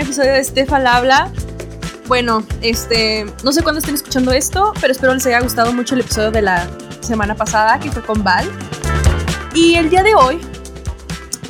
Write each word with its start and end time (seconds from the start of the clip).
episodio 0.00 0.32
de 0.32 0.40
Estefan 0.40 0.86
Habla. 0.86 1.30
Bueno, 2.08 2.42
este, 2.62 3.26
no 3.44 3.52
sé 3.52 3.62
cuándo 3.62 3.80
estén 3.80 3.94
escuchando 3.94 4.32
esto, 4.32 4.72
pero 4.80 4.92
espero 4.92 5.12
les 5.14 5.26
haya 5.26 5.40
gustado 5.40 5.72
mucho 5.74 5.94
el 5.94 6.00
episodio 6.00 6.30
de 6.30 6.42
la 6.42 6.68
semana 7.00 7.36
pasada 7.36 7.78
que 7.78 7.90
fue 7.90 8.02
con 8.02 8.24
Val. 8.24 8.50
Y 9.54 9.74
el 9.74 9.90
día 9.90 10.02
de 10.02 10.14
hoy, 10.14 10.40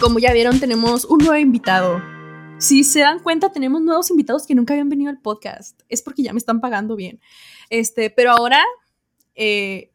como 0.00 0.18
ya 0.18 0.32
vieron, 0.32 0.58
tenemos 0.58 1.04
un 1.04 1.18
nuevo 1.18 1.36
invitado. 1.36 2.02
Si 2.58 2.82
se 2.82 3.00
dan 3.00 3.20
cuenta, 3.20 3.52
tenemos 3.52 3.80
nuevos 3.82 4.10
invitados 4.10 4.46
que 4.46 4.54
nunca 4.54 4.74
habían 4.74 4.88
venido 4.88 5.10
al 5.10 5.20
podcast. 5.20 5.80
Es 5.88 6.02
porque 6.02 6.22
ya 6.22 6.32
me 6.32 6.38
están 6.38 6.60
pagando 6.60 6.96
bien. 6.96 7.20
Este, 7.70 8.10
pero 8.10 8.32
ahora 8.32 8.62
eh, 9.36 9.92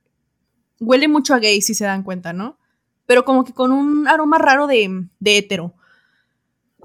huele 0.80 1.08
mucho 1.08 1.34
a 1.34 1.40
gay, 1.40 1.62
si 1.62 1.76
se 1.76 1.86
dan 1.86 2.04
cuenta, 2.04 2.32
¿no? 2.32 2.58
Pero 3.06 3.26
como 3.26 3.44
que 3.44 3.54
con 3.54 3.72
un 3.72 4.08
aroma 4.08 4.38
raro 4.38 4.66
de, 4.66 5.08
de 5.20 5.38
hétero. 5.38 5.75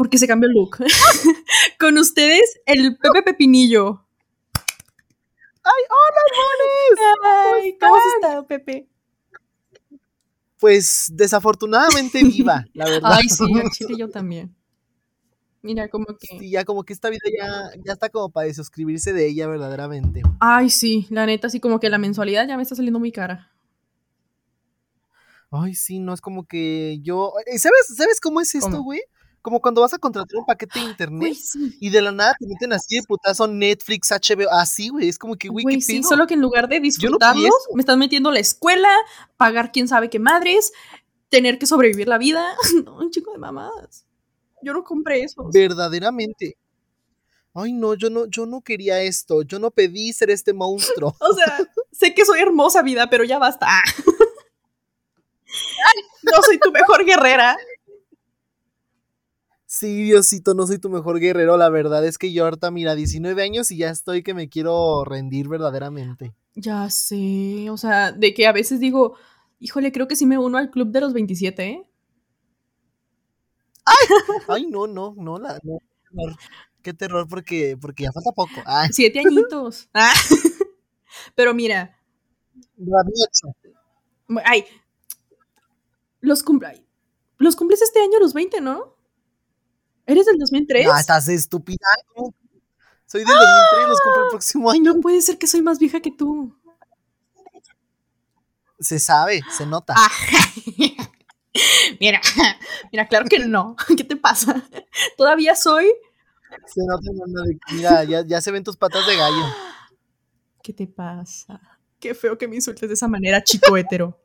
Porque 0.00 0.16
se 0.16 0.26
cambió 0.26 0.48
el 0.48 0.54
look. 0.54 0.78
con 1.78 1.98
ustedes, 1.98 2.58
el 2.64 2.96
Pepe 2.96 3.22
Pepinillo. 3.22 4.02
¡Ay, 5.62 5.82
hola, 5.90 6.20
Ay, 7.62 7.76
¿Cómo 7.78 7.96
has 7.96 8.14
estado, 8.14 8.46
Pepe? 8.46 8.88
Pues 10.58 11.08
desafortunadamente 11.12 12.24
viva, 12.24 12.64
la 12.72 12.86
verdad. 12.86 13.10
Ay, 13.12 13.28
sí, 13.28 13.44
chile 13.72 13.96
yo 13.98 14.08
también. 14.08 14.56
Mira, 15.60 15.90
como 15.90 16.06
que. 16.06 16.38
Sí, 16.38 16.50
ya 16.50 16.64
como 16.64 16.82
que 16.82 16.94
esta 16.94 17.10
vida 17.10 17.20
ya, 17.38 17.70
ya 17.84 17.92
está 17.92 18.08
como 18.08 18.30
para 18.30 18.46
desuscribirse 18.46 19.12
de 19.12 19.28
ella 19.28 19.48
verdaderamente. 19.48 20.22
Ay, 20.40 20.70
sí, 20.70 21.06
la 21.10 21.26
neta, 21.26 21.48
así 21.48 21.60
como 21.60 21.78
que 21.78 21.90
la 21.90 21.98
mensualidad 21.98 22.48
ya 22.48 22.56
me 22.56 22.62
está 22.62 22.74
saliendo 22.74 23.00
muy 23.00 23.12
cara. 23.12 23.52
Ay, 25.50 25.74
sí, 25.74 25.98
no 25.98 26.14
es 26.14 26.22
como 26.22 26.46
que 26.46 27.00
yo. 27.02 27.34
eh, 27.44 27.58
¿Sabes, 27.58 27.94
¿sabes 27.94 28.18
cómo 28.18 28.40
es 28.40 28.54
esto, 28.54 28.70
¿Cómo? 28.70 28.84
güey? 28.84 29.02
Como 29.42 29.60
cuando 29.60 29.80
vas 29.80 29.94
a 29.94 29.98
contratar 29.98 30.36
un 30.36 30.44
paquete 30.44 30.78
de 30.78 30.84
internet 30.86 31.34
sí. 31.34 31.76
y 31.80 31.88
de 31.88 32.02
la 32.02 32.12
nada 32.12 32.34
te 32.38 32.46
meten 32.46 32.72
así 32.74 32.96
de 32.96 33.02
putazo 33.02 33.46
Netflix, 33.46 34.10
HBO, 34.10 34.50
así, 34.52 34.90
güey. 34.90 35.08
Es 35.08 35.18
como 35.18 35.36
que, 35.36 35.48
güey, 35.48 35.64
qué 35.66 35.80
sí, 35.80 36.00
pedo? 36.00 36.08
solo 36.08 36.26
que 36.26 36.34
en 36.34 36.42
lugar 36.42 36.68
de 36.68 36.78
no 36.78 36.82
disfrutarlos, 36.82 37.54
me 37.74 37.80
están 37.80 37.98
metiendo 37.98 38.30
la 38.30 38.40
escuela, 38.40 38.90
pagar 39.38 39.72
quién 39.72 39.88
sabe 39.88 40.10
qué 40.10 40.18
madres, 40.18 40.72
tener 41.30 41.58
que 41.58 41.66
sobrevivir 41.66 42.08
la 42.08 42.18
vida. 42.18 42.44
No, 42.84 42.98
un 42.98 43.10
chico 43.10 43.32
de 43.32 43.38
mamadas. 43.38 44.04
Yo 44.62 44.72
no 44.74 44.84
compré 44.84 45.22
eso. 45.22 45.48
Verdaderamente. 45.52 46.56
Ay, 47.54 47.72
no, 47.72 47.94
yo 47.94 48.10
no, 48.10 48.26
yo 48.26 48.46
no 48.46 48.60
quería 48.60 49.02
esto. 49.02 49.42
Yo 49.42 49.58
no 49.58 49.70
pedí 49.70 50.12
ser 50.12 50.30
este 50.30 50.52
monstruo. 50.52 51.16
O 51.20 51.34
sea, 51.34 51.58
sé 51.92 52.14
que 52.14 52.24
soy 52.24 52.40
hermosa 52.40 52.82
vida, 52.82 53.08
pero 53.10 53.24
ya 53.24 53.38
basta. 53.38 53.66
Ah. 55.84 55.90
No 56.22 56.42
soy 56.44 56.60
tu 56.60 56.70
mejor 56.70 57.04
guerrera. 57.04 57.56
Sí, 59.80 60.02
Diosito, 60.02 60.52
no 60.52 60.66
soy 60.66 60.78
tu 60.78 60.90
mejor 60.90 61.18
guerrero. 61.20 61.56
La 61.56 61.70
verdad 61.70 62.04
es 62.04 62.18
que 62.18 62.34
yo 62.34 62.44
ahorita, 62.44 62.70
mira, 62.70 62.94
19 62.94 63.42
años 63.42 63.70
y 63.70 63.78
ya 63.78 63.88
estoy 63.88 64.22
que 64.22 64.34
me 64.34 64.50
quiero 64.50 65.06
rendir 65.06 65.48
verdaderamente. 65.48 66.34
Ya 66.54 66.90
sé, 66.90 67.70
o 67.70 67.78
sea, 67.78 68.12
de 68.12 68.34
que 68.34 68.46
a 68.46 68.52
veces 68.52 68.78
digo, 68.78 69.16
híjole, 69.58 69.90
creo 69.90 70.06
que 70.06 70.16
sí 70.16 70.26
me 70.26 70.36
uno 70.36 70.58
al 70.58 70.70
club 70.70 70.90
de 70.90 71.00
los 71.00 71.14
27, 71.14 71.64
¿eh? 71.64 71.90
Ay, 74.48 74.66
no, 74.66 74.86
no, 74.86 75.14
no, 75.16 75.38
la, 75.38 75.58
no, 75.62 75.78
qué 75.78 76.10
terror, 76.10 76.36
qué 76.82 76.92
terror 76.92 77.26
porque, 77.26 77.78
porque 77.80 78.02
ya 78.02 78.12
falta 78.12 78.32
poco. 78.32 78.60
Ay, 78.66 78.90
Siete 78.92 79.20
añitos. 79.20 79.88
Ah. 79.94 80.12
Pero 81.34 81.54
mira, 81.54 81.98
ay, 84.44 84.64
los 86.20 86.42
cumple, 86.42 86.84
los 87.38 87.56
cumples 87.56 87.80
este 87.80 88.02
año 88.02 88.18
los 88.20 88.34
20, 88.34 88.60
¿no? 88.60 88.99
¿Eres 90.10 90.26
del 90.26 90.38
2003? 90.38 90.88
Ah, 90.92 90.98
estás 90.98 91.28
estúpida. 91.28 91.86
Soy 93.06 93.20
del 93.20 93.28
2003, 93.28 93.88
los 93.88 94.00
cumplo 94.00 94.24
el 94.24 94.30
próximo 94.30 94.70
año. 94.70 94.94
No 94.94 95.00
puede 95.00 95.22
ser 95.22 95.38
que 95.38 95.46
soy 95.46 95.62
más 95.62 95.78
vieja 95.78 96.00
que 96.00 96.10
tú. 96.10 96.56
Se 98.80 98.98
sabe, 98.98 99.42
se 99.56 99.66
nota. 99.66 99.94
Ah. 99.96 100.10
mira, 102.00 102.20
mira, 102.90 103.06
claro 103.06 103.26
que 103.28 103.38
no. 103.38 103.76
¿Qué 103.96 104.02
te 104.02 104.16
pasa? 104.16 104.60
Todavía 105.16 105.54
soy. 105.54 105.86
Se 106.66 106.80
nota, 106.84 107.08
mira, 107.72 108.02
ya, 108.02 108.26
ya 108.26 108.40
se 108.40 108.50
ven 108.50 108.64
tus 108.64 108.76
patas 108.76 109.06
de 109.06 109.16
gallo. 109.16 109.44
¿Qué 110.60 110.72
te 110.72 110.88
pasa? 110.88 111.60
Qué 112.00 112.16
feo 112.16 112.36
que 112.36 112.48
me 112.48 112.56
insultes 112.56 112.88
de 112.88 112.94
esa 112.94 113.06
manera, 113.06 113.44
chico 113.44 113.76
hetero. 113.76 114.20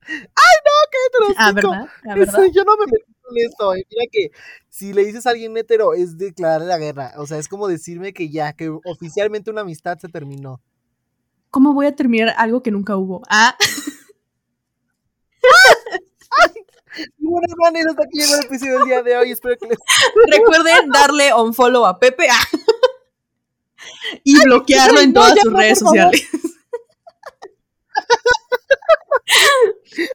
Pero 0.00 0.28
Ah, 1.36 1.50
sí, 1.54 1.60
co- 1.62 1.70
¿verdad? 1.70 1.88
Ah, 2.08 2.14
¿verdad? 2.16 2.42
Yo 2.52 2.64
no 2.64 2.76
me 2.78 2.86
metí 2.86 3.07
con 3.28 3.38
esto. 3.38 3.74
eh. 3.74 3.86
Mira 3.90 4.04
que 4.10 4.30
si 4.68 4.92
le 4.92 5.04
dices 5.04 5.26
a 5.26 5.30
alguien 5.30 5.56
hetero 5.56 5.94
es 5.94 6.18
declararle 6.18 6.66
la 6.66 6.78
guerra. 6.78 7.12
O 7.18 7.26
sea, 7.26 7.38
es 7.38 7.48
como 7.48 7.68
decirme 7.68 8.12
que 8.12 8.30
ya, 8.30 8.52
que 8.52 8.68
oficialmente 8.84 9.50
una 9.50 9.62
amistad 9.62 9.98
se 9.98 10.08
terminó. 10.08 10.60
¿Cómo 11.50 11.72
voy 11.72 11.86
a 11.86 11.96
terminar 11.96 12.34
algo 12.36 12.62
que 12.62 12.70
nunca 12.70 12.96
hubo? 12.96 13.22
Ah, 13.28 13.56
hermanos, 17.46 17.86
hasta 17.90 18.04
aquí 18.04 18.18
llegó 18.18 18.34
el 18.34 18.46
episodio 18.46 18.78
del 18.78 18.86
día 18.86 19.02
de 19.02 19.16
hoy. 19.16 19.30
Espero 19.30 19.56
que 19.56 19.68
les 19.68 19.78
recuerden 20.30 20.90
darle 20.90 21.32
un 21.34 21.54
follow 21.54 21.86
a 21.86 21.98
Pepe 21.98 22.28
ah, 22.30 22.44
y 24.24 24.42
bloquearlo 24.44 25.00
en 25.00 25.12
todas 25.12 25.38
sus 25.40 25.52
no, 25.52 25.58
redes 25.58 25.78
sociales. 25.78 26.26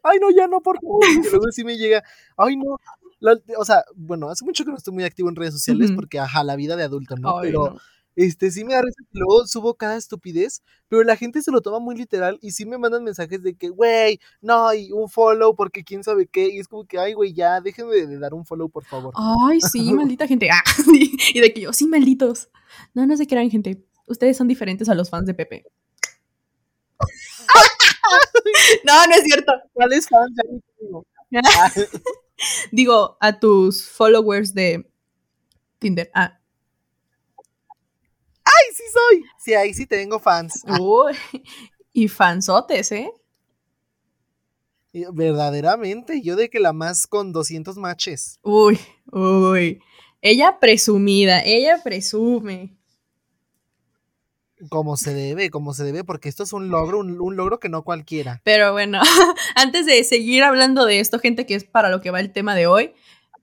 Ay, 0.04 0.20
no, 0.20 0.30
ya 0.32 0.48
no, 0.48 0.62
por 0.62 0.80
favor. 0.82 1.00
porque 1.16 1.30
luego 1.30 1.52
sí 1.52 1.64
me 1.64 1.78
llega. 1.78 2.04
Ay, 2.38 2.56
no. 2.58 2.78
La- 3.20 3.38
o 3.58 3.66
sea, 3.66 3.84
bueno, 3.96 4.30
hace 4.30 4.44
mucho 4.44 4.66
que 4.66 4.72
no 4.72 4.78
estoy 4.78 4.94
muy 4.94 5.04
activo 5.06 5.30
en 5.30 5.36
redes 5.36 5.54
sociales 5.54 5.92
porque, 5.96 6.20
ajá, 6.20 6.44
la 6.44 6.56
vida 6.56 6.76
de 6.76 6.84
adulto, 6.84 7.16
¿no? 7.16 7.40
Ay, 7.40 7.48
pero 7.48 7.70
no. 7.70 7.78
este 8.18 8.52
sí 8.52 8.66
me 8.66 8.74
da 8.74 8.82
risa 8.82 9.02
que 9.02 9.18
luego 9.18 9.48
subo 9.48 9.76
cada 9.76 9.96
estupidez, 9.96 10.62
pero 10.90 11.04
la 11.04 11.16
gente 11.16 11.42
se 11.42 11.50
lo 11.52 11.62
toma 11.62 11.80
muy 11.80 11.96
literal 11.96 12.38
y 12.42 12.52
sí 12.52 12.66
me 12.66 12.78
mandan 12.78 13.04
mensajes 13.06 13.42
de 13.42 13.56
que, 13.56 13.70
güey, 13.70 14.20
no, 14.42 14.74
y 14.74 14.92
un 14.92 15.08
follow 15.10 15.56
porque 15.56 15.84
quién 15.86 16.04
sabe 16.04 16.28
qué. 16.28 16.50
Y 16.50 16.60
es 16.60 16.68
como 16.68 16.86
que, 16.86 17.00
ay, 17.00 17.14
güey, 17.14 17.34
ya, 17.34 17.62
déjenme 17.62 17.94
de, 17.96 18.08
de 18.08 18.20
dar 18.20 18.34
un 18.34 18.46
follow, 18.46 18.70
por 18.70 18.84
favor. 18.84 19.14
Ay, 19.16 19.62
sí, 19.62 19.94
maldita 19.94 20.28
gente. 20.28 20.50
Ah, 20.52 20.62
y 21.34 21.40
de 21.40 21.54
que 21.54 21.62
yo, 21.62 21.72
sí, 21.72 21.88
malditos. 21.88 22.50
No, 22.94 23.06
no 23.08 23.16
se 23.16 23.26
crean, 23.26 23.50
gente. 23.50 23.86
Ustedes 24.06 24.36
son 24.36 24.50
diferentes 24.50 24.90
a 24.90 24.96
los 24.96 25.10
fans 25.10 25.26
de 25.28 25.34
Pepe. 25.34 25.64
no, 28.84 29.08
no 29.08 29.16
es 29.16 29.24
cierto. 29.24 29.52
Digo. 32.72 33.18
A 33.20 33.40
tus 33.40 33.90
followers 33.90 34.54
de 34.54 34.90
Tinder. 35.80 36.10
Ah, 36.14 36.40
¡Ay, 38.46 38.76
sí 38.76 38.84
soy! 38.92 39.24
Sí, 39.38 39.54
ahí 39.54 39.74
sí 39.74 39.86
tengo 39.86 40.20
fans. 40.20 40.62
Ah, 40.68 40.78
uy. 40.80 41.16
Y 41.94 42.08
fansotes, 42.08 42.92
¿eh? 42.92 43.12
verdaderamente, 45.12 46.22
yo 46.22 46.36
de 46.36 46.50
que 46.50 46.60
la 46.60 46.72
más 46.72 47.08
con 47.08 47.34
200 47.34 47.78
matches. 47.78 48.40
Uy, 48.44 48.80
uy. 49.12 49.82
Ella 50.22 50.60
presumida, 50.60 51.44
ella 51.44 51.82
presume. 51.84 52.78
Como 54.70 54.98
se 54.98 55.14
debe, 55.14 55.50
como 55.50 55.74
se 55.74 55.84
debe, 55.84 56.04
porque 56.04 56.30
esto 56.30 56.44
es 56.44 56.54
un 56.54 56.70
logro, 56.70 57.00
un, 57.00 57.20
un 57.20 57.36
logro 57.36 57.60
que 57.60 57.70
no 57.70 57.84
cualquiera. 57.84 58.42
Pero 58.44 58.72
bueno, 58.74 59.00
antes 59.56 59.86
de 59.86 60.04
seguir 60.04 60.44
hablando 60.44 60.86
de 60.86 61.00
esto, 61.00 61.20
gente, 61.20 61.46
que 61.46 61.56
es 61.56 61.64
para 61.64 61.90
lo 61.90 62.02
que 62.02 62.12
va 62.12 62.20
el 62.20 62.32
tema 62.34 62.56
de 62.56 62.68
hoy, 62.68 62.94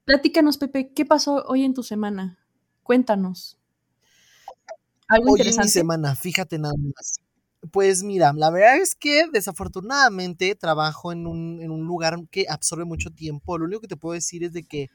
platícanos, 0.05 0.59
Pepe, 0.59 0.93
¿qué 0.95 1.05
pasó 1.07 1.45
hoy 1.47 1.65
en 1.65 1.75
tu 1.75 1.83
semana? 1.83 2.39
Cuéntanos. 2.83 3.59
¿Algo 5.09 5.33
Hoy 5.33 5.43
en 5.43 5.57
mi 5.57 5.57
interesante? 5.57 5.71
semana, 5.71 6.15
fíjate 6.15 6.59
nada 6.59 6.75
más. 6.79 7.17
Pues 7.73 8.03
mira, 8.03 8.33
la 8.35 8.51
verdad 8.51 8.77
es 8.79 8.95
que 8.95 9.27
desafortunadamente 9.33 10.55
trabajo 10.55 11.13
en 11.13 11.27
un, 11.27 11.61
en 11.61 11.71
un 11.71 11.85
lugar 11.87 12.17
que 12.31 12.47
absorbe 12.49 12.85
mucho 12.85 13.11
tiempo. 13.11 13.59
Lo 13.59 13.67
único 13.67 13.81
que 13.83 13.89
te 13.89 13.97
puedo 13.97 14.15
decir 14.15 14.45
es 14.45 14.53
de 14.53 14.65
que 14.65 14.89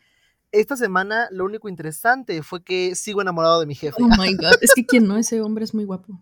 esta 0.60 0.78
semana 0.78 1.28
lo 1.32 1.46
único 1.46 1.70
interesante 1.70 2.42
fue 2.44 2.64
que 2.64 2.96
sigo 2.96 3.22
enamorado 3.22 3.60
de 3.60 3.66
mi 3.66 3.76
jefe. 3.76 4.02
Oh 4.02 4.08
my 4.08 4.36
god, 4.36 4.58
es 4.62 4.74
que 4.74 4.86
quien 4.86 5.08
no, 5.08 5.18
ese 5.18 5.42
hombre 5.42 5.64
es 5.64 5.74
muy 5.74 5.86
guapo. 5.86 6.22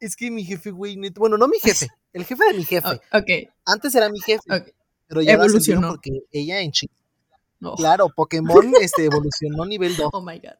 Es 0.00 0.16
que 0.16 0.30
mi 0.30 0.44
jefe, 0.44 0.70
güey, 0.70 0.98
bueno, 1.14 1.38
no 1.38 1.48
mi 1.48 1.58
jefe, 1.58 1.88
el 2.12 2.24
jefe 2.24 2.44
de 2.44 2.54
mi 2.54 2.64
jefe. 2.64 2.88
Oh, 3.12 3.18
ok, 3.18 3.50
Antes 3.64 3.94
era 3.94 4.08
mi 4.10 4.20
jefe, 4.20 4.74
pero 5.06 5.22
ya 5.22 5.32
Evolucionó. 5.32 5.88
porque 5.90 6.10
ella 6.30 6.60
en 6.60 6.72
Chile. 6.72 6.92
No. 7.60 7.74
Claro, 7.76 8.08
Pokémon 8.14 8.74
este, 8.80 9.06
evolucionó 9.06 9.64
nivel 9.64 9.96
2. 9.96 10.10
Oh 10.12 10.20
my 10.20 10.38
god. 10.38 10.58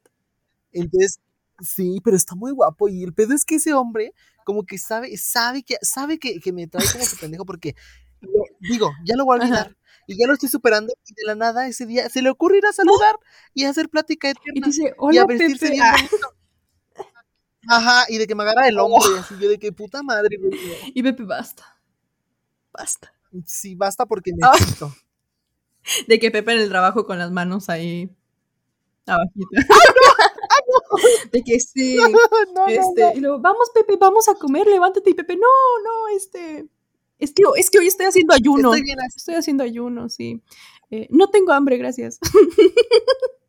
Entonces, 0.72 1.20
sí, 1.60 2.00
pero 2.02 2.16
está 2.16 2.34
muy 2.34 2.52
guapo. 2.52 2.88
Y 2.88 3.04
el 3.04 3.12
pedo 3.12 3.34
es 3.34 3.44
que 3.44 3.56
ese 3.56 3.74
hombre, 3.74 4.14
como 4.44 4.64
que 4.64 4.78
sabe, 4.78 5.14
sabe 5.18 5.62
que, 5.62 5.76
sabe 5.82 6.18
que, 6.18 6.40
que 6.40 6.52
me 6.52 6.66
trae 6.66 6.86
como 6.90 7.04
su 7.04 7.18
pendejo, 7.18 7.44
porque 7.44 7.74
digo, 8.60 8.90
ya 9.04 9.16
lo 9.16 9.24
voy 9.26 9.40
a 9.40 9.44
Ajá. 9.44 9.76
Y 10.06 10.18
ya 10.18 10.26
lo 10.26 10.34
estoy 10.34 10.48
superando. 10.48 10.92
Y 11.08 11.14
de 11.14 11.22
la 11.26 11.34
nada 11.34 11.66
ese 11.68 11.86
día 11.86 12.08
se 12.08 12.22
le 12.22 12.30
ocurre 12.30 12.58
ir 12.58 12.66
a 12.66 12.72
saludar 12.72 13.16
y 13.54 13.64
hacer 13.64 13.88
plática 13.88 14.28
Y 14.28 14.32
eterna. 14.32 14.66
dice, 14.66 14.82
Y 14.84 14.88
a 14.88 14.94
hola, 14.98 15.24
vestirse 15.26 15.70
bien 15.70 15.82
Ah. 15.84 15.96
Ajá, 17.68 18.04
y 18.08 18.18
de 18.18 18.26
que 18.26 18.34
me 18.34 18.42
agarra 18.42 18.68
el 18.68 18.78
hombro 18.78 19.00
y 19.16 19.18
así 19.18 19.34
yo 19.40 19.48
de 19.48 19.58
que 19.58 19.72
puta 19.72 20.02
madre, 20.02 20.36
y 20.94 21.02
Pepe, 21.02 21.24
basta. 21.24 21.64
Basta. 22.72 23.12
Sí, 23.46 23.74
basta 23.74 24.06
porque 24.06 24.32
Ah. 24.42 24.52
necesito. 24.54 24.92
De 26.08 26.18
que 26.18 26.30
Pepe 26.30 26.52
en 26.52 26.60
el 26.60 26.68
trabajo 26.70 27.06
con 27.06 27.18
las 27.18 27.30
manos 27.30 27.68
ahí 27.68 28.10
Abajito. 29.06 29.48
De 31.32 31.42
que 31.42 31.60
sí. 31.60 31.96
este, 32.68 33.12
y 33.16 33.20
luego, 33.20 33.38
vamos, 33.40 33.70
Pepe, 33.74 33.96
vamos 33.98 34.28
a 34.28 34.34
comer, 34.36 34.66
levántate. 34.66 35.10
Y 35.10 35.14
Pepe, 35.14 35.36
no, 35.36 35.48
no, 35.84 36.08
este. 36.16 36.66
Es 37.18 37.32
que, 37.32 37.42
es 37.56 37.70
que 37.70 37.78
hoy 37.78 37.86
estoy 37.86 38.06
haciendo 38.06 38.34
ayuno. 38.34 38.72
Estoy 38.72 38.82
bien 38.82 39.00
así. 39.00 39.16
Estoy 39.16 39.34
haciendo 39.36 39.64
ayuno, 39.64 40.08
sí. 40.08 40.42
Eh, 40.90 41.06
no 41.10 41.28
tengo 41.28 41.52
hambre, 41.52 41.76
gracias. 41.76 42.18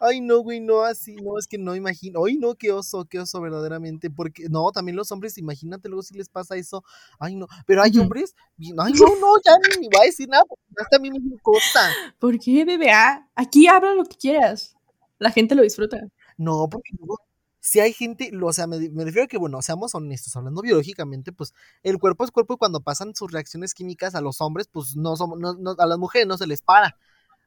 Ay, 0.00 0.20
no, 0.20 0.40
güey, 0.40 0.60
no, 0.60 0.82
así, 0.82 1.16
no, 1.16 1.38
es 1.38 1.46
que 1.46 1.58
no 1.58 1.74
imagino. 1.74 2.24
Ay, 2.24 2.36
no, 2.36 2.54
qué 2.54 2.70
oso, 2.72 3.06
qué 3.06 3.18
oso, 3.18 3.40
verdaderamente. 3.40 4.10
Porque, 4.10 4.48
no, 4.48 4.70
también 4.70 4.96
los 4.96 5.10
hombres, 5.10 5.38
imagínate 5.38 5.88
luego 5.88 6.02
si 6.02 6.14
les 6.14 6.28
pasa 6.28 6.56
eso. 6.56 6.84
Ay, 7.18 7.34
no, 7.34 7.46
pero 7.66 7.82
hay 7.82 7.98
hombres, 7.98 8.34
ay, 8.60 8.72
no, 8.72 9.16
no, 9.16 9.34
ya 9.44 9.52
ni, 9.80 9.88
voy 9.88 10.02
a 10.02 10.04
decir 10.04 10.28
nada, 10.28 10.44
porque 10.46 10.64
no 10.68 10.82
es 10.82 10.88
también 10.90 11.14
misma 11.14 11.38
cosa. 11.42 11.90
¿Por 12.18 12.38
qué, 12.38 12.64
bebé? 12.64 12.90
Ah, 12.90 13.26
aquí 13.34 13.66
habla 13.66 13.94
lo 13.94 14.04
que 14.04 14.16
quieras. 14.16 14.76
La 15.18 15.30
gente 15.30 15.54
lo 15.54 15.62
disfruta. 15.62 15.98
No, 16.36 16.68
porque 16.70 16.90
luego, 16.98 17.18
si 17.66 17.80
hay 17.80 17.92
gente, 17.92 18.30
o 18.40 18.52
sea, 18.52 18.68
me, 18.68 18.78
me 18.90 19.04
refiero 19.04 19.24
a 19.24 19.26
que, 19.28 19.38
bueno, 19.38 19.60
seamos 19.60 19.92
honestos, 19.96 20.36
hablando 20.36 20.62
biológicamente, 20.62 21.32
pues 21.32 21.52
el 21.82 21.98
cuerpo 21.98 22.24
es 22.24 22.30
cuerpo 22.30 22.54
y 22.54 22.56
cuando 22.58 22.80
pasan 22.80 23.14
sus 23.16 23.32
reacciones 23.32 23.74
químicas 23.74 24.14
a 24.14 24.20
los 24.20 24.40
hombres, 24.40 24.68
pues 24.70 24.96
no 24.96 25.16
somos, 25.16 25.38
no, 25.40 25.54
no- 25.54 25.74
a 25.76 25.86
las 25.86 25.98
mujeres 25.98 26.28
no 26.28 26.38
se 26.38 26.46
les 26.46 26.62
para. 26.62 26.96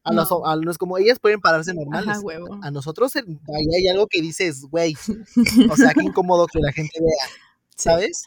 A 0.03 0.11
los, 0.13 0.29
No. 0.29 0.45
a 0.45 0.55
los 0.57 0.77
como 0.77 0.97
ellas 0.97 1.19
pueden 1.19 1.39
pararse 1.39 1.73
normales. 1.73 2.09
Ajá, 2.09 2.19
huevo. 2.21 2.59
A 2.63 2.69
nosotros 2.71 3.15
ahí 3.15 3.23
hay 3.77 3.87
algo 3.87 4.07
que 4.07 4.21
dices, 4.21 4.63
güey, 4.69 4.95
o 5.71 5.75
sea, 5.77 5.93
qué 5.93 6.03
incómodo 6.13 6.47
que 6.47 6.59
la 6.59 6.71
gente 6.73 6.99
vea, 6.99 7.27
Sí. 7.75 7.83
¿sabes? 7.89 8.23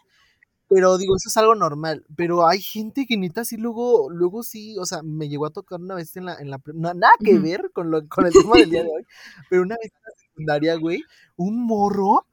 Pero 0.68 0.96
digo, 0.96 1.16
eso 1.16 1.28
es 1.28 1.36
algo 1.36 1.54
normal. 1.54 2.04
Pero 2.16 2.46
hay 2.48 2.60
gente 2.62 3.04
que 3.06 3.18
neta 3.18 3.44
sí 3.44 3.58
luego, 3.58 4.08
luego 4.10 4.42
sí, 4.42 4.78
o 4.78 4.86
sea, 4.86 5.02
me 5.02 5.28
llegó 5.28 5.44
a 5.46 5.50
tocar 5.50 5.80
una 5.80 5.94
vez 5.96 6.16
en 6.16 6.24
la, 6.26 6.36
en 6.36 6.50
la 6.50 6.58
no, 6.74 6.94
nada 6.94 7.12
que 7.22 7.38
ver 7.38 7.70
con 7.74 7.90
lo, 7.90 8.08
con 8.08 8.24
el 8.26 8.32
tema 8.32 8.56
del 8.56 8.70
día 8.70 8.82
de 8.84 8.88
hoy, 8.96 9.06
pero 9.50 9.62
una 9.62 9.76
vez 9.82 9.92
secundaria, 10.32 10.76
güey, 10.76 11.02
un 11.36 11.64
morro 11.64 12.26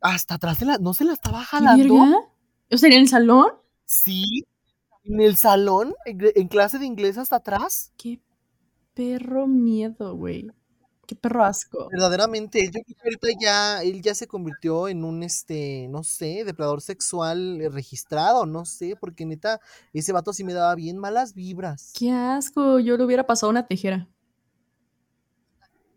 hasta 0.00 0.34
atrás 0.34 0.60
de 0.60 0.66
la, 0.66 0.78
no 0.78 0.94
se 0.94 1.04
la 1.04 1.12
estaba 1.12 1.40
¿Qué 1.40 1.46
jalando. 1.46 2.32
O 2.70 2.76
sea, 2.76 2.88
en 2.88 2.96
el 3.00 3.08
salón. 3.08 3.48
Sí, 3.84 4.44
en 5.04 5.20
el 5.20 5.36
salón, 5.36 5.94
en, 6.04 6.18
en 6.34 6.48
clase 6.48 6.78
de 6.78 6.86
inglés 6.86 7.18
hasta 7.18 7.36
atrás. 7.36 7.92
Qué 7.96 8.20
perro 8.94 9.46
miedo, 9.46 10.16
güey. 10.16 10.50
Qué 11.06 11.14
perro 11.14 11.44
asco. 11.44 11.88
Verdaderamente, 11.92 12.64
yo 12.66 12.80
creo 12.82 12.84
que 12.84 12.94
ahorita 13.04 13.28
ya, 13.40 13.82
él 13.82 14.02
ya 14.02 14.14
se 14.14 14.26
convirtió 14.26 14.88
en 14.88 15.04
un, 15.04 15.22
este, 15.22 15.86
no 15.88 16.02
sé, 16.02 16.42
depredador 16.44 16.82
sexual 16.82 17.60
eh, 17.60 17.68
registrado, 17.68 18.44
no 18.44 18.64
sé, 18.64 18.96
porque 18.98 19.24
neta, 19.24 19.60
ese 19.92 20.12
vato 20.12 20.32
sí 20.32 20.42
me 20.42 20.52
daba 20.52 20.74
bien 20.74 20.98
malas 20.98 21.34
vibras. 21.34 21.92
Qué 21.96 22.10
asco. 22.10 22.80
Yo 22.80 22.96
le 22.96 23.04
hubiera 23.04 23.24
pasado 23.24 23.50
una 23.50 23.68
tijera. 23.68 24.08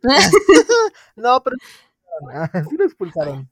No, 1.16 1.42
pero 1.44 1.56
sí 2.70 2.78
lo 2.78 2.86
expulsaron. 2.86 3.50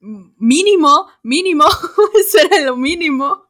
mínimo, 0.00 1.06
mínimo. 1.22 1.64
Eso 2.20 2.38
era 2.38 2.64
lo 2.64 2.76
mínimo. 2.76 3.46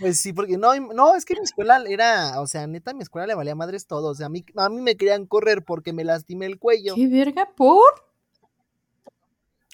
Pues 0.00 0.20
sí, 0.20 0.32
porque 0.32 0.56
no, 0.58 0.74
no, 0.78 1.14
es 1.16 1.24
que 1.24 1.34
mi 1.34 1.40
escuela 1.40 1.82
era, 1.88 2.40
o 2.40 2.46
sea, 2.46 2.66
neta, 2.66 2.92
mi 2.94 3.02
escuela 3.02 3.26
le 3.26 3.34
valía 3.34 3.54
madres 3.54 3.86
todo, 3.86 4.10
o 4.10 4.14
sea, 4.14 4.26
a 4.26 4.28
mí, 4.28 4.44
a 4.56 4.68
mí 4.68 4.80
me 4.80 4.96
querían 4.96 5.26
correr 5.26 5.64
porque 5.64 5.92
me 5.92 6.04
lastimé 6.04 6.46
el 6.46 6.58
cuello, 6.58 6.94
¿Qué 6.94 7.06
verga? 7.08 7.48
¿Por? 7.56 8.06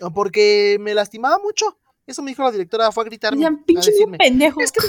o 0.00 0.10
porque 0.12 0.76
me 0.80 0.94
lastimaba 0.94 1.38
mucho. 1.38 1.78
Eso 2.06 2.22
me 2.22 2.30
dijo 2.32 2.42
la 2.42 2.50
directora, 2.50 2.90
fue 2.92 3.04
a 3.04 3.06
gritarme, 3.06 3.42
Ya, 3.42 3.48
a 3.48 3.50
pinche 3.64 3.90
niño 3.90 3.92
decirme. 3.92 4.18
pendejo. 4.18 4.60
Es 4.60 4.72
que 4.72 4.80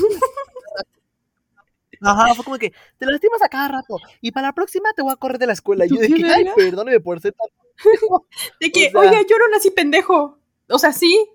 Ajá, 2.02 2.34
fue 2.36 2.44
como 2.46 2.58
que 2.58 2.72
te 2.98 3.06
lastimas 3.06 3.42
a 3.42 3.50
cada 3.50 3.68
rato 3.68 3.98
y 4.22 4.32
para 4.32 4.48
la 4.48 4.54
próxima 4.54 4.90
te 4.96 5.02
voy 5.02 5.12
a 5.14 5.16
correr 5.16 5.38
de 5.40 5.48
la 5.48 5.54
escuela. 5.54 5.86
Y 5.86 5.90
yo 5.90 5.96
de 6.02 6.08
¿Qué 6.08 6.16
que, 6.16 6.26
ay, 6.26 6.46
perdóneme 6.56 7.00
por 7.00 7.20
ser 7.22 7.34
tan. 7.34 7.48
De 8.60 8.72
que, 8.72 8.88
O 8.88 8.92
sea- 8.92 9.00
oiga, 9.02 9.22
yo 9.30 9.38
no 9.38 9.48
nací 9.50 9.70
pendejo. 9.72 10.40
O 10.70 10.80
sea, 10.80 10.94
sí, 10.94 11.30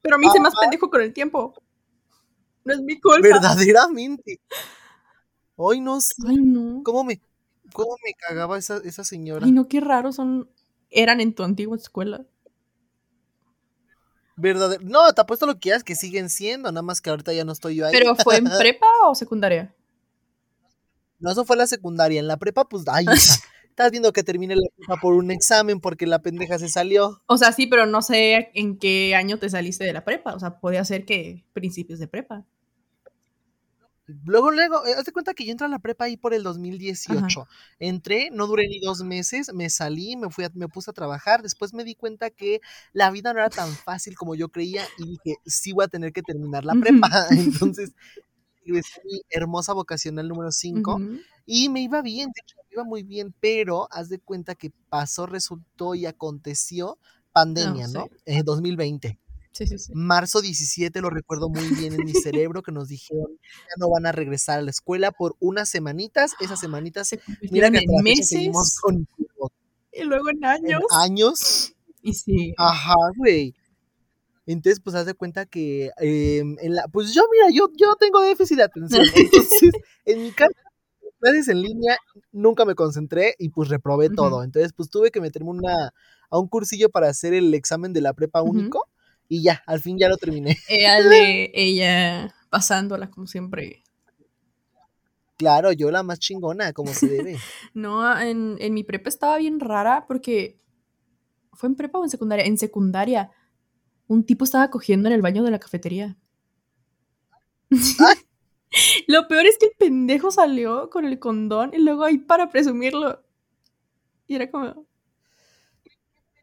pero 0.00 0.18
me 0.18 0.26
hice 0.26 0.40
más 0.40 0.54
pendejo 0.60 0.88
con 0.90 1.00
el 1.02 1.12
tiempo. 1.12 1.54
No 2.64 2.74
es 2.74 2.80
mi 2.80 3.00
culpa. 3.00 3.20
Verdaderamente. 3.20 4.40
Ay, 5.58 5.80
no 5.80 6.00
sé. 6.00 6.14
Ay, 6.26 6.36
no. 6.36 6.82
¿Cómo 6.84 7.02
me, 7.04 7.20
cómo 7.72 7.96
me 8.04 8.14
cagaba 8.14 8.56
esa, 8.58 8.78
esa 8.84 9.02
señora? 9.04 9.44
Ay, 9.44 9.52
no, 9.52 9.66
qué 9.68 9.80
raros 9.80 10.16
son. 10.16 10.48
Eran 10.90 11.20
en 11.20 11.34
tu 11.34 11.42
antigua 11.42 11.76
escuela. 11.76 12.24
Verdader- 14.36 14.80
No, 14.82 15.12
te 15.12 15.20
apuesto 15.20 15.46
lo 15.46 15.54
que 15.54 15.60
quieras 15.60 15.84
que 15.84 15.94
siguen 15.94 16.30
siendo, 16.30 16.70
nada 16.72 16.82
más 16.82 17.00
que 17.00 17.10
ahorita 17.10 17.32
ya 17.32 17.44
no 17.44 17.52
estoy 17.52 17.76
yo 17.76 17.86
ahí. 17.86 17.92
¿Pero 17.92 18.14
fue 18.16 18.36
en 18.36 18.44
prepa 18.58 18.86
o 19.06 19.14
secundaria? 19.14 19.74
No, 21.22 21.30
eso 21.32 21.44
fue 21.46 21.56
la 21.56 21.66
secundaria. 21.66 22.20
En 22.20 22.28
la 22.28 22.36
prepa, 22.36 22.68
pues, 22.68 22.84
ay, 22.88 23.04
hija, 23.14 23.34
estás 23.70 23.90
viendo 23.90 24.12
que 24.12 24.22
termine 24.22 24.54
la 24.56 24.68
prepa 24.76 25.00
por 25.00 25.14
un 25.14 25.30
examen 25.30 25.80
porque 25.80 26.06
la 26.06 26.20
pendeja 26.20 26.58
se 26.58 26.68
salió. 26.68 27.22
O 27.26 27.38
sea, 27.38 27.52
sí, 27.52 27.66
pero 27.66 27.86
no 27.86 28.02
sé 28.02 28.50
en 28.54 28.78
qué 28.78 29.14
año 29.14 29.38
te 29.38 29.48
saliste 29.48 29.84
de 29.84 29.92
la 29.94 30.04
prepa. 30.04 30.34
O 30.34 30.40
sea, 30.40 30.60
podía 30.60 30.84
ser 30.84 31.06
que 31.06 31.44
principios 31.54 31.98
de 31.98 32.08
prepa. 32.08 32.44
Luego, 34.24 34.50
luego, 34.50 34.84
eh, 34.84 34.94
haz 34.98 35.04
de 35.04 35.12
cuenta 35.12 35.32
que 35.32 35.46
yo 35.46 35.52
entré 35.52 35.66
a 35.66 35.70
la 35.70 35.78
prepa 35.78 36.04
ahí 36.04 36.16
por 36.16 36.34
el 36.34 36.42
2018. 36.42 37.46
Entré, 37.78 38.30
no 38.32 38.46
duré 38.48 38.66
ni 38.68 38.80
dos 38.80 39.02
meses, 39.04 39.54
me 39.54 39.70
salí, 39.70 40.16
me 40.16 40.28
fui, 40.28 40.44
a- 40.44 40.50
me 40.54 40.66
puse 40.68 40.90
a 40.90 40.92
trabajar. 40.92 41.40
Después 41.40 41.72
me 41.72 41.84
di 41.84 41.94
cuenta 41.94 42.28
que 42.30 42.60
la 42.92 43.10
vida 43.12 43.32
no 43.32 43.38
era 43.38 43.48
tan 43.48 43.70
fácil 43.70 44.16
como 44.16 44.34
yo 44.34 44.48
creía 44.48 44.82
y 44.98 45.06
dije, 45.06 45.36
sí 45.46 45.72
voy 45.72 45.84
a 45.84 45.88
tener 45.88 46.12
que 46.12 46.22
terminar 46.22 46.64
la 46.64 46.74
prepa. 46.74 47.08
Entonces, 47.76 47.92
ingresé 48.64 49.00
a 49.00 49.04
mi 49.04 49.20
hermosa 49.30 49.72
vocacional 49.72 50.28
número 50.28 50.50
5 50.52 50.94
Ujú. 50.96 51.18
y 51.46 51.68
me 51.68 51.82
iba 51.82 52.02
bien, 52.02 52.28
de 52.34 52.40
hecho, 52.42 52.56
me 52.68 52.74
iba 52.74 52.84
muy 52.84 53.02
bien, 53.02 53.34
pero 53.40 53.88
haz 53.90 54.08
de 54.08 54.18
cuenta 54.18 54.54
que 54.54 54.72
pasó, 54.88 55.26
resultó 55.26 55.94
y 55.94 56.06
aconteció 56.06 56.98
pandemia, 57.32 57.86
Ah, 57.86 57.88
¿no? 57.92 58.04
sí. 58.04 58.16
Eh, 58.26 58.42
2020. 58.44 59.18
Sí, 59.52 59.66
sí, 59.66 59.78
sí. 59.78 59.92
Marzo 59.94 60.40
17 60.40 61.00
lo 61.02 61.10
recuerdo 61.10 61.50
muy 61.50 61.66
bien 61.76 61.92
en 61.92 62.04
mi 62.06 62.14
cerebro 62.14 62.62
que 62.62 62.72
nos 62.72 62.88
dijeron 62.88 63.26
ya 63.42 63.74
no 63.78 63.90
van 63.90 64.06
a 64.06 64.12
regresar 64.12 64.58
a 64.58 64.62
la 64.62 64.70
escuela 64.70 65.12
por 65.12 65.36
unas 65.40 65.68
semanitas. 65.68 66.32
Esas 66.40 66.58
semanitas, 66.60 67.08
Se 67.08 67.20
mira 67.50 67.70
que 67.70 67.78
en 67.78 68.02
meses 68.02 68.50
con 68.80 69.06
y 69.92 70.04
luego 70.04 70.30
en 70.30 70.36
en 70.38 70.44
años. 70.46 70.82
años. 70.90 71.74
Y 72.02 72.14
sí. 72.14 72.54
Ajá, 72.56 72.94
güey. 73.16 73.54
Entonces, 74.46 74.80
pues 74.80 74.96
haz 74.96 75.06
de 75.06 75.14
cuenta 75.14 75.46
que 75.46 75.90
em, 75.98 76.56
en 76.60 76.74
la, 76.74 76.88
pues 76.88 77.14
yo, 77.14 77.22
mira, 77.30 77.46
yo, 77.54 77.70
yo 77.76 77.94
tengo 77.96 78.20
déficit 78.20 78.58
de 78.58 78.62
atención. 78.64 79.04
Entonces, 79.14 79.72
en 80.04 80.22
mi 80.22 80.32
casa, 80.32 80.54
clases 81.20 81.48
en 81.48 81.62
línea, 81.62 81.96
nunca 82.32 82.64
me 82.64 82.74
concentré 82.74 83.34
y 83.38 83.50
pues 83.50 83.68
reprobé 83.68 84.10
todo. 84.10 84.42
Entonces, 84.42 84.72
pues 84.72 84.90
tuve 84.90 85.10
que 85.10 85.20
meterme 85.20 85.50
una, 85.50 85.94
a 86.30 86.38
un 86.38 86.48
cursillo 86.48 86.90
para 86.90 87.08
hacer 87.08 87.34
el 87.34 87.54
examen 87.54 87.92
de 87.92 88.00
la 88.00 88.12
prepa 88.12 88.42
único. 88.42 88.88
Y 89.28 89.42
ya, 89.42 89.62
al 89.66 89.80
fin 89.80 89.96
ya 89.98 90.08
lo 90.08 90.16
terminé. 90.16 90.58
Ella 90.68 91.00
de 91.00 91.50
ella 91.54 92.34
pasándola 92.50 93.08
como 93.10 93.26
siempre. 93.26 93.82
Claro, 95.38 95.72
yo 95.72 95.90
la 95.90 96.02
más 96.02 96.18
chingona, 96.18 96.72
como 96.72 96.92
se 96.92 97.08
debe. 97.08 97.38
No, 97.74 98.20
en, 98.20 98.56
en 98.60 98.74
mi 98.74 98.84
prepa 98.84 99.08
estaba 99.08 99.38
bien 99.38 99.60
rara 99.60 100.04
porque. 100.06 100.58
¿Fue 101.54 101.68
en 101.68 101.76
prepa 101.76 101.98
o 101.98 102.04
en 102.04 102.10
secundaria? 102.10 102.44
En 102.44 102.58
secundaria. 102.58 103.30
Un 104.12 104.24
tipo 104.24 104.44
estaba 104.44 104.68
cogiendo 104.68 105.08
en 105.08 105.14
el 105.14 105.22
baño 105.22 105.42
de 105.42 105.50
la 105.50 105.58
cafetería. 105.58 106.18
Lo 109.06 109.26
peor 109.26 109.46
es 109.46 109.56
que 109.58 109.66
el 109.66 109.72
pendejo 109.78 110.30
salió 110.30 110.90
con 110.90 111.06
el 111.06 111.18
condón 111.18 111.70
y 111.72 111.78
luego 111.78 112.04
ahí 112.04 112.18
para 112.18 112.50
presumirlo. 112.50 113.22
Y 114.26 114.34
era 114.34 114.50
como. 114.50 114.86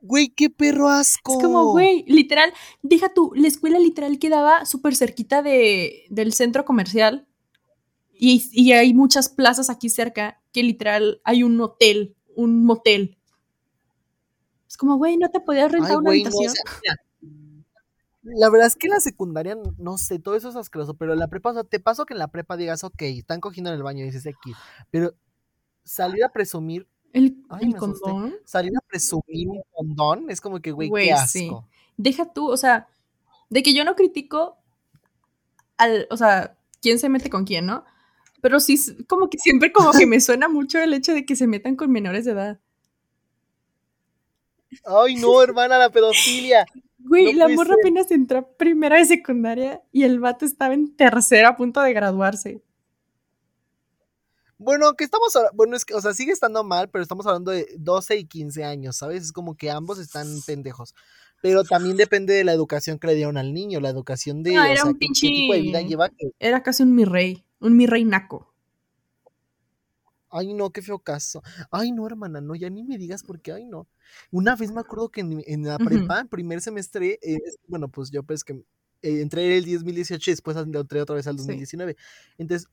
Güey, 0.02 0.30
qué 0.30 0.50
perro 0.50 0.90
asco. 0.90 1.34
Es 1.38 1.44
como, 1.44 1.72
güey, 1.72 2.06
literal, 2.08 2.52
deja 2.82 3.14
tú, 3.14 3.34
la 3.36 3.48
escuela 3.48 3.78
literal 3.78 4.18
quedaba 4.18 4.66
súper 4.66 4.96
cerquita 4.96 5.44
de, 5.44 6.06
del 6.10 6.34
centro 6.34 6.66
comercial 6.66 7.28
y, 8.12 8.50
y 8.52 8.72
hay 8.72 8.96
muchas 8.96 9.30
plazas 9.30 9.70
aquí 9.70 9.90
cerca 9.90 10.42
que 10.52 10.64
literal 10.64 11.22
hay 11.24 11.44
un 11.44 11.62
hotel, 11.62 12.16
un 12.36 12.66
motel. 12.66 13.20
Es 14.68 14.76
como, 14.76 14.98
güey, 14.98 15.18
no 15.18 15.30
te 15.30 15.40
podías 15.40 15.72
rentar 15.72 15.92
Ay, 15.92 15.98
una 15.98 16.10
güey, 16.10 16.24
no, 16.24 16.30
o 16.32 16.34
habitación. 16.40 16.56
sea, 16.56 16.64
mira, 16.82 16.96
La 18.22 18.50
verdad 18.50 18.68
es 18.68 18.76
que 18.76 18.88
en 18.88 18.94
la 18.94 19.00
secundaria, 19.00 19.58
no 19.78 19.98
sé, 19.98 20.20
todo 20.20 20.36
eso 20.36 20.50
es 20.50 20.56
asqueroso, 20.56 20.96
pero 20.96 21.14
en 21.14 21.20
la 21.20 21.30
prepa, 21.30 21.52
o 21.52 21.54
sea, 21.54 21.64
te 21.64 21.80
paso 21.80 22.06
que 22.06 22.14
en 22.14 22.20
la 22.20 22.28
prepa 22.28 22.58
digas, 22.58 22.84
ok, 22.84 23.02
están 23.04 23.40
cogiendo 23.40 23.70
en 23.70 23.78
el 23.78 23.84
baño 23.84 24.04
y 24.04 24.08
dices 24.08 24.28
aquí, 24.28 24.54
pero 24.92 25.16
salir 25.84 26.24
a 26.24 26.30
presumir, 26.32 26.88
el 27.14 27.38
Ay, 27.50 27.66
el 27.66 27.72
me 27.72 27.78
asusté. 27.78 28.12
condón, 28.12 28.36
salir 28.46 28.72
a 28.78 28.82
presumir 28.88 29.48
un 29.48 29.64
condón, 29.72 30.30
es 30.30 30.42
como 30.42 30.60
que, 30.62 30.72
güey, 30.72 30.92
qué 30.92 31.16
sí. 31.28 31.46
asco. 31.46 31.68
deja 31.98 32.32
tú, 32.34 32.50
o 32.52 32.58
sea, 32.58 32.88
de 33.50 33.64
que 33.64 33.74
yo 33.74 33.86
no 33.86 33.96
critico 33.96 34.58
al, 35.78 36.08
o 36.12 36.18
sea, 36.18 36.58
quién 36.82 37.00
se 37.00 37.10
mete 37.10 37.30
con 37.30 37.46
quién, 37.46 37.66
¿no? 37.66 37.86
Pero 38.42 38.60
sí, 38.60 38.78
como 39.08 39.30
que 39.30 39.38
siempre 39.38 39.72
como 39.72 39.92
que 39.92 40.06
me 40.06 40.20
suena 40.22 40.50
mucho 40.50 40.80
el 40.80 40.94
hecho 40.94 41.14
de 41.14 41.26
que 41.26 41.36
se 41.36 41.48
metan 41.48 41.76
con 41.76 41.92
menores 41.92 42.26
de 42.26 42.32
edad. 42.32 42.60
Ay, 44.86 45.16
no, 45.16 45.42
hermana, 45.42 45.78
la 45.78 45.90
pedofilia. 45.90 46.66
Güey, 47.00 47.34
No 47.34 47.40
la 47.40 47.48
morra 47.50 47.76
ser. 47.76 47.80
apenas 47.82 48.12
entró 48.12 48.40
a 48.40 48.48
primera 48.58 48.98
de 48.98 49.06
secundaria 49.06 49.82
y 49.92 50.04
el 50.04 50.20
vato 50.20 50.46
estaba 50.46 50.74
en 50.74 50.96
tercera 50.96 51.50
a 51.50 51.56
punto 51.58 51.82
de 51.82 51.94
graduarse. 51.94 52.62
Bueno, 54.58 54.94
que 54.96 55.06
estamos, 55.06 55.34
bueno, 55.54 55.78
es 55.78 55.86
que, 55.86 55.94
o 55.94 56.02
sea, 56.02 56.14
sigue 56.14 56.34
estando 56.34 56.66
mal, 56.66 56.90
pero 56.90 57.02
estamos 57.02 57.26
hablando 57.26 57.52
de 57.52 57.66
12 57.78 58.18
y 58.18 58.26
15 58.26 58.66
años, 58.66 58.98
¿sabes? 58.98 59.24
Es 59.24 59.32
como 59.32 59.56
que 59.56 59.72
ambos 59.72 60.00
están 60.00 60.28
pendejos. 60.46 60.94
Pero 61.42 61.64
también 61.64 61.96
depende 61.96 62.34
de 62.34 62.44
la 62.44 62.52
educación 62.52 63.00
que 63.00 63.08
le 63.08 63.16
dieron 63.16 63.38
al 63.38 63.54
niño, 63.54 63.80
la 63.80 63.88
educación 63.88 64.44
de, 64.44 64.58
Ah, 64.58 64.64
o 64.64 64.66
era 64.66 64.82
sea, 64.82 64.86
un 64.92 65.00
qué, 65.00 65.08
qué 65.08 65.28
tipo 65.28 65.54
de 65.54 65.62
vida 65.62 65.80
pinche- 65.80 65.88
lleva. 65.90 66.10
que- 66.10 66.32
Era 66.40 66.62
casi 66.62 66.84
un 66.84 66.94
mi 66.94 67.06
rey, 67.06 67.46
un 67.62 67.78
mi 67.78 67.86
rey 67.88 68.04
naco. 68.04 68.49
Ay, 70.32 70.54
no, 70.54 70.72
qué 70.72 70.82
feo 70.82 71.00
caso. 71.00 71.42
Ay, 71.72 71.92
no, 71.92 72.06
hermana, 72.08 72.42
no, 72.42 72.56
ya 72.56 72.70
ni 72.70 72.84
me 72.84 72.98
digas 72.98 73.24
porque, 73.24 73.52
ay, 73.52 73.66
no. 73.66 73.88
Una 74.32 74.56
vez 74.56 74.72
me 74.72 74.82
acuerdo 74.82 75.10
que 75.10 75.22
en, 75.22 75.42
en 75.46 75.64
la 75.66 75.80
prepa, 75.80 76.26
primer 76.30 76.62
semestre, 76.62 77.20
eh, 77.22 77.40
bueno, 77.68 77.90
pues 77.90 78.12
yo 78.12 78.24
pues 78.24 78.44
que 78.44 78.54
eh, 79.02 79.22
entré 79.22 79.46
en 79.46 79.52
el 79.64 79.74
2018 79.74 80.30
y 80.32 80.34
después 80.34 80.58
entré 80.58 81.02
otra 81.02 81.16
vez 81.16 81.28
al 81.28 81.38
Sí. 81.38 81.38
2019. 81.38 81.96
Entonces, 82.38 82.70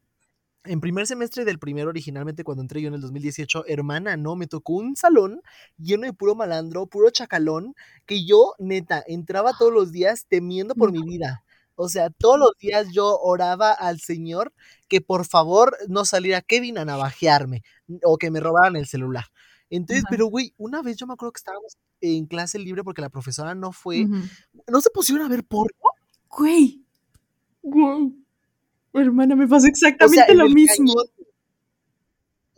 en 0.64 0.80
primer 0.80 1.06
semestre 1.06 1.44
del 1.44 1.58
primero, 1.60 1.90
originalmente 1.90 2.44
cuando 2.44 2.62
entré 2.62 2.82
yo 2.82 2.88
en 2.88 2.94
el 2.94 3.00
2018, 3.00 3.64
hermana, 3.68 4.16
no, 4.16 4.36
me 4.36 4.48
tocó 4.48 4.75
un 4.75 4.96
salón 4.96 5.42
lleno 5.78 6.06
de 6.06 6.12
puro 6.12 6.34
malandro, 6.34 6.86
puro 6.88 7.10
chacalón, 7.10 7.75
que 8.06 8.26
yo, 8.26 8.54
neta, 8.58 9.02
entraba 9.06 9.54
todos 9.54 9.72
los 9.75 9.92
días 9.92 10.26
temiendo 10.28 10.75
por 10.76 10.92
mi 10.92 11.02
vida. 11.04 11.44
O 11.76 11.88
sea, 11.88 12.11
todos 12.11 12.38
los 12.38 12.52
días 12.59 12.88
yo 12.92 13.18
oraba 13.18 13.73
al 13.73 14.00
Señor 14.00 14.52
que 14.88 15.00
por 15.00 15.26
favor 15.26 15.76
no 15.88 16.04
saliera 16.04 16.40
Kevin 16.40 16.78
a 16.78 16.85
navajearme 16.85 17.62
o 18.02 18.16
que 18.16 18.30
me 18.30 18.40
robaran 18.40 18.76
el 18.76 18.87
celular. 18.87 19.26
Entonces, 19.68 20.04
pero 20.09 20.26
güey, 20.26 20.54
una 20.59 20.83
vez 20.83 20.97
yo 20.97 21.06
me 21.06 21.14
acuerdo 21.14 21.33
que 21.33 21.38
estábamos 21.38 21.76
en 22.00 22.26
clase 22.26 22.59
libre 22.59 22.83
porque 22.83 23.02
la 23.02 23.11
profesora 23.11 23.54
no 23.54 23.73
fue, 23.73 24.06
no 24.68 24.80
se 24.80 24.90
pusieron 24.90 25.25
a 25.25 25.28
ver 25.28 25.45
porno. 25.45 25.76
Güey. 26.30 26.83
Güey. 27.62 28.14
Hermana, 28.95 29.37
me 29.37 29.47
pasó 29.47 29.66
exactamente 29.66 30.33
en 30.33 30.38
lo 30.38 30.49
mismo. 30.49 30.95
cañón. 30.95 31.06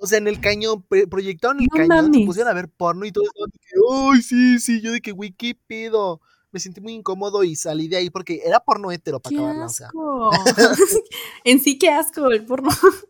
O 0.00 0.06
sea, 0.06 0.18
en 0.18 0.28
el 0.28 0.40
cañón, 0.40 0.84
proyectaron 1.10 1.58
el 1.58 1.66
No 1.72 1.88
cañón, 1.88 2.14
se 2.14 2.24
pusieron 2.24 2.50
a 2.50 2.54
ver 2.54 2.68
porno 2.68 3.04
y 3.04 3.10
todo 3.10 3.24
eso. 3.24 3.46
de 3.46 3.58
que, 3.58 3.74
Ay, 3.90 4.22
sí, 4.22 4.60
sí, 4.60 4.80
yo 4.80 4.92
de 4.92 5.00
que, 5.00 5.10
güey, 5.10 5.32
¿qué 5.32 5.56
pedo? 5.66 6.20
Me 6.50 6.60
sentí 6.60 6.80
muy 6.80 6.94
incómodo 6.94 7.44
y 7.44 7.56
salí 7.56 7.88
de 7.88 7.96
ahí 7.96 8.10
porque 8.10 8.40
era 8.44 8.60
porno 8.60 8.90
hetero 8.90 9.20
para 9.20 9.36
Qué 9.36 9.44
asco. 9.44 10.30
en 11.44 11.60
sí, 11.60 11.78
qué 11.78 11.90
asco 11.90 12.30
el 12.30 12.46
porno. 12.46 12.70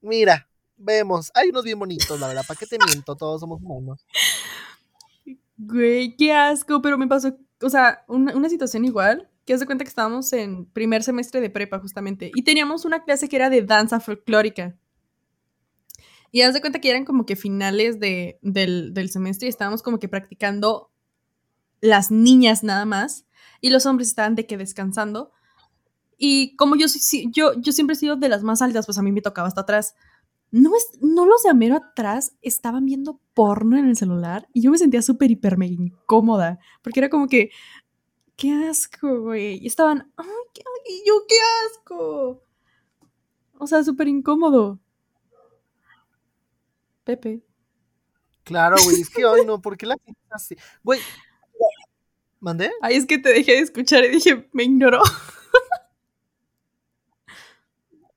Mira, 0.00 0.48
vemos, 0.76 1.30
hay 1.34 1.50
unos 1.50 1.64
bien 1.64 1.78
bonitos, 1.78 2.18
la 2.18 2.28
verdad, 2.28 2.44
¿para 2.46 2.58
qué 2.58 2.66
te 2.66 2.78
miento? 2.84 3.14
Todos 3.14 3.40
somos 3.40 3.60
humanos. 3.60 4.04
Güey, 5.58 6.16
qué 6.16 6.32
asco, 6.32 6.80
pero 6.80 6.96
me 6.96 7.06
pasó, 7.06 7.36
o 7.60 7.68
sea, 7.68 8.02
una, 8.08 8.34
una 8.34 8.48
situación 8.48 8.84
igual, 8.86 9.28
que 9.44 9.52
haz 9.52 9.60
de 9.60 9.66
cuenta 9.66 9.84
que 9.84 9.90
estábamos 9.90 10.32
en 10.32 10.64
primer 10.64 11.02
semestre 11.02 11.40
de 11.42 11.50
prepa 11.50 11.78
justamente, 11.78 12.32
y 12.34 12.42
teníamos 12.42 12.86
una 12.86 13.04
clase 13.04 13.28
que 13.28 13.36
era 13.36 13.50
de 13.50 13.62
danza 13.62 14.00
folclórica. 14.00 14.76
Y 16.32 16.42
haz 16.42 16.54
de 16.54 16.60
cuenta 16.60 16.80
que 16.80 16.90
eran 16.90 17.04
como 17.04 17.26
que 17.26 17.36
finales 17.36 17.98
de, 17.98 18.38
del, 18.40 18.94
del 18.94 19.10
semestre 19.10 19.46
y 19.46 19.50
estábamos 19.50 19.82
como 19.82 19.98
que 19.98 20.08
practicando 20.08 20.90
las 21.80 22.10
niñas 22.10 22.62
nada 22.62 22.84
más, 22.84 23.26
y 23.60 23.70
los 23.70 23.86
hombres 23.86 24.08
estaban 24.08 24.34
de 24.34 24.46
que 24.46 24.56
descansando. 24.56 25.32
Y 26.16 26.54
como 26.56 26.76
yo, 26.76 26.86
yo, 27.32 27.54
yo 27.54 27.72
siempre 27.72 27.94
he 27.94 27.98
sido 27.98 28.16
de 28.16 28.28
las 28.28 28.42
más 28.42 28.62
altas, 28.62 28.86
pues 28.86 28.98
a 28.98 29.02
mí 29.02 29.12
me 29.12 29.22
tocaba 29.22 29.48
hasta 29.48 29.62
atrás. 29.62 29.94
No, 30.50 30.76
es, 30.76 30.98
no 31.00 31.26
los 31.26 31.42
de 31.42 31.50
a 31.50 31.54
mero 31.54 31.76
atrás 31.76 32.36
estaban 32.42 32.84
viendo 32.84 33.20
porno 33.34 33.78
en 33.78 33.86
el 33.86 33.96
celular 33.96 34.48
y 34.52 34.62
yo 34.62 34.70
me 34.70 34.78
sentía 34.78 35.00
súper, 35.00 35.30
hiper, 35.30 35.56
mega 35.56 35.74
incómoda. 35.74 36.58
Porque 36.82 37.00
era 37.00 37.08
como 37.08 37.28
que, 37.28 37.50
qué 38.36 38.52
asco, 38.68 39.20
güey. 39.20 39.58
Y 39.62 39.66
estaban, 39.66 40.12
ay, 40.16 40.26
qué, 40.52 40.62
y 40.88 41.02
yo, 41.06 41.14
qué 41.28 41.36
asco. 41.66 42.42
O 43.58 43.66
sea, 43.66 43.84
súper 43.84 44.08
incómodo. 44.08 44.80
Pepe. 47.04 47.42
Claro, 48.44 48.76
güey, 48.84 49.02
es 49.02 49.10
que, 49.10 49.24
ay, 49.24 49.44
no, 49.46 49.60
¿por 49.60 49.76
qué 49.76 49.86
la 49.86 49.96
gente 50.04 50.20
así? 50.30 50.56
Güey, 50.82 51.00
¿mandé? 52.40 52.70
Ay, 52.82 52.96
es 52.96 53.06
que 53.06 53.18
te 53.18 53.30
dejé 53.32 53.52
de 53.52 53.58
escuchar 53.60 54.04
y 54.04 54.08
dije, 54.10 54.48
me 54.52 54.64
ignoró. 54.64 55.02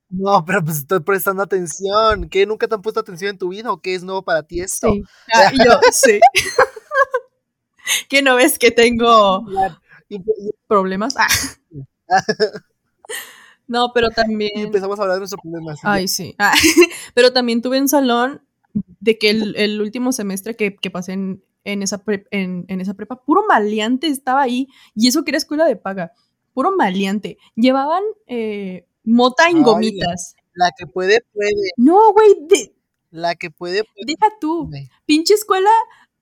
No, 0.10 0.46
pero 0.46 0.64
pues 0.64 0.78
estoy 0.78 1.00
prestando 1.00 1.42
atención. 1.42 2.30
¿Qué? 2.30 2.46
¿Nunca 2.46 2.68
te 2.68 2.76
han 2.76 2.82
puesto 2.84 3.00
atención 3.00 3.32
en 3.32 3.38
tu 3.38 3.50
vida 3.50 3.72
o 3.72 3.82
qué 3.82 3.96
es 3.96 4.04
nuevo 4.04 4.22
para 4.24 4.44
ti 4.44 4.60
esto? 4.62 4.92
Sí. 4.92 5.04
Ah, 5.34 5.52
yo, 5.54 5.80
sí. 5.92 6.20
¿Qué 8.10 8.22
no 8.22 8.36
ves 8.36 8.58
que 8.60 8.72
tengo 8.72 9.46
y- 10.10 10.20
problemas? 10.68 11.16
Ah. 11.18 11.28
No, 13.68 13.92
pero 13.94 14.08
y 14.12 14.14
también. 14.14 14.52
empezamos 14.56 15.00
a 15.00 15.04
hablar 15.04 15.16
de 15.16 15.22
nuestros 15.22 15.42
problemas. 15.42 15.80
Ay, 15.84 16.08
sí. 16.08 16.36
Ah, 16.38 16.54
pero 17.14 17.32
también 17.34 17.62
tuve 17.62 17.80
un 17.80 17.88
salón 17.88 18.42
de 19.00 19.18
que 19.18 19.30
el, 19.30 19.56
el 19.56 19.82
último 19.82 20.12
semestre 20.12 20.56
que, 20.56 20.76
que 20.76 20.92
pasé 20.92 21.14
en, 21.14 21.44
en 21.64 21.82
esa 21.84 22.04
pre- 22.04 22.26
en, 22.32 22.66
en 22.68 22.82
esa 22.82 22.94
prepa, 22.94 23.24
puro 23.24 23.44
maleante 23.48 24.08
estaba 24.08 24.42
ahí. 24.42 24.68
Y 24.96 25.08
eso 25.08 25.24
que 25.24 25.32
era 25.32 25.38
escuela 25.38 25.66
de 25.66 25.76
paga. 25.76 26.12
Puro 26.54 26.76
maleante. 26.76 27.38
Llevaban 27.56 28.04
eh, 28.28 28.86
mota 29.04 29.50
en 29.50 29.58
Ay, 29.58 29.64
gomitas. 29.64 30.36
La 30.54 30.70
que 30.78 30.86
puede, 30.88 31.22
puede. 31.34 31.72
No, 31.78 32.12
güey, 32.14 32.36
de- 32.48 32.76
La 33.12 33.36
que 33.36 33.50
puede, 33.52 33.84
puede. 33.84 34.06
deja 34.06 34.32
tú. 34.40 34.70
Pinche 35.06 35.34
escuela 35.34 35.70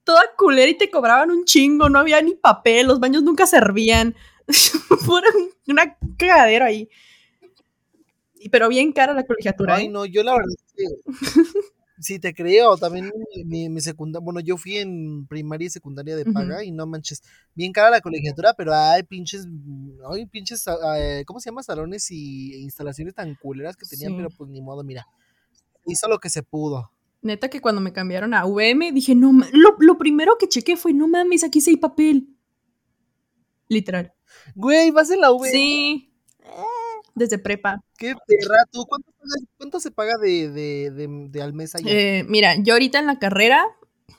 toda 0.04 0.22
culera 0.38 0.70
y 0.70 0.78
te 0.78 0.90
cobraban 0.90 1.32
un 1.32 1.46
chingo. 1.46 1.90
No 1.90 2.00
había 2.00 2.22
ni 2.22 2.36
papel, 2.36 2.88
los 2.88 3.00
baños 3.00 3.24
nunca 3.24 3.46
servían. 3.46 4.16
Pura 5.06 5.28
una 5.68 5.98
cagadera 6.18 6.66
ahí. 6.68 6.90
Pero 8.52 8.70
bien 8.70 8.92
cara 8.92 9.14
la 9.14 9.26
colegiatura. 9.26 9.76
Ay, 9.76 9.86
¿eh? 9.86 9.90
no, 9.90 10.06
yo 10.06 10.24
la 10.24 10.34
verdad 10.34 10.50
es 10.56 10.74
que 10.74 11.12
sí 12.02 12.20
te 12.20 12.34
creo. 12.34 12.76
También 12.78 13.12
mi, 13.46 13.70
mi, 13.70 13.82
secundaria, 13.82 14.24
bueno, 14.24 14.40
yo 14.40 14.58
fui 14.58 14.78
en 14.78 15.26
primaria 15.28 15.68
y 15.68 15.70
secundaria 15.70 16.16
de 16.16 16.26
paga 16.26 16.64
y 16.64 16.72
no 16.72 16.86
manches, 16.88 17.24
bien 17.56 17.72
cara 17.72 17.90
la 17.90 18.02
colegiatura, 18.02 18.54
pero 18.54 18.74
hay 18.74 19.04
pinches, 19.04 19.48
hay 20.12 20.26
pinches, 20.26 20.68
ah, 20.68 21.00
eh, 21.00 21.24
¿cómo 21.26 21.40
se 21.40 21.50
llama? 21.50 21.64
Salones 21.64 22.12
y 22.12 22.62
instalaciones 22.62 23.14
tan 23.14 23.36
culeras 23.36 23.78
que 23.78 23.86
tenían, 23.86 24.12
Sí. 24.12 24.18
pero 24.18 24.30
pues 24.30 24.50
ni 24.50 24.62
modo, 24.62 24.84
mira, 24.84 25.08
hizo 25.86 26.08
lo 26.08 26.20
que 26.20 26.30
se 26.30 26.44
pudo. 26.44 26.92
Neta 27.22 27.50
que 27.50 27.62
cuando 27.62 27.82
me 27.82 27.94
cambiaron 27.94 28.34
a 28.34 28.46
VM 28.46 28.92
dije, 28.92 29.14
no, 29.14 29.32
lo, 29.54 29.76
lo 29.80 29.98
primero 29.98 30.38
que 30.40 30.50
chequé 30.50 30.76
fue, 30.76 30.94
no 30.94 31.08
mames, 31.08 31.44
aquí 31.44 31.62
sí 31.62 31.72
hay 31.72 31.78
papel. 31.78 32.28
Literal. 33.68 34.14
Güey, 34.56 34.92
vas 34.92 35.12
en 35.12 35.22
la 35.22 35.32
V. 35.32 35.50
Sí. 35.50 36.12
Eh, 36.40 36.81
Desde 37.16 37.38
prepa. 37.38 37.84
Qué 37.98 38.14
perra, 38.28 38.66
¿tú 38.72 38.86
cuánto, 39.58 39.80
se 39.80 39.92
paga 39.92 40.18
de, 40.18 40.50
de, 40.50 40.92
de, 40.92 41.28
de 41.30 41.42
al 41.42 41.54
mes 41.54 41.76
allá? 41.76 41.92
Eh, 41.92 42.24
mira, 42.28 42.56
yo 42.56 42.74
ahorita 42.74 43.00
en 43.00 43.08
la 43.08 43.20
carrera, 43.20 43.66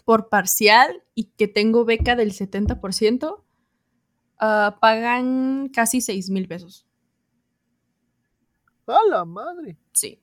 por 0.05 0.29
parcial 0.29 1.03
y 1.15 1.25
que 1.25 1.49
tengo 1.49 1.85
beca 1.85 2.17
del 2.17 2.33
70%, 2.33 3.45
ah, 4.39 4.79
pagan 4.81 5.69
casi 5.69 6.01
6 6.01 6.31
mil 6.31 6.49
pesos. 6.49 6.87
¡A 8.87 8.99
la 9.09 9.25
madre! 9.25 9.79
Sí. 9.93 10.21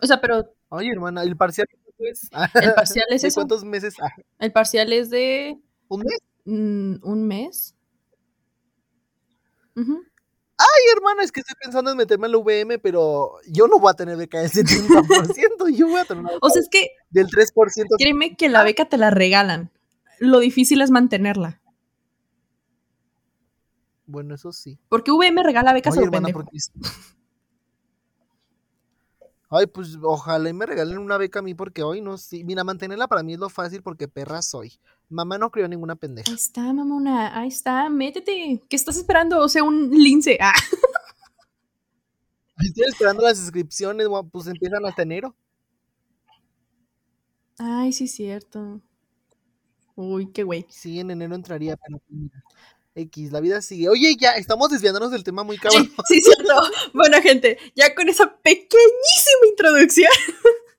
O 0.00 0.06
sea, 0.06 0.20
pero 0.20 0.54
Oye, 0.68 0.90
hermana, 0.90 1.22
¿el 1.22 1.36
parcial 1.36 1.68
es? 1.98 2.28
el 2.62 2.74
parcial 2.74 3.06
es 3.10 3.22
¿De 3.22 3.28
eso. 3.28 3.36
cuántos 3.36 3.64
meses? 3.64 3.94
Ah, 4.00 4.10
El 4.38 4.52
parcial 4.52 4.92
es 4.92 5.08
de 5.10 5.58
¿Un 5.88 6.00
mes? 6.00 6.18
mm, 6.44 6.94
un 7.02 7.26
mes. 7.26 7.76
Ujú. 9.76 10.02
Ay, 10.56 10.96
hermana, 10.96 11.22
es 11.24 11.32
que 11.32 11.40
estoy 11.40 11.56
pensando 11.60 11.90
en 11.90 11.96
meterme 11.96 12.26
en 12.26 12.32
la 12.32 12.38
VM, 12.38 12.78
pero 12.78 13.38
yo 13.48 13.66
no 13.66 13.80
voy 13.80 13.90
a 13.90 13.94
tener 13.94 14.16
beca 14.16 14.40
del 14.40 14.50
70%, 14.50 15.74
yo 15.74 15.88
voy 15.88 16.00
a 16.00 16.04
tener 16.04 16.22
una 16.22 16.32
beca 16.32 16.46
O 16.46 16.50
sea, 16.50 16.60
es 16.60 16.68
que 16.70 16.90
del 17.10 17.26
3%. 17.26 17.86
créeme 17.98 18.36
que 18.36 18.48
la 18.48 18.62
beca 18.62 18.84
te 18.84 18.96
la 18.96 19.10
regalan. 19.10 19.70
Lo 20.20 20.38
difícil 20.38 20.80
es 20.80 20.90
mantenerla. 20.90 21.60
Bueno, 24.06 24.34
eso 24.34 24.52
sí. 24.52 24.78
Porque 24.88 25.10
VM 25.10 25.42
regala 25.42 25.72
becas 25.72 25.96
Oye, 25.96 26.04
hermana, 26.04 26.28
porque... 26.32 26.58
Ay, 29.50 29.66
pues 29.66 29.98
ojalá 30.02 30.48
y 30.48 30.52
me 30.52 30.66
regalen 30.66 30.98
una 30.98 31.18
beca 31.18 31.38
a 31.38 31.42
mí 31.42 31.54
porque 31.54 31.82
hoy 31.82 32.00
no, 32.00 32.18
sí. 32.18 32.44
Mira, 32.44 32.64
mantenerla 32.64 33.08
para 33.08 33.22
mí 33.22 33.34
es 33.34 33.38
lo 33.38 33.48
fácil 33.48 33.82
porque 33.82 34.08
perra 34.08 34.42
soy. 34.42 34.72
Mamá 35.08 35.38
no 35.38 35.50
crió 35.50 35.68
ninguna 35.68 35.96
pendeja. 35.96 36.30
Ahí 36.30 36.36
está, 36.36 36.72
mamona. 36.72 37.38
Ahí 37.38 37.48
está. 37.48 37.88
Métete. 37.88 38.62
¿Qué 38.68 38.76
estás 38.76 38.96
esperando? 38.96 39.40
O 39.40 39.48
sea, 39.48 39.62
un 39.62 39.90
lince. 39.90 40.38
Ah. 40.40 40.54
Estoy 42.58 42.84
esperando 42.88 43.22
las 43.22 43.38
inscripciones, 43.38 44.06
pues 44.30 44.46
empiezan 44.46 44.86
hasta 44.86 45.02
enero. 45.02 45.34
Ay, 47.58 47.92
sí, 47.92 48.08
cierto. 48.08 48.80
Uy, 49.96 50.32
qué 50.32 50.42
güey. 50.42 50.66
Sí, 50.68 51.00
en 51.00 51.10
enero 51.10 51.34
entraría, 51.34 51.76
pero 51.76 51.98
pues 51.98 52.10
mira. 52.10 52.42
X, 52.94 53.32
la 53.32 53.40
vida 53.40 53.60
sigue. 53.60 53.88
Oye, 53.88 54.16
ya, 54.18 54.32
estamos 54.32 54.70
desviándonos 54.70 55.10
del 55.10 55.24
tema 55.24 55.42
muy 55.42 55.58
cabrón. 55.58 55.90
Sí, 56.06 56.20
sí, 56.20 56.22
cierto. 56.22 56.54
Bueno, 56.92 57.20
gente, 57.22 57.58
ya 57.74 57.94
con 57.94 58.08
esa 58.08 58.36
pequeñísima 58.38 59.46
introducción, 59.50 60.10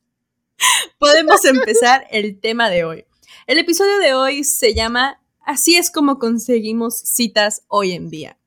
podemos 1.00 1.44
empezar 1.46 2.08
el 2.12 2.40
tema 2.40 2.70
de 2.70 2.84
hoy. 2.86 3.06
El 3.48 3.58
episodio 3.60 3.98
de 4.00 4.14
hoy 4.14 4.44
se 4.44 4.74
llama 4.74 5.22
Así 5.46 5.76
es 5.76 5.92
como 5.92 6.18
conseguimos 6.18 6.98
citas 6.98 7.64
hoy 7.68 7.92
en 7.92 8.10
día. 8.10 8.40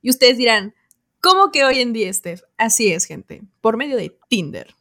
Y 0.00 0.10
ustedes 0.10 0.36
dirán, 0.36 0.74
¿cómo 1.20 1.52
que 1.52 1.64
hoy 1.64 1.80
en 1.80 1.92
día, 1.92 2.12
Steph? 2.12 2.42
Así 2.56 2.92
es, 2.92 3.04
gente, 3.04 3.42
por 3.60 3.76
medio 3.76 3.96
de 3.96 4.18
Tinder. 4.28 4.74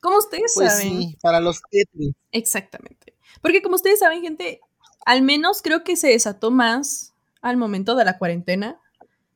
Como 0.00 0.16
ustedes 0.18 0.52
Pues 0.54 0.72
saben. 0.72 0.98
sí, 0.98 1.16
para 1.20 1.40
los 1.40 1.60
Tetris. 1.70 2.14
Exactamente. 2.32 3.14
Porque 3.42 3.62
como 3.62 3.76
ustedes 3.76 3.98
saben, 4.00 4.22
gente, 4.22 4.60
al 5.06 5.22
menos 5.22 5.62
creo 5.62 5.84
que 5.84 5.96
se 5.96 6.08
desató 6.08 6.50
más 6.50 7.14
al 7.42 7.56
momento 7.56 7.94
de 7.96 8.04
la 8.04 8.18
cuarentena, 8.18 8.78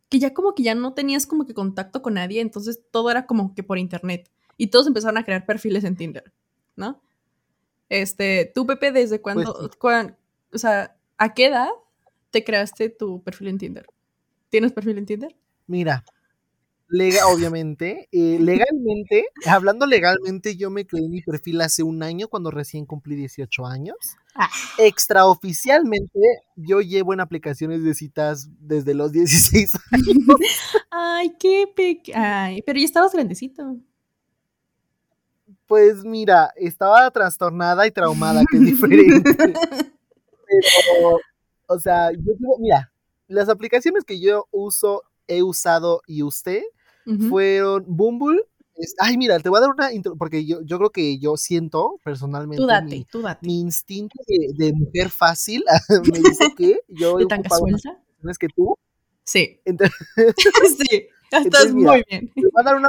que 0.08 0.18
ya 0.18 0.32
como 0.34 0.54
que 0.54 0.62
ya 0.62 0.74
no 0.74 0.94
tenías 0.94 1.26
como 1.26 1.46
que 1.46 1.54
contacto 1.54 2.02
con 2.02 2.14
nadie, 2.14 2.40
entonces 2.40 2.80
todo 2.90 3.10
era 3.10 3.26
como 3.26 3.54
que 3.54 3.62
por 3.62 3.78
internet. 3.78 4.30
Y 4.56 4.68
todos 4.68 4.86
empezaron 4.86 5.16
a 5.18 5.24
crear 5.24 5.46
perfiles 5.46 5.82
en 5.84 5.96
Tinder, 5.96 6.32
¿no? 6.76 7.00
Este, 7.88 8.50
tú, 8.54 8.66
Pepe, 8.66 8.92
¿desde 8.92 9.20
cuándo, 9.20 9.52
Pues 9.54 9.70
sí. 9.72 9.78
cuán- 9.78 10.16
o 10.52 10.58
sea, 10.58 10.96
a 11.18 11.34
qué 11.34 11.46
edad 11.46 11.68
te 12.30 12.44
creaste 12.44 12.90
tu 12.90 13.22
perfil 13.22 13.48
en 13.48 13.58
Tinder? 13.58 13.86
¿Tienes 14.50 14.72
perfil 14.72 14.98
en 14.98 15.06
Tinder? 15.06 15.36
Mira, 15.66 16.04
lega, 16.88 17.26
obviamente, 17.26 18.08
eh, 18.12 18.38
legalmente, 18.40 19.26
hablando 19.46 19.86
legalmente, 19.86 20.56
yo 20.56 20.70
me 20.70 20.86
creé 20.86 21.08
mi 21.08 21.22
perfil 21.22 21.60
hace 21.60 21.82
un 21.82 22.02
año 22.02 22.28
cuando 22.28 22.50
recién 22.50 22.86
cumplí 22.86 23.16
18 23.16 23.66
años. 23.66 23.96
Ah. 24.34 24.48
Extraoficialmente, 24.78 26.20
yo 26.56 26.80
llevo 26.80 27.12
en 27.14 27.20
aplicaciones 27.20 27.82
de 27.84 27.94
citas 27.94 28.48
desde 28.58 28.94
los 28.94 29.12
16 29.12 29.72
años. 29.92 30.38
Ay, 30.90 31.34
qué 31.38 31.66
peque... 31.74 32.14
Ay, 32.14 32.62
pero 32.62 32.78
ya 32.78 32.84
estabas 32.84 33.12
grandecito. 33.12 33.76
Pues 35.66 36.04
mira, 36.04 36.52
estaba 36.56 37.10
trastornada 37.10 37.86
y 37.86 37.90
traumada, 37.90 38.42
que 38.50 38.58
es 38.58 38.64
diferente. 38.64 39.32
Pero, 40.46 41.18
o 41.66 41.78
sea, 41.78 42.12
yo 42.12 42.34
digo, 42.38 42.58
mira, 42.60 42.92
las 43.28 43.48
aplicaciones 43.48 44.04
que 44.04 44.20
yo 44.20 44.46
uso, 44.50 45.02
he 45.28 45.42
usado 45.42 46.02
y 46.06 46.22
usted 46.22 46.62
fueron 47.28 47.84
Bumble. 47.86 48.40
es- 48.76 48.94
ay, 48.98 49.16
mira, 49.16 49.38
te 49.38 49.48
voy 49.48 49.58
a 49.58 49.60
dar 49.60 49.70
una 49.70 49.92
intro, 49.92 50.16
porque 50.16 50.44
yo, 50.46 50.60
yo 50.62 50.78
creo 50.78 50.90
que 50.90 51.18
yo 51.18 51.36
siento 51.36 52.00
personalmente 52.02 52.62
Tú 52.62 52.66
date, 52.66 52.96
mi, 52.96 53.04
tú 53.04 53.22
date. 53.22 53.46
mi 53.46 53.60
instinto 53.60 54.16
de, 54.26 54.52
de 54.56 54.72
mujer 54.72 55.10
fácil 55.10 55.62
me 56.12 56.18
dice 56.18 56.46
que 56.56 56.80
yo 56.88 57.18
he 57.18 57.24
¿De 57.26 57.38
más 57.38 57.58
suelta? 57.58 58.02
opciones 58.16 58.38
que 58.38 58.48
tú. 58.48 58.76
Sí. 59.24 59.60
Entonces, 59.64 59.96
sí, 60.78 61.08
estás 61.22 61.44
Entonces, 61.44 61.74
mira, 61.74 61.92
muy 61.92 62.04
bien. 62.08 62.32
te 62.34 62.40
voy 62.42 62.50
a 62.60 62.62
dar 62.62 62.76
una 62.76 62.88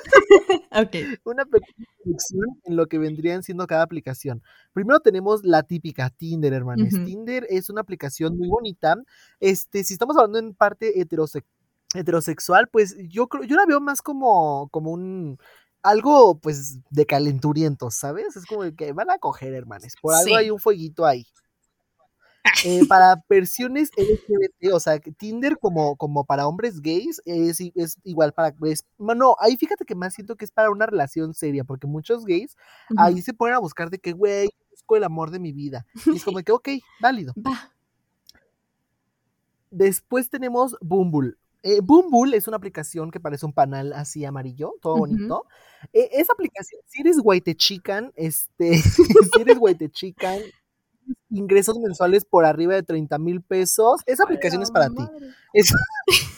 pequeña 0.00 0.60
introducción. 0.70 1.12
Ok. 1.14 1.20
una 1.24 1.44
pequeña 1.44 1.86
introducción 1.98 2.60
en 2.64 2.76
lo 2.76 2.86
que 2.86 2.98
vendrían 2.98 3.42
siendo 3.42 3.66
cada 3.66 3.82
aplicación. 3.82 4.42
Primero 4.72 5.00
tenemos 5.00 5.44
la 5.44 5.62
típica 5.62 6.10
Tinder, 6.10 6.52
hermanos. 6.52 6.88
Tinder 7.04 7.46
es 7.50 7.70
una 7.70 7.80
aplicación 7.80 8.36
muy 8.36 8.48
bonita. 8.48 8.96
Este, 9.40 9.84
si 9.84 9.92
estamos 9.94 10.16
hablando 10.16 10.38
en 10.38 10.54
parte 10.54 10.94
heterose- 10.96 11.44
heterosexual, 11.94 12.68
pues 12.68 12.96
yo 13.08 13.28
creo, 13.28 13.44
yo 13.44 13.56
la 13.56 13.66
veo 13.66 13.80
más 13.80 14.02
como, 14.02 14.68
como 14.70 14.90
un 14.92 15.38
algo 15.82 16.38
pues 16.40 16.80
de 16.90 17.06
calenturientos, 17.06 17.94
¿sabes? 17.94 18.36
Es 18.36 18.44
como 18.46 18.62
que 18.74 18.92
van 18.92 19.08
a 19.10 19.18
coger, 19.18 19.54
hermanos. 19.54 19.94
Por 20.02 20.14
algo 20.14 20.26
Sí. 20.26 20.34
hay 20.34 20.50
un 20.50 20.58
fueguito 20.58 21.06
ahí. 21.06 21.24
Eh, 22.64 22.86
para 22.88 23.22
versiones 23.28 23.90
LGBT, 23.96 24.72
o 24.72 24.80
sea, 24.80 24.98
Tinder 24.98 25.58
como, 25.58 25.96
como 25.96 26.24
para 26.24 26.46
hombres 26.46 26.80
gays 26.80 27.20
es, 27.24 27.60
igual 28.04 28.32
para... 28.32 28.54
Es, 28.64 28.84
no, 28.98 29.36
ahí 29.40 29.56
fíjate 29.56 29.84
que 29.84 29.94
más 29.94 30.14
siento 30.14 30.36
que 30.36 30.44
es 30.44 30.50
para 30.50 30.70
una 30.70 30.86
relación 30.86 31.34
seria, 31.34 31.64
porque 31.64 31.86
muchos 31.86 32.24
gays 32.24 32.56
ahí 32.96 33.20
se 33.22 33.34
ponen 33.34 33.54
a 33.54 33.60
buscar 33.60 33.90
de 33.90 33.98
que, 33.98 34.12
güey, 34.12 34.48
busco 34.70 34.96
el 34.96 35.04
amor 35.04 35.30
de 35.30 35.38
mi 35.38 35.52
vida. 35.52 35.86
Y 36.06 36.16
es 36.16 36.24
como 36.24 36.38
que, 36.44 36.52
ok, 36.52 36.68
válido. 37.00 37.34
Va. 37.36 37.72
Después 39.70 40.30
tenemos 40.30 40.76
Bumble. 40.80 41.34
Eh, 41.62 41.80
Bumble 41.82 42.36
es 42.36 42.46
una 42.46 42.56
aplicación 42.56 43.10
que 43.10 43.18
parece 43.18 43.44
un 43.44 43.52
panal 43.52 43.92
así 43.92 44.24
amarillo, 44.24 44.74
todo 44.80 44.98
bonito. 44.98 45.46
Eh, 45.92 46.10
esa 46.12 46.32
aplicación, 46.32 46.80
si 46.86 47.00
eres 47.00 47.18
guaitechican, 47.18 48.12
este, 48.14 48.78
si 48.78 49.40
eres 49.40 49.58
guaitechican, 49.58 50.40
ingresos 51.36 51.78
mensuales 51.78 52.24
por 52.24 52.44
arriba 52.44 52.74
de 52.74 52.82
30 52.82 53.18
mil 53.18 53.40
pesos, 53.42 54.00
esa 54.06 54.24
aplicación 54.24 54.62
es 54.62 54.70
para 54.70 54.88
ti. 54.88 55.02
Es- 55.52 55.72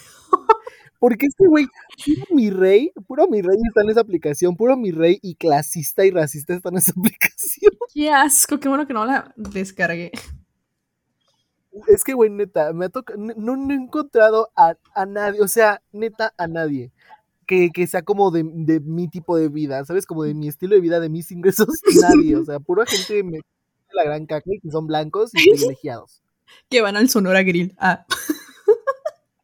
Porque 1.00 1.26
este 1.26 1.46
güey, 1.46 1.66
puro 2.04 2.26
mi 2.34 2.50
rey, 2.50 2.92
puro 3.06 3.28
mi 3.28 3.40
rey 3.40 3.56
está 3.68 3.82
en 3.82 3.90
esa 3.90 4.00
aplicación, 4.00 4.56
puro 4.56 4.76
mi 4.76 4.90
rey 4.90 5.20
y 5.22 5.36
clasista 5.36 6.04
y 6.04 6.10
racista 6.10 6.54
está 6.54 6.70
en 6.70 6.78
esa 6.78 6.90
aplicación. 6.98 7.72
Qué 7.94 8.10
asco, 8.10 8.58
qué 8.58 8.68
bueno 8.68 8.84
que 8.86 8.94
no 8.94 9.04
la 9.06 9.32
descargué. 9.36 10.10
Es 11.86 12.02
que, 12.02 12.14
güey, 12.14 12.30
neta, 12.30 12.72
me 12.72 12.86
ha 12.86 12.88
toca- 12.88 13.14
n- 13.14 13.34
no, 13.36 13.54
no 13.56 13.72
he 13.72 13.76
encontrado 13.76 14.50
a, 14.56 14.74
a 14.94 15.06
nadie, 15.06 15.40
o 15.40 15.46
sea, 15.46 15.80
neta, 15.92 16.34
a 16.36 16.48
nadie 16.48 16.90
que, 17.46 17.70
que 17.72 17.86
sea 17.86 18.02
como 18.02 18.30
de, 18.32 18.42
de 18.44 18.80
mi 18.80 19.06
tipo 19.08 19.36
de 19.36 19.48
vida, 19.48 19.84
¿sabes? 19.84 20.04
Como 20.04 20.24
de 20.24 20.34
mi 20.34 20.48
estilo 20.48 20.74
de 20.74 20.80
vida, 20.80 20.98
de 20.98 21.08
mis 21.08 21.30
ingresos, 21.30 21.68
nadie, 22.02 22.34
o 22.36 22.44
sea, 22.44 22.58
pura 22.58 22.84
gente 22.86 23.22
me 23.22 23.38
la 23.92 24.04
gran 24.04 24.26
caca 24.26 24.50
y 24.52 24.60
que 24.60 24.70
son 24.70 24.86
blancos 24.86 25.30
y 25.34 25.50
privilegiados. 25.50 26.22
Que 26.68 26.80
van 26.80 26.96
al 26.96 27.08
Sonora 27.08 27.42
Grill. 27.42 27.74
Ah. 27.78 28.04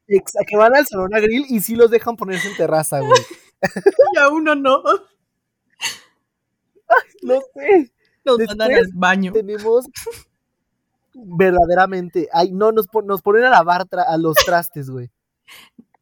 Que 0.06 0.56
van 0.56 0.74
al 0.74 0.86
Sonora 0.86 1.20
Grill 1.20 1.46
y 1.48 1.60
sí 1.60 1.76
los 1.76 1.90
dejan 1.90 2.16
ponerse 2.16 2.48
en 2.48 2.56
terraza, 2.56 3.00
güey. 3.00 3.12
Y 4.14 4.18
a 4.18 4.28
uno 4.28 4.54
no. 4.54 4.82
No 7.22 7.40
sé. 7.54 7.90
Nos 8.24 8.38
Después 8.38 8.58
mandan 8.58 8.78
al 8.78 8.90
baño. 8.92 9.32
tenemos 9.32 9.86
verdaderamente, 11.14 12.28
ay, 12.32 12.52
no, 12.52 12.72
nos, 12.72 12.86
nos 13.04 13.22
ponen 13.22 13.44
a 13.44 13.50
lavar 13.50 13.86
a 13.90 14.16
los 14.18 14.34
trastes, 14.36 14.90
güey. 14.90 15.10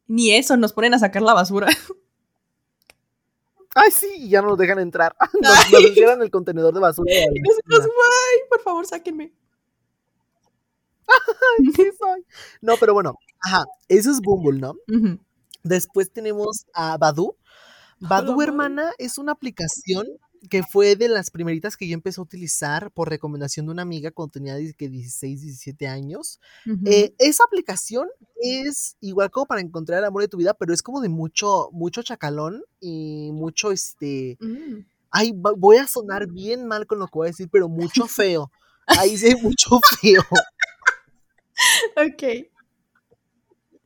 Ni 0.07 0.31
eso, 0.33 0.57
nos 0.57 0.73
ponen 0.73 0.93
a 0.93 0.99
sacar 0.99 1.21
la 1.21 1.33
basura. 1.33 1.67
Ay, 3.75 3.91
sí, 3.91 4.07
y 4.17 4.29
ya 4.29 4.41
no 4.41 4.49
nos 4.49 4.57
dejan 4.57 4.79
entrar. 4.79 5.15
Nos, 5.41 5.71
nos 5.71 5.81
encierran 5.85 6.17
en 6.17 6.23
el 6.23 6.31
contenedor 6.31 6.73
de 6.73 6.79
basura. 6.79 7.11
Y 7.11 7.41
nosotros, 7.41 7.81
ay, 7.81 8.39
por 8.49 8.61
favor, 8.61 8.85
sáquenme. 8.85 9.33
Sí 11.75 11.91
soy. 11.99 12.25
No, 12.61 12.75
pero 12.79 12.93
bueno, 12.93 13.15
ajá, 13.41 13.65
eso 13.87 14.11
es 14.11 14.19
Bumble, 14.21 14.59
¿no? 14.59 14.75
Después 15.63 16.11
tenemos 16.11 16.65
a 16.73 16.97
Badu. 16.97 17.35
Badu, 17.99 18.41
hermana, 18.41 18.91
es 18.97 19.17
una 19.17 19.31
aplicación 19.31 20.05
que 20.49 20.61
fue 20.63 20.95
de 20.95 21.07
las 21.07 21.31
primeritas 21.31 21.77
que 21.77 21.87
yo 21.87 21.93
empecé 21.93 22.19
a 22.19 22.23
utilizar 22.23 22.91
por 22.91 23.09
recomendación 23.09 23.65
de 23.65 23.71
una 23.71 23.81
amiga 23.83 24.11
cuando 24.11 24.31
tenía 24.33 24.55
dice 24.55 24.73
que 24.73 24.89
16, 24.89 25.41
17 25.41 25.87
años. 25.87 26.39
Eh, 26.85 27.13
esa 27.17 27.43
aplicación 27.45 28.09
es 28.41 28.97
igual 28.99 29.31
como 29.31 29.45
para 29.45 29.61
encontrar 29.61 29.99
el 29.99 30.05
amor 30.05 30.21
de 30.23 30.27
tu 30.27 30.37
vida, 30.37 30.53
pero 30.53 30.73
es 30.73 30.81
como 30.81 30.99
de 31.01 31.09
mucho, 31.09 31.69
mucho 31.71 32.03
chacalón 32.03 32.63
y 32.79 33.31
mucho, 33.33 33.71
este, 33.71 34.37
Mm. 34.41 34.85
ay, 35.11 35.31
voy 35.33 35.77
a 35.77 35.87
sonar 35.87 36.27
bien 36.27 36.65
mal 36.67 36.87
con 36.87 36.99
lo 36.99 37.05
que 37.07 37.11
voy 37.13 37.27
a 37.27 37.31
decir, 37.31 37.47
pero 37.51 37.69
mucho 37.69 38.07
feo. 38.07 38.51
Ahí 38.85 39.17
sí 39.17 39.27
hay 39.27 39.35
mucho 39.41 39.79
feo. 40.01 40.23
Ok. 41.95 42.47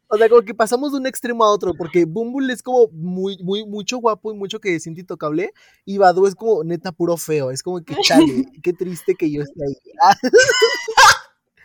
O 0.10 0.18
sea, 0.18 0.30
como 0.30 0.42
que 0.42 0.54
pasamos 0.54 0.92
de 0.92 1.00
un 1.00 1.08
extremo 1.08 1.44
a 1.44 1.52
otro, 1.52 1.74
porque 1.74 2.06
Bumble 2.06 2.54
es 2.54 2.64
como 2.64 2.88
muy, 2.92 3.38
muy, 3.44 3.66
mucho 3.66 3.98
guapo 3.98 4.32
y 4.32 4.36
mucho 4.38 4.60
que 4.60 4.80
siente 4.80 5.02
intocable, 5.02 5.52
y 5.86 5.98
Badu 5.98 6.28
es 6.28 6.36
como 6.36 6.64
neta 6.64 6.92
puro 6.92 7.18
feo. 7.18 7.52
Es 7.52 7.62
como 7.62 7.84
que 7.84 7.96
chale, 8.04 8.46
qué 8.64 8.74
triste 8.74 9.16
que 9.16 9.32
yo 9.32 9.42
esté 9.42 9.64
ahí. 9.66 9.76
Ah, 10.04 10.16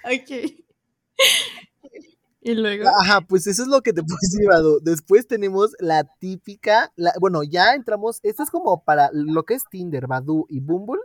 Ok. 0.05 0.31
Y 2.45 2.55
luego. 2.55 2.89
Ajá, 3.03 3.21
pues 3.21 3.47
eso 3.47 3.63
es 3.63 3.69
lo 3.69 3.83
que 3.83 3.93
te 3.93 4.03
puedo 4.03 4.19
decir, 4.21 4.49
Badu. 4.49 4.81
Después 4.83 5.29
tenemos 5.29 5.71
la 5.79 6.05
típica, 6.19 6.93
la, 6.97 7.13
bueno, 7.21 7.45
ya 7.45 7.75
entramos, 7.75 8.19
esto 8.25 8.43
es 8.43 8.51
como 8.51 8.83
para 8.83 9.11
lo 9.13 9.45
que 9.45 9.55
es 9.55 9.63
Tinder, 9.71 10.09
Badu 10.09 10.47
y 10.49 10.59
Bumble. 10.59 11.01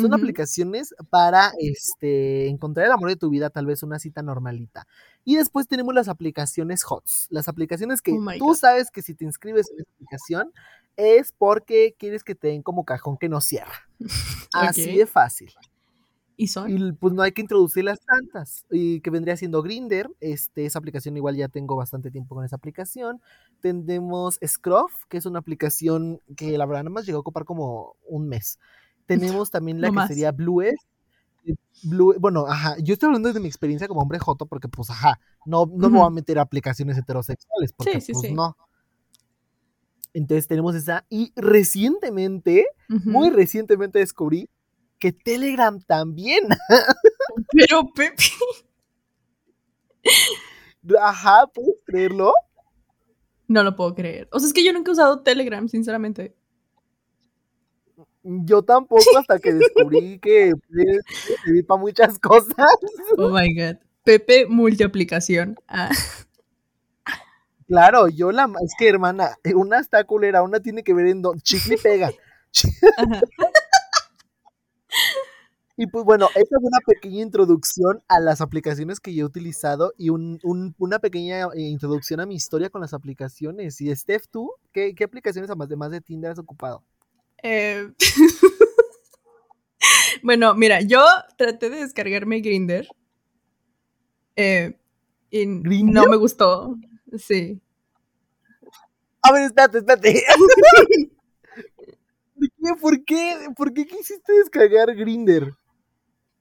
Son 0.00 0.14
aplicaciones 0.14 0.94
para 1.10 1.52
este, 1.58 2.48
encontrar 2.48 2.86
el 2.86 2.92
amor 2.92 3.08
de 3.08 3.16
tu 3.16 3.30
vida, 3.30 3.50
tal 3.50 3.66
vez 3.66 3.82
una 3.82 3.98
cita 3.98 4.22
normalita. 4.22 4.86
Y 5.24 5.36
después 5.36 5.68
tenemos 5.68 5.94
las 5.94 6.08
aplicaciones 6.08 6.84
HOTS, 6.88 7.28
las 7.30 7.48
aplicaciones 7.48 8.02
que 8.02 8.12
Oh 8.12 8.20
my 8.20 8.38
tú 8.38 8.46
God. 8.46 8.56
sabes 8.56 8.90
que 8.90 9.02
si 9.02 9.14
te 9.14 9.24
inscribes 9.24 9.70
en 9.70 9.80
esa 9.80 9.90
aplicación 9.94 10.52
es 10.96 11.32
porque 11.32 11.94
quieres 11.98 12.24
que 12.24 12.34
te 12.34 12.48
den 12.48 12.62
como 12.62 12.84
cajón 12.84 13.16
que 13.16 13.28
no 13.28 13.40
cierra. 13.40 13.88
Así 14.52 14.96
de 14.96 15.06
fácil. 15.06 15.52
Y 16.36 16.46
son. 16.48 16.70
Y 16.70 16.92
pues 16.92 17.12
no 17.12 17.20
hay 17.20 17.32
que 17.32 17.42
introducir 17.42 17.84
las 17.84 18.00
tantas. 18.00 18.64
Y 18.70 19.02
que 19.02 19.10
vendría 19.10 19.36
siendo 19.36 19.62
Grinder. 19.62 20.08
Este, 20.20 20.64
esa 20.64 20.78
aplicación 20.78 21.14
igual 21.18 21.36
ya 21.36 21.48
tengo 21.48 21.76
bastante 21.76 22.10
tiempo 22.10 22.34
con 22.34 22.46
esa 22.46 22.56
aplicación. 22.56 23.20
Tenemos 23.60 24.38
Scruff, 24.46 25.04
que 25.10 25.18
es 25.18 25.26
una 25.26 25.38
aplicación 25.38 26.18
que 26.36 26.56
la 26.56 26.64
verdad 26.64 26.84
nada 26.84 26.94
más 26.94 27.04
llegó 27.04 27.18
a 27.18 27.20
ocupar 27.20 27.44
como 27.44 27.94
un 28.06 28.26
mes. 28.26 28.58
Tenemos 29.18 29.50
también 29.50 29.80
la 29.80 29.88
No 29.88 29.92
que 29.92 29.96
más. 29.96 30.08
sería 30.08 30.32
Blues. 30.32 30.74
Blue, 31.82 32.14
bueno, 32.18 32.46
ajá, 32.46 32.76
yo 32.78 32.92
estoy 32.92 33.06
hablando 33.06 33.32
de 33.32 33.40
mi 33.40 33.48
experiencia 33.48 33.88
como 33.88 34.02
hombre 34.02 34.18
joto 34.18 34.44
porque 34.46 34.68
pues 34.68 34.90
ajá, 34.90 35.18
no, 35.46 35.64
no 35.66 35.88
me 35.88 35.98
voy 35.98 36.06
a 36.06 36.10
meter 36.10 36.38
a 36.38 36.42
aplicaciones 36.42 36.98
heterosexuales 36.98 37.72
porque 37.72 38.00
sí, 38.00 38.12
pues 38.12 38.26
sí. 38.26 38.34
no. 38.34 38.56
Entonces 40.12 40.46
tenemos 40.46 40.74
esa 40.74 41.06
y 41.08 41.32
recientemente, 41.36 42.66
muy 42.88 43.30
recientemente 43.30 43.98
descubrí 44.00 44.50
que 44.98 45.12
Telegram 45.12 45.80
también 45.80 46.48
Pero 47.52 47.90
Pepe. 47.94 48.22
Ajá, 51.00 51.46
¿puedes 51.52 51.82
creerlo? 51.84 52.32
No 53.48 53.62
lo 53.62 53.76
puedo 53.76 53.94
creer. 53.94 54.28
O 54.32 54.38
sea, 54.38 54.46
es 54.46 54.52
que 54.52 54.64
yo 54.64 54.72
nunca 54.72 54.90
he 54.90 54.92
usado 54.92 55.22
Telegram, 55.22 55.68
sinceramente. 55.68 56.36
Yo 58.22 58.62
tampoco 58.62 59.02
hasta 59.18 59.38
que 59.38 59.54
descubrí 59.54 60.18
que 60.18 60.52
puede 60.68 61.00
servir 61.44 61.66
para 61.66 61.80
muchas 61.80 62.18
cosas. 62.18 62.54
Oh 63.16 63.30
my 63.30 63.54
god. 63.54 63.76
Pepe 64.04 64.46
multiaplicación. 64.46 65.56
Ah. 65.68 65.90
Claro, 67.66 68.08
yo 68.08 68.32
la 68.32 68.50
es 68.64 68.74
que 68.78 68.88
hermana, 68.88 69.36
una 69.54 69.78
está 69.78 70.02
culera, 70.04 70.42
una 70.42 70.60
tiene 70.60 70.82
que 70.82 70.92
ver 70.92 71.06
en 71.06 71.22
don 71.22 71.38
chicle 71.40 71.78
pega. 71.78 72.10
Ajá. 72.96 73.20
Y 75.76 75.86
pues 75.86 76.04
bueno, 76.04 76.26
esta 76.34 76.56
es 76.58 76.62
una 76.62 76.78
pequeña 76.86 77.22
introducción 77.22 78.02
a 78.08 78.20
las 78.20 78.40
aplicaciones 78.42 79.00
que 79.00 79.14
yo 79.14 79.22
he 79.24 79.26
utilizado 79.26 79.94
y 79.96 80.10
un- 80.10 80.38
un- 80.42 80.74
una 80.78 80.98
pequeña 80.98 81.46
eh, 81.54 81.60
introducción 81.60 82.20
a 82.20 82.26
mi 82.26 82.34
historia 82.34 82.68
con 82.68 82.82
las 82.82 82.92
aplicaciones. 82.92 83.80
Y 83.80 83.94
Steph, 83.96 84.26
¿tú 84.30 84.52
qué, 84.72 84.94
qué 84.94 85.04
aplicaciones 85.04 85.50
además 85.50 85.90
de 85.90 86.00
Tinder 86.02 86.32
has 86.32 86.38
ocupado? 86.38 86.84
Eh, 87.42 87.90
bueno, 90.22 90.54
mira, 90.54 90.80
yo 90.80 91.04
traté 91.36 91.70
de 91.70 91.80
descargarme 91.80 92.40
Grinder. 92.40 92.88
Eh, 94.36 94.78
y 95.30 95.46
¿Grindr? 95.60 95.92
no 95.92 96.06
me 96.06 96.16
gustó. 96.16 96.76
Sí. 97.18 97.60
A 99.22 99.32
ver, 99.32 99.42
espérate, 99.42 99.78
espérate. 99.78 100.08
¿De 102.34 102.48
qué? 102.48 102.74
¿Por 102.80 103.04
qué? 103.04 103.48
¿Por 103.56 103.74
qué 103.74 103.86
quisiste 103.86 104.32
descargar 104.32 104.94
Grinder? 104.94 105.54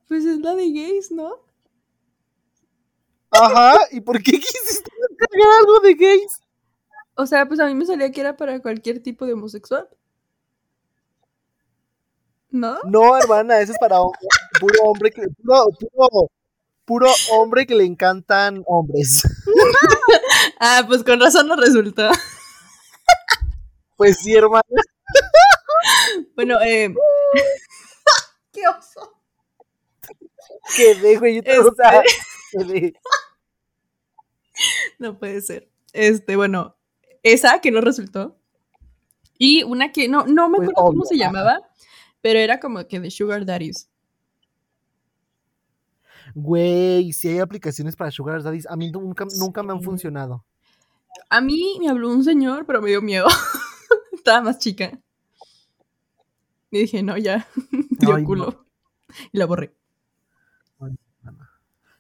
Pues 0.08 0.26
es 0.26 0.40
la 0.40 0.56
de 0.56 0.72
gays, 0.72 1.12
¿no? 1.12 1.36
Ajá, 3.32 3.78
¿y 3.92 4.02
por 4.02 4.18
qué 4.24 4.32
quisiste 4.32 4.90
descargar 5.10 5.60
algo 5.60 5.80
de 5.82 5.94
gays? 5.94 6.40
O 7.16 7.28
sea, 7.28 7.48
pues 7.48 7.60
a 7.60 7.68
mí 7.68 7.76
me 7.76 7.86
salía 7.86 8.12
que 8.12 8.22
era 8.22 8.38
para 8.38 8.62
cualquier 8.62 9.04
tipo 9.04 9.26
de 9.26 9.34
homosexual. 9.34 9.88
¿No? 12.52 12.80
No, 12.84 13.18
hermana, 13.18 13.60
eso 13.60 13.74
es 13.74 13.78
para 13.80 13.98
puro 14.60 14.84
hombre 14.84 15.12
que 15.12 15.24
puro, 15.44 15.66
puro, 15.80 16.32
puro 16.86 17.12
hombre 17.34 17.68
que 17.68 17.76
le 17.76 17.86
encantan 17.86 18.64
hombres. 18.66 19.24
Ah, 20.62 20.84
pues 20.88 21.04
con 21.06 21.20
razón 21.22 21.48
no 21.48 21.56
resultó. 21.56 22.10
Pues 23.96 24.18
sí, 24.20 24.36
hermana. 24.36 24.62
Bueno, 26.36 26.60
eh. 26.62 26.94
¡Qué 28.52 28.62
oso! 28.68 29.22
Quedé, 30.76 31.18
güey. 31.18 31.36
yo 31.36 31.44
te- 31.44 31.60
O 31.60 31.74
sea, 31.74 32.02
quedé. 32.52 32.94
No 34.98 35.18
puede 35.18 35.40
ser. 35.42 35.70
Este, 35.94 36.36
bueno, 36.36 36.76
esa 37.24 37.62
que 37.62 37.72
no 37.72 37.80
resultó. 37.80 38.38
Y 39.38 39.64
una 39.64 39.94
que 39.94 40.10
no, 40.10 40.26
no 40.28 40.50
me 40.50 40.58
Pues, 40.58 40.70
acuerdo 40.72 40.88
cómo 40.90 41.02
obvio, 41.04 41.06
se 41.10 41.18
llamaba, 41.18 41.69
pero 42.22 42.40
era 42.40 42.60
como 42.60 42.86
que 42.88 43.00
de 43.00 43.12
Sugar 43.12 43.46
Daddies. 43.46 43.90
Güey, 46.36 47.12
si 47.14 47.30
hay 47.30 47.40
aplicaciones 47.40 47.96
para 47.96 48.12
Sugar 48.12 48.44
Daddies, 48.44 48.68
a 48.68 48.76
mí 48.76 48.92
nunca, 48.92 49.26
nunca 49.38 49.64
me 49.64 49.74
han 49.74 49.82
funcionado. 49.82 50.46
A 51.30 51.42
mí 51.42 51.78
me 51.80 51.90
habló 51.90 52.10
un 52.10 52.24
señor, 52.24 52.66
pero 52.66 52.82
me 52.82 52.90
dio 52.90 53.02
miedo. 53.02 53.28
Estaba 54.14 54.42
más 54.42 54.60
chica. 54.60 55.00
Y 56.72 56.80
dije, 56.80 57.02
no, 57.02 57.18
ya, 57.18 57.48
dio 58.00 58.16
Ay, 58.16 58.22
no. 58.22 58.28
culo. 58.28 58.66
Y 59.32 59.38
la 59.38 59.46
borré. 59.46 59.74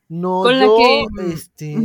No, 0.08 0.42
Con 0.42 0.58
la 0.58 0.66
yo, 0.66 0.78
que, 0.78 1.34
este, 1.34 1.76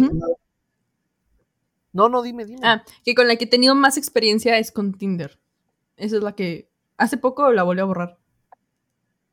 no, 1.92 2.09
no, 2.09 2.23
dime, 2.23 2.47
dime. 2.47 2.61
Ah, 2.64 2.83
que 3.05 3.14
con 3.14 3.29
la 3.29 3.37
que 3.37 3.44
he 3.44 3.49
tenido 3.49 3.75
más 3.75 3.99
experiencia 3.99 4.59
es 4.59 4.73
con 4.73 4.94
Tinder. 4.94 5.38
Esa 5.97 6.16
es 6.16 6.23
la 6.23 6.35
que 6.35 6.68
hace 6.97 7.18
poco 7.18 7.53
la 7.53 7.62
volví 7.62 7.81
a 7.81 7.85
borrar. 7.85 8.18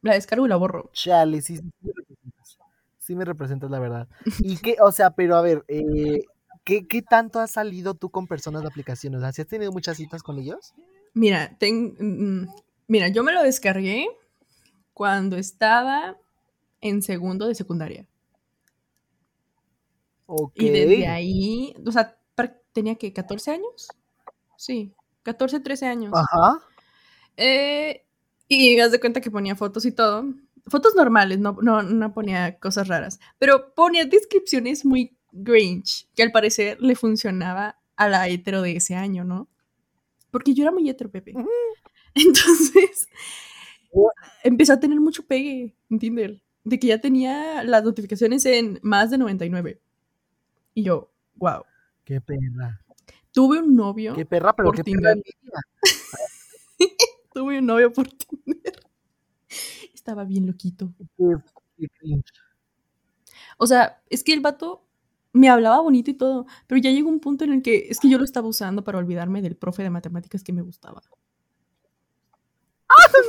La 0.01 0.13
descargo 0.13 0.45
y 0.45 0.49
la 0.49 0.55
borro. 0.55 0.89
Chale, 0.93 1.41
sí, 1.41 1.57
sí 1.57 1.63
me 1.81 1.93
representas. 1.93 2.57
Sí 2.97 3.15
me 3.15 3.25
representas, 3.25 3.69
la 3.71 3.79
verdad. 3.79 4.07
Y 4.39 4.57
qué, 4.61 4.77
o 4.81 4.91
sea, 4.91 5.11
pero 5.11 5.35
a 5.35 5.41
ver, 5.41 5.63
eh, 5.67 6.23
¿qué, 6.63 6.87
qué 6.87 7.01
tanto 7.01 7.39
has 7.39 7.51
salido 7.51 7.93
tú 7.93 8.09
con 8.09 8.27
personas 8.27 8.61
de 8.61 8.67
aplicaciones? 8.69 9.19
O 9.19 9.21
sea, 9.21 9.31
¿sí 9.31 9.41
has 9.41 9.47
tenido 9.47 9.71
muchas 9.71 9.97
citas 9.97 10.23
con 10.23 10.39
ellos? 10.39 10.73
Mira, 11.13 11.55
ten- 11.57 11.95
mm, 11.99 12.47
mira, 12.87 13.09
yo 13.09 13.23
me 13.23 13.33
lo 13.33 13.43
descargué 13.43 14.07
cuando 14.93 15.37
estaba 15.37 16.17
en 16.81 17.01
segundo 17.01 17.47
de 17.47 17.55
secundaria. 17.55 18.07
Ok. 20.25 20.53
Y 20.55 20.69
desde 20.69 21.07
ahí, 21.07 21.75
o 21.85 21.91
sea, 21.91 22.17
tenía 22.73 22.95
que 22.95 23.13
14 23.13 23.51
años. 23.51 23.87
Sí, 24.57 24.93
14, 25.23 25.59
13 25.59 25.87
años. 25.87 26.13
Ajá. 26.15 26.59
Eh, 27.37 28.05
y 28.53 28.77
haz 28.81 28.91
de 28.91 28.99
cuenta 28.99 29.21
que 29.21 29.31
ponía 29.31 29.55
fotos 29.55 29.85
y 29.85 29.93
todo. 29.93 30.25
Fotos 30.67 30.93
normales, 30.93 31.39
no, 31.39 31.57
no, 31.61 31.83
no 31.83 32.13
ponía 32.13 32.59
cosas 32.59 32.89
raras. 32.89 33.19
Pero 33.39 33.73
ponía 33.73 34.03
descripciones 34.05 34.83
muy 34.83 35.15
grinch, 35.31 36.09
que 36.15 36.23
al 36.23 36.33
parecer 36.33 36.81
le 36.81 36.95
funcionaba 36.95 37.79
a 37.95 38.09
la 38.09 38.27
hetero 38.27 38.61
de 38.61 38.75
ese 38.75 38.95
año, 38.95 39.23
¿no? 39.23 39.47
Porque 40.31 40.53
yo 40.53 40.63
era 40.63 40.71
muy 40.71 40.89
hetero, 40.89 41.09
Pepe. 41.09 41.33
Entonces, 42.13 43.07
empecé 44.43 44.73
a 44.73 44.79
tener 44.81 44.99
mucho 44.99 45.23
pegue 45.25 45.73
en 45.89 45.99
Tinder. 45.99 46.41
De 46.65 46.77
que 46.77 46.87
ya 46.87 46.99
tenía 46.99 47.63
las 47.63 47.83
notificaciones 47.85 48.45
en 48.45 48.79
más 48.83 49.09
de 49.11 49.17
99. 49.17 49.81
Y 50.73 50.83
yo, 50.83 51.09
wow. 51.35 51.63
Qué 52.03 52.19
perra. 52.19 52.81
Tuve 53.31 53.59
un 53.59 53.75
novio. 53.75 54.13
Qué 54.13 54.25
perra, 54.25 54.53
pero 54.53 54.67
Por 54.67 54.75
qué 54.75 54.83
Tinder. 54.83 55.17
perra. 55.41 55.61
Tuve 57.33 57.59
un 57.59 57.65
novio 57.65 57.91
por 57.91 58.07
Tinder. 58.45 58.73
Estaba 59.93 60.23
bien 60.25 60.47
loquito. 60.47 60.93
O 63.57 63.67
sea, 63.67 64.01
es 64.09 64.23
que 64.23 64.33
el 64.33 64.41
vato 64.41 64.83
me 65.33 65.49
hablaba 65.49 65.79
bonito 65.81 66.11
y 66.11 66.13
todo, 66.13 66.45
pero 66.67 66.81
ya 66.81 66.91
llegó 66.91 67.09
un 67.09 67.19
punto 67.19 67.43
en 67.43 67.53
el 67.53 67.61
que 67.61 67.87
es 67.89 67.99
que 67.99 68.09
yo 68.09 68.17
lo 68.17 68.23
estaba 68.23 68.47
usando 68.47 68.83
para 68.83 68.97
olvidarme 68.97 69.41
del 69.41 69.55
profe 69.55 69.83
de 69.83 69.89
matemáticas 69.89 70.43
que 70.43 70.53
me 70.53 70.61
gustaba. 70.61 71.01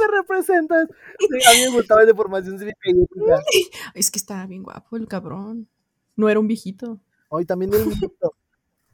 me 0.00 0.16
representas. 0.16 0.88
Sí, 1.18 1.26
a 1.46 1.52
mí 1.52 1.70
me 1.70 1.76
gustaba 1.76 2.04
de 2.04 2.14
formación 2.14 2.58
cívica 2.58 2.78
y 2.84 3.02
ética. 3.02 3.42
Es 3.94 4.10
que 4.10 4.18
estaba 4.18 4.46
bien 4.46 4.62
guapo 4.62 4.96
el 4.96 5.06
cabrón. 5.06 5.68
No 6.16 6.28
era 6.28 6.40
un 6.40 6.46
viejito. 6.46 7.00
Hoy 7.28 7.44
también 7.44 7.72
el 7.74 7.86
mío. 7.86 8.12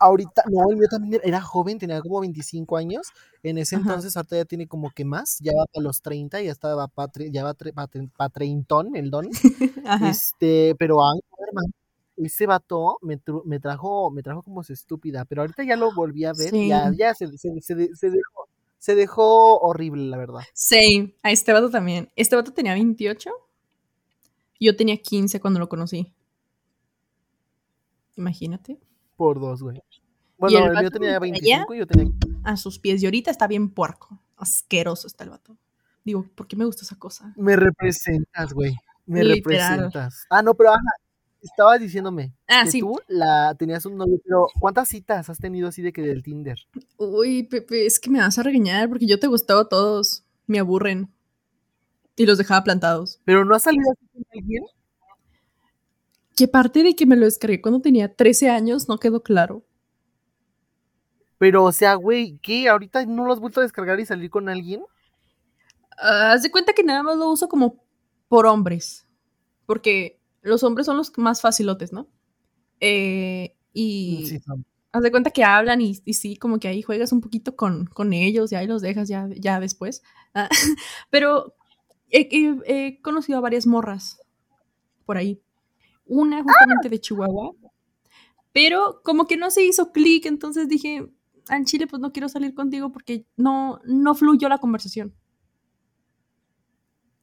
Ahorita, 0.01 0.45
no, 0.51 0.69
mío 0.77 0.87
también 0.91 1.21
era 1.25 1.41
joven, 1.41 1.79
tenía 1.79 2.01
como 2.01 2.21
25 2.21 2.77
años. 2.77 3.09
En 3.43 3.59
ese 3.59 3.77
Ajá. 3.77 3.85
entonces, 3.89 4.17
ahorita 4.17 4.37
ya 4.37 4.45
tiene 4.45 4.67
como 4.69 4.91
que 4.91 5.05
más, 5.05 5.39
ya 5.41 5.53
va 5.59 5.65
para 5.73 5.83
los 5.85 6.01
30, 6.03 6.41
ya 6.43 6.53
estaba 6.53 6.87
para 6.89 7.11
ya 7.31 7.45
va 7.45 7.55
para 8.17 8.29
treintón 8.31 8.95
el 8.97 9.11
don. 9.11 9.29
Ajá. 9.87 10.11
Este, 10.11 10.75
pero 10.79 10.97
no, 10.97 11.21
hermano, 11.49 11.69
ese 12.17 12.47
vato 12.47 12.99
me, 13.03 13.17
trajo, 13.61 14.11
me 14.11 14.23
trajo 14.23 14.43
como 14.43 14.63
su 14.65 14.73
estúpida, 14.73 15.25
pero 15.25 15.43
ahorita 15.43 15.63
ya 15.65 15.77
lo 15.77 15.93
volví 15.95 16.25
a 16.25 16.33
ver, 16.33 16.51
Sí. 16.51 16.69
ya, 16.69 16.93
ya 16.97 17.15
se, 17.15 17.29
se, 17.39 17.61
se 17.61 17.75
de- 17.75 17.95
se 17.97 18.11
dejó, 18.11 18.49
se 18.79 18.95
dejó 18.95 19.59
horrible, 19.61 20.05
la 20.09 20.17
verdad. 20.17 20.41
Same. 20.55 21.15
A 21.23 21.31
este 21.33 21.53
vato 21.53 21.71
también. 21.71 22.11
Este 22.17 22.37
vato 22.37 22.53
tenía 22.53 22.75
28. 22.75 23.31
y 24.59 24.67
Yo 24.67 24.77
tenía 24.77 24.97
15 24.99 25.41
cuando 25.41 25.61
lo 25.61 25.69
conocí. 25.69 26.13
Imagínate. 28.17 28.79
Por 29.19 29.41
dos, 29.41 29.63
güey. 29.63 29.83
Bueno, 30.39 30.59
el 30.59 30.65
el, 30.65 30.71
mío 30.71 30.83
vato 30.85 30.91
tenía 30.93 31.13
me 31.15 31.19
25 31.19 31.75
y 31.75 31.79
yo 31.79 31.87
tenía. 31.89 32.13
A 32.45 32.57
sus 32.57 32.79
pies. 32.79 33.03
Y 33.03 33.07
ahorita 33.07 33.33
está 33.33 33.49
bien 33.49 33.69
puerco. 33.69 34.21
Asqueroso 34.37 35.09
está 35.09 35.25
el 35.25 35.31
vato. 35.31 35.59
Digo, 36.05 36.25
¿por 36.37 36.47
qué 36.47 36.55
me 36.57 36.65
gusta 36.65 36.83
esa 36.85 36.97
cosa? 36.97 37.35
Me 37.37 37.57
representas, 37.57 38.53
güey. 38.55 38.77
Me 39.07 39.25
Literal. 39.25 39.81
representas. 39.81 40.25
Ah, 40.31 40.41
no, 40.41 40.55
pero 40.55 40.71
ajá, 40.71 40.81
estabas 41.43 41.81
diciéndome 41.81 42.33
Ah, 42.47 42.63
que 42.65 42.71
sí. 42.71 42.81
tú 42.81 42.97
la 43.09 43.57
tenías 43.59 43.85
un 43.87 43.97
novio, 43.97 44.21
pero 44.25 44.47
¿cuántas 44.61 44.89
citas 44.89 45.29
has 45.29 45.39
tenido 45.39 45.67
así 45.69 45.83
de 45.83 45.93
que 45.93 46.03
del 46.03 46.23
Tinder? 46.23 46.59
Uy, 46.97 47.43
Pepe, 47.43 47.85
es 47.87 47.99
que 47.99 48.09
me 48.11 48.21
vas 48.21 48.39
a 48.39 48.45
regañar 48.45 48.89
porque 48.89 49.07
yo 49.07 49.19
te 49.19 49.27
gustaba 49.27 49.63
a 49.63 49.69
todos. 49.69 50.25
Me 50.47 50.61
aburren. 50.61 51.11
Y 52.15 52.25
los 52.27 52.39
dejaba 52.39 52.63
plantados. 52.63 53.21
Pero 53.25 53.45
no 53.45 53.55
has 53.57 53.63
salido 53.65 53.91
así 53.91 54.07
con 54.13 54.25
alguien. 54.33 54.63
Que 56.39 56.47
parte 56.49 56.83
de 56.85 56.97
que 56.97 57.05
me 57.11 57.17
lo 57.17 57.27
descargué 57.27 57.61
cuando 57.61 57.83
tenía 57.83 58.15
13 58.15 58.49
años 58.49 58.89
no 58.89 58.97
quedó 58.99 59.23
claro. 59.23 59.63
Pero, 61.39 61.65
o 61.65 61.73
sea, 61.73 61.95
güey, 61.95 62.39
¿qué? 62.43 62.69
¿Ahorita 62.69 63.05
no 63.07 63.25
lo 63.25 63.33
has 63.33 63.41
vuelto 63.41 63.61
a 63.61 63.63
descargar 63.65 63.99
y 64.01 64.07
salir 64.07 64.31
con 64.31 64.49
alguien? 64.49 64.83
Ah, 65.99 66.33
haz 66.33 66.43
de 66.43 66.51
cuenta 66.51 66.73
que 66.73 66.85
nada 66.85 67.03
más 67.03 67.17
lo 67.17 67.31
uso 67.31 67.49
como 67.49 67.83
por 68.29 68.47
hombres. 68.47 69.07
Porque 69.67 70.21
los 70.43 70.65
hombres 70.65 70.87
son 70.87 70.97
los 70.97 71.13
más 71.19 71.41
facilotes, 71.41 71.93
¿no? 71.93 72.09
Eh, 72.81 73.57
y 73.75 74.27
Sí, 74.27 74.39
son. 74.41 74.65
haz 74.93 75.03
de 75.03 75.11
cuenta 75.13 75.31
que 75.33 75.45
hablan 75.45 75.81
y, 75.83 76.01
y 76.05 76.15
sí, 76.15 76.37
como 76.39 76.61
que 76.61 76.69
ahí 76.69 76.83
juegas 76.83 77.13
un 77.13 77.21
poquito 77.23 77.57
con, 77.57 77.87
con 77.87 78.13
ellos 78.15 78.53
y 78.53 78.57
ahí 78.57 78.67
los 78.67 78.83
dejas 78.83 79.09
ya, 79.09 79.29
ya 79.37 79.61
después. 79.61 80.03
Ah, 80.35 80.49
pero 81.11 81.55
he, 82.11 82.29
he- 82.33 82.87
he 82.89 83.03
conocido 83.03 83.39
a 83.39 83.43
varias 83.43 83.67
morras 83.67 84.21
por 85.07 85.19
ahí. 85.19 85.43
Una 86.09 86.43
justamente 86.43 86.89
de 86.89 87.01
Chihuahua. 87.01 87.53
Pero 88.53 89.01
como 89.05 89.27
que 89.27 89.37
no 89.37 89.51
se 89.51 89.65
hizo 89.65 89.93
clic, 89.93 90.27
entonces 90.27 90.69
dije, 90.69 91.07
"Ah, 91.49 91.57
en 91.57 91.65
Chile 91.65 91.87
pues 91.87 92.01
no 92.01 92.13
quiero 92.13 92.29
salir 92.29 92.55
contigo 92.55 92.91
porque 92.91 93.25
no, 93.37 93.81
no 93.85 94.15
fluyó 94.15 94.49
la 94.49 94.59
conversación. 94.59 95.15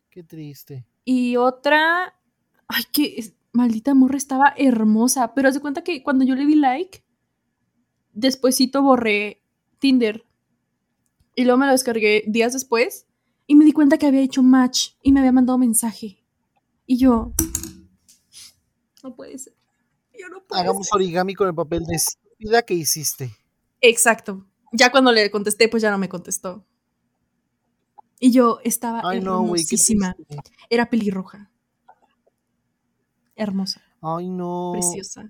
Qué 0.10 0.24
triste. 0.24 0.86
Y 1.04 1.36
otra, 1.36 2.16
ay, 2.68 2.84
que 2.92 3.16
es- 3.18 3.34
maldita 3.52 3.94
morra 3.94 4.18
estaba 4.18 4.54
hermosa, 4.58 5.34
pero 5.34 5.52
de 5.52 5.60
cuenta 5.60 5.84
que 5.84 6.04
cuando 6.04 6.24
yo 6.26 6.36
le 6.36 6.46
di 6.46 6.56
like, 6.56 7.04
despuésito 8.14 8.82
borré 8.82 9.42
Tinder. 9.80 10.24
Y 11.36 11.44
luego 11.44 11.58
me 11.58 11.66
lo 11.66 11.72
descargué 11.74 12.24
días 12.28 12.54
después 12.54 13.08
y 13.48 13.56
me 13.56 13.66
di 13.66 13.72
cuenta 13.74 13.98
que 13.98 14.06
había 14.08 14.22
hecho 14.22 14.42
match 14.42 14.92
y 15.02 15.12
me 15.12 15.20
había 15.20 15.32
mandado 15.34 15.58
mensaje. 15.58 16.24
Y 16.86 16.98
yo, 16.98 17.34
no 19.10 19.16
puede 19.16 19.38
ser. 19.38 19.54
Yo 20.20 20.28
no 20.30 20.44
puedo. 20.44 20.60
Hagamos 20.62 20.88
origami 20.94 21.36
con 21.36 21.48
el 21.48 21.54
papel 21.56 21.84
de 21.86 21.96
estúpida 21.96 22.62
que 22.64 22.74
hiciste. 22.74 23.32
Exacto. 23.82 24.46
Ya 24.72 24.90
cuando 24.92 25.12
le 25.12 25.30
contesté, 25.30 25.70
pues 25.70 25.84
ya 25.84 25.92
no 25.92 25.98
me 25.98 26.10
contestó. 26.10 26.66
Y 28.20 28.32
yo 28.32 28.60
estaba 28.64 29.02
Ay, 29.04 29.20
no, 29.22 29.42
hermosísima. 29.44 30.14
triste. 30.16 30.52
Era 30.70 30.90
pelirroja. 30.90 31.52
Hermosa, 33.36 33.82
Ay, 34.02 34.30
no. 34.30 34.72
preciosa. 34.74 35.30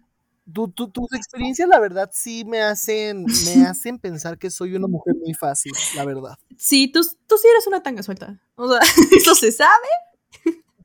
Tu- 0.54 0.70
tu- 0.70 0.90
tus 0.92 1.12
experiencias, 1.14 1.68
la 1.68 1.80
verdad, 1.80 2.12
sí 2.14 2.46
me 2.46 2.62
hacen, 2.62 3.24
me 3.26 3.26
hacen 3.68 3.98
pensar 3.98 4.38
que 4.38 4.52
soy 4.52 4.76
una 4.76 4.88
mujer 4.88 5.16
muy 5.16 5.34
fácil, 5.34 5.72
la 5.96 6.06
verdad. 6.06 6.38
Sí, 6.58 6.88
tú, 6.92 7.02
tú 7.26 7.38
sí 7.40 7.48
eres 7.48 7.66
una 7.66 7.82
tanga 7.82 8.04
suelta. 8.04 8.40
O 8.56 8.70
sea, 8.72 8.80
eso 9.18 9.34
se 9.34 9.52
sabe. 9.52 9.88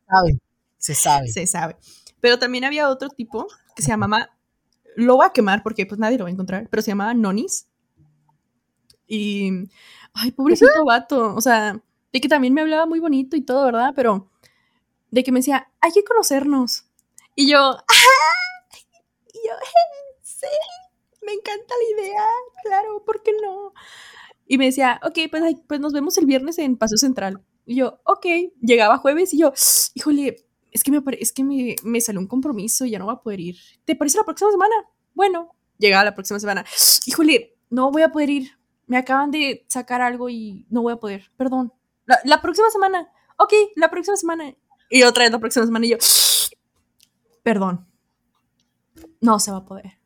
Sabe, 0.09 0.38
se 0.79 0.94
sabe. 0.94 1.29
Se 1.29 1.46
sabe. 1.46 1.76
Pero 2.20 2.38
también 2.38 2.64
había 2.64 2.88
otro 2.88 3.09
tipo 3.09 3.46
que 3.74 3.83
se 3.83 3.88
llamaba. 3.88 4.30
Lo 4.96 5.16
voy 5.16 5.26
a 5.26 5.33
quemar 5.33 5.62
porque 5.62 5.87
pues 5.87 5.98
nadie 5.98 6.18
lo 6.18 6.24
va 6.24 6.30
a 6.30 6.33
encontrar. 6.33 6.68
Pero 6.70 6.83
se 6.83 6.90
llamaba 6.90 7.14
Nonis. 7.14 7.68
Y. 9.06 9.68
Ay, 10.12 10.33
pobrecito 10.33 10.85
vato. 10.85 11.35
O 11.35 11.40
sea, 11.40 11.80
de 12.12 12.20
que 12.20 12.28
también 12.28 12.54
me 12.54 12.61
hablaba 12.61 12.87
muy 12.87 13.00
bonito 13.00 13.37
y 13.37 13.42
todo, 13.42 13.64
¿verdad? 13.64 13.92
Pero. 13.94 14.30
De 15.11 15.24
que 15.24 15.33
me 15.33 15.40
decía, 15.40 15.70
hay 15.80 15.92
que 15.92 16.04
conocernos. 16.04 16.87
Y 17.35 17.50
yo. 17.50 17.76
Y 19.33 19.38
yo, 19.48 19.54
sí, 20.22 20.46
me 21.22 21.33
encanta 21.33 21.74
la 21.74 22.02
idea. 22.02 22.26
Claro, 22.64 23.04
¿por 23.04 23.22
qué 23.22 23.33
no? 23.42 23.72
Y 24.46 24.59
me 24.59 24.66
decía, 24.66 25.00
ok, 25.04 25.18
pues, 25.30 25.56
pues 25.68 25.80
nos 25.80 25.92
vemos 25.92 26.18
el 26.18 26.26
viernes 26.26 26.59
en 26.59 26.76
Paseo 26.76 26.98
Central. 26.98 27.40
Y 27.66 27.76
yo, 27.76 28.00
ok, 28.04 28.26
llegaba 28.61 28.98
jueves 28.98 29.33
y 29.33 29.38
yo, 29.38 29.52
híjole, 29.94 30.44
es 30.72 30.85
que 30.85 30.90
me, 30.90 31.02
es 31.18 31.33
que 31.33 31.44
me, 31.44 31.76
me 31.83 32.00
salió 32.00 32.20
un 32.20 32.26
compromiso 32.26 32.85
y 32.85 32.90
ya 32.90 32.98
no 32.98 33.06
voy 33.06 33.14
a 33.14 33.22
poder 33.22 33.40
ir. 33.40 33.56
¿Te 33.85 33.96
parece 33.96 34.18
la 34.18 34.24
próxima 34.24 34.50
semana? 34.50 34.74
Bueno, 35.14 35.54
llegaba 35.78 36.04
la 36.04 36.14
próxima 36.14 36.40
semana. 36.40 36.64
Híjole, 37.06 37.56
no 37.70 37.90
voy 37.90 38.02
a 38.02 38.12
poder 38.12 38.30
ir. 38.30 38.59
Me 38.87 38.96
acaban 38.96 39.30
de 39.30 39.64
sacar 39.68 40.00
algo 40.00 40.28
y 40.28 40.66
no 40.70 40.83
voy 40.83 40.92
a 40.92 40.96
poder. 40.96 41.30
Perdón. 41.37 41.72
La, 42.06 42.18
la 42.24 42.42
próxima 42.42 42.70
semana. 42.70 43.09
Ok, 43.38 43.52
la 43.76 43.90
próxima 43.90 44.16
semana. 44.16 44.54
Y 44.90 45.04
otra 45.04 45.24
vez 45.24 45.33
la 45.33 45.38
próxima 45.38 45.64
semana 45.64 45.87
y 45.87 45.90
yo, 45.90 45.96
perdón. 47.42 47.87
No 49.20 49.38
se 49.38 49.52
va 49.52 49.59
a 49.59 49.64
poder. 49.64 49.98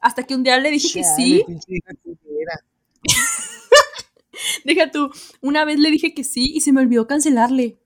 Hasta 0.00 0.24
que 0.24 0.34
un 0.34 0.42
día 0.42 0.58
le 0.58 0.70
dije 0.70 0.88
que 0.92 1.04
sí. 1.04 1.44
Deja 4.64 4.90
tú, 4.90 5.10
una 5.40 5.64
vez 5.64 5.78
le 5.78 5.90
dije 5.90 6.14
que 6.14 6.24
sí 6.24 6.52
y 6.54 6.60
se 6.60 6.72
me 6.72 6.80
olvidó 6.80 7.06
cancelarle. 7.06 7.79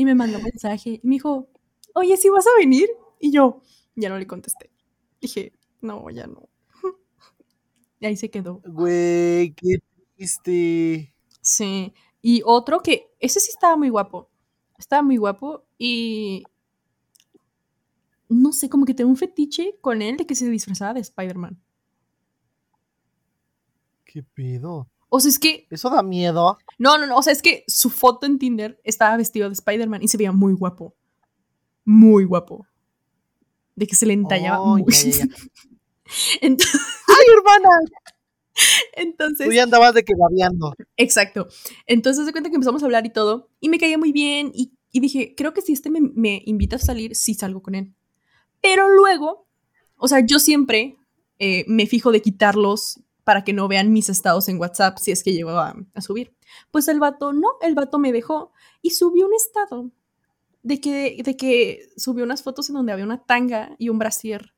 Y 0.00 0.06
me 0.06 0.14
mandó 0.14 0.40
mensaje 0.40 0.92
y 0.92 1.00
me 1.06 1.16
dijo, 1.16 1.50
oye, 1.92 2.16
¿sí 2.16 2.30
vas 2.30 2.46
a 2.46 2.58
venir? 2.58 2.88
Y 3.18 3.32
yo, 3.32 3.60
ya 3.94 4.08
no 4.08 4.16
le 4.16 4.26
contesté. 4.26 4.70
Dije, 5.20 5.52
no, 5.82 6.08
ya 6.08 6.26
no. 6.26 6.48
Y 8.00 8.06
ahí 8.06 8.16
se 8.16 8.30
quedó. 8.30 8.62
Güey, 8.64 9.52
qué 9.52 9.82
triste. 10.16 11.14
Sí. 11.42 11.92
Y 12.22 12.40
otro 12.46 12.80
que, 12.80 13.10
ese 13.20 13.40
sí 13.40 13.50
estaba 13.50 13.76
muy 13.76 13.90
guapo. 13.90 14.30
Estaba 14.78 15.02
muy 15.02 15.18
guapo 15.18 15.66
y... 15.76 16.44
No 18.30 18.54
sé, 18.54 18.70
como 18.70 18.86
que 18.86 18.94
tengo 18.94 19.10
un 19.10 19.18
fetiche 19.18 19.76
con 19.82 20.00
él 20.00 20.16
de 20.16 20.24
que 20.24 20.34
se 20.34 20.48
disfrazaba 20.48 20.94
de 20.94 21.00
Spider-Man. 21.00 21.62
¿Qué 24.06 24.22
pedo? 24.22 24.88
O 25.10 25.20
sea, 25.20 25.28
es 25.28 25.38
que 25.38 25.66
Eso 25.70 25.90
da 25.90 26.02
miedo. 26.02 26.56
No, 26.78 26.96
no, 26.96 27.06
no. 27.06 27.16
O 27.18 27.22
sea, 27.22 27.32
es 27.32 27.42
que 27.42 27.64
su 27.66 27.90
foto 27.90 28.26
en 28.26 28.38
Tinder 28.38 28.80
estaba 28.84 29.16
vestido 29.16 29.48
de 29.48 29.52
Spider-Man 29.54 30.02
y 30.02 30.08
se 30.08 30.16
veía 30.16 30.32
muy 30.32 30.54
guapo. 30.54 30.94
Muy 31.84 32.24
guapo. 32.24 32.66
De 33.74 33.86
que 33.86 33.94
se 33.96 34.06
le 34.06 34.12
entallaba 34.14 34.60
Oh, 34.62 34.78
muy. 34.78 34.84
ya, 34.88 35.10
ya, 35.10 35.18
ya. 35.18 35.24
Ent- 36.42 36.62
¡Ay, 37.08 37.24
hermana! 37.36 37.68
Entonces, 38.94 39.46
Tú 39.46 39.52
ya 39.52 39.62
andabas 39.62 39.94
de 39.94 40.04
que 40.04 40.14
babeando. 40.16 40.74
exacto. 40.96 41.48
Entonces 41.86 42.26
se 42.26 42.32
cuenta 42.32 42.50
que 42.50 42.56
empezamos 42.56 42.82
a 42.82 42.86
hablar 42.86 43.06
y 43.06 43.10
todo. 43.12 43.48
Y 43.60 43.68
me 43.68 43.78
caía 43.78 43.96
muy 43.98 44.12
bien. 44.12 44.50
Y, 44.54 44.72
y 44.92 45.00
dije, 45.00 45.34
creo 45.36 45.54
que 45.54 45.62
si 45.62 45.72
este 45.72 45.90
me, 45.90 46.00
me 46.00 46.42
invita 46.46 46.76
a 46.76 46.80
salir, 46.80 47.14
sí 47.16 47.34
salgo 47.34 47.62
con 47.62 47.74
él. 47.74 47.94
Pero 48.60 48.88
luego, 48.88 49.46
o 49.96 50.08
sea, 50.08 50.20
yo 50.20 50.38
siempre 50.38 50.96
eh, 51.38 51.64
me 51.68 51.86
fijo 51.86 52.12
de 52.12 52.20
quitarlos 52.22 53.00
para 53.30 53.44
que 53.44 53.52
no 53.52 53.68
vean 53.68 53.92
mis 53.92 54.08
estados 54.08 54.48
en 54.48 54.58
WhatsApp 54.58 54.98
si 54.98 55.12
es 55.12 55.22
que 55.22 55.32
llego 55.32 55.50
a, 55.50 55.72
a 55.94 56.00
subir. 56.00 56.34
Pues 56.72 56.88
el 56.88 56.98
vato, 56.98 57.32
no, 57.32 57.46
el 57.60 57.76
vato 57.76 58.00
me 58.00 58.10
dejó 58.10 58.50
y 58.82 58.90
subió 58.90 59.24
un 59.28 59.34
estado 59.34 59.92
de 60.64 60.80
que, 60.80 61.22
de 61.22 61.36
que 61.36 61.90
subió 61.96 62.24
unas 62.24 62.42
fotos 62.42 62.68
en 62.70 62.74
donde 62.74 62.90
había 62.90 63.04
una 63.04 63.22
tanga 63.22 63.76
y 63.78 63.88
un 63.88 64.00
brasier. 64.00 64.52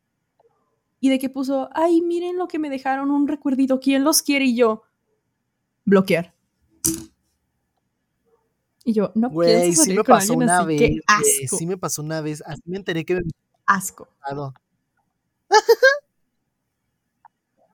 Y 1.00 1.10
de 1.10 1.18
que 1.18 1.28
puso, 1.28 1.68
ay, 1.74 2.00
miren 2.00 2.38
lo 2.38 2.48
que 2.48 2.58
me 2.58 2.70
dejaron, 2.70 3.10
un 3.10 3.28
recuerdito, 3.28 3.78
¿quién 3.78 4.04
los 4.04 4.22
quiere? 4.22 4.46
Y 4.46 4.56
yo, 4.56 4.84
bloquear. 5.84 6.32
Y 8.86 8.94
yo, 8.94 9.12
no 9.14 9.28
Güey, 9.28 9.74
sí 9.74 9.92
me 9.92 10.02
pasó 10.02 10.32
una 10.32 10.60
así, 10.60 10.66
vez. 10.66 10.78
qué 10.80 10.88
güey, 10.88 11.00
asco, 11.08 11.58
Sí 11.58 11.66
me 11.66 11.76
pasó 11.76 12.00
una 12.00 12.22
vez. 12.22 12.42
Así 12.46 12.62
me 12.64 12.78
enteré 12.78 13.04
que 13.04 13.16
me 13.16 13.20
asco. 13.66 14.08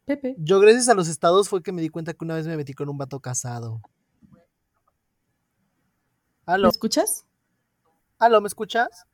Pepe, 0.09 0.35
Yo, 0.39 0.59
gracias 0.59 0.89
a 0.89 0.95
los 0.95 1.07
estados, 1.07 1.51
fue 1.51 1.63
que 1.63 1.71
me 1.71 1.83
di 1.83 1.91
cuenta 1.91 2.15
que 2.15 2.25
una 2.25 2.35
vez 2.35 2.47
me 2.47 2.57
metí 2.57 2.73
con 2.73 2.89
un 2.89 2.97
vato 2.97 3.21
casado. 3.21 3.83
¿me 6.47 6.55
Aló, 6.55 6.71
escuchas? 6.71 7.27
aló, 8.19 8.41
¿me 8.41 8.49
escuchas? 8.49 9.07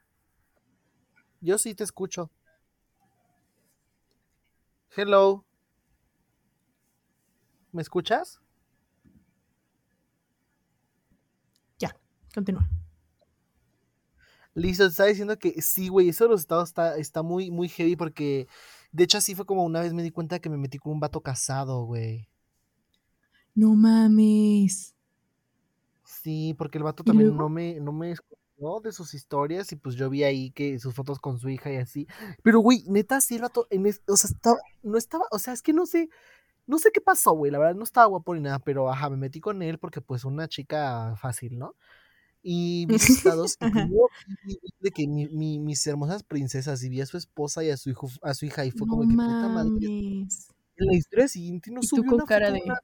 Yo 1.40 1.58
sí 1.58 1.74
te 1.74 1.82
escucho. 1.82 2.30
Hello. 4.96 5.44
¿Me 7.72 7.82
escuchas? 7.82 8.40
Ya, 11.80 11.96
continúa. 12.32 12.68
Listo, 14.54 14.84
te 14.84 14.90
estaba 14.90 15.08
diciendo 15.08 15.36
que 15.36 15.60
sí, 15.60 15.88
güey, 15.88 16.10
eso 16.10 16.24
de 16.24 16.30
los 16.30 16.40
estados 16.42 16.68
está, 16.68 16.96
está 16.96 17.22
muy, 17.24 17.50
muy 17.50 17.68
heavy 17.68 17.96
porque, 17.96 18.46
de 18.94 19.04
hecho, 19.04 19.18
así 19.18 19.34
fue 19.34 19.46
como 19.46 19.64
una 19.64 19.80
vez 19.82 19.92
me 19.94 20.02
di 20.02 20.10
cuenta 20.10 20.40
que 20.40 20.48
me 20.50 20.56
metí 20.58 20.78
con 20.78 20.92
un 20.94 21.00
vato 21.00 21.22
casado, 21.22 21.84
güey. 21.84 22.28
No 23.56 23.74
mames. 23.74 24.94
Sí, 26.04 26.54
porque 26.58 26.78
el 26.78 26.84
vato 26.84 27.04
¿Y 27.04 27.04
también 27.04 27.36
no 27.36 27.48
me, 27.48 27.80
no 27.80 27.92
me 27.92 28.12
escondió 28.12 28.80
de 28.82 28.92
sus 28.92 29.14
historias 29.14 29.72
y 29.72 29.76
pues 29.76 29.96
yo 29.96 30.10
vi 30.10 30.22
ahí 30.24 30.50
que 30.52 30.78
sus 30.78 30.94
fotos 30.94 31.18
con 31.18 31.38
su 31.38 31.48
hija 31.48 31.72
y 31.72 31.76
así. 31.76 32.06
Pero, 32.42 32.60
güey, 32.60 32.84
neta, 32.88 33.20
sí 33.20 33.36
el 33.36 33.42
vato, 33.42 33.66
en 33.70 33.86
es- 33.86 34.02
o 34.06 34.16
sea, 34.16 34.28
estaba, 34.28 34.58
no 34.82 34.98
estaba, 34.98 35.24
o 35.30 35.38
sea, 35.38 35.54
es 35.54 35.62
que 35.62 35.72
no 35.72 35.86
sé, 35.86 36.08
no 36.66 36.78
sé 36.78 36.90
qué 36.92 37.00
pasó, 37.00 37.32
güey, 37.34 37.52
la 37.52 37.58
verdad 37.58 37.76
no 37.76 37.84
estaba 37.84 38.06
guapo 38.08 38.34
ni 38.34 38.40
nada, 38.42 38.60
pero 38.60 38.90
ajá, 38.90 39.10
me 39.10 39.16
metí 39.18 39.40
con 39.40 39.62
él 39.62 39.78
porque 39.78 40.00
pues 40.02 40.24
una 40.24 40.48
chica 40.48 41.14
fácil, 41.16 41.58
¿no? 41.58 41.76
Y 42.44 42.86
sus 42.90 43.08
estados 43.10 43.56
y 43.60 43.70
primero 43.72 44.12
de 44.80 44.90
que 44.92 45.06
mi- 45.08 45.28
mi- 45.30 45.58
mis 45.60 45.86
hermosas 45.86 46.22
princesas 46.24 46.82
y 46.84 46.90
vi 46.90 47.00
a 47.00 47.06
su 47.06 47.16
esposa 47.16 47.64
y 47.64 47.70
a 47.70 47.76
su 47.78 47.90
hijo, 47.90 48.08
a 48.22 48.34
su 48.34 48.46
hija 48.46 48.64
y 48.66 48.70
fue 48.70 48.86
No 48.86 48.90
como 48.90 49.02
de 49.02 49.08
que 49.08 49.18
puta 49.18 49.48
madre. 49.48 49.72
mames. 49.74 50.48
En 50.76 50.86
la 50.88 50.94
historia 50.96 51.28
siguiente 51.28 51.70
tú 51.80 51.88
subió 51.88 52.12
una 52.12 52.24
cara 52.24 52.48
foto 52.48 52.52
de 52.52 52.60
una, 52.62 52.74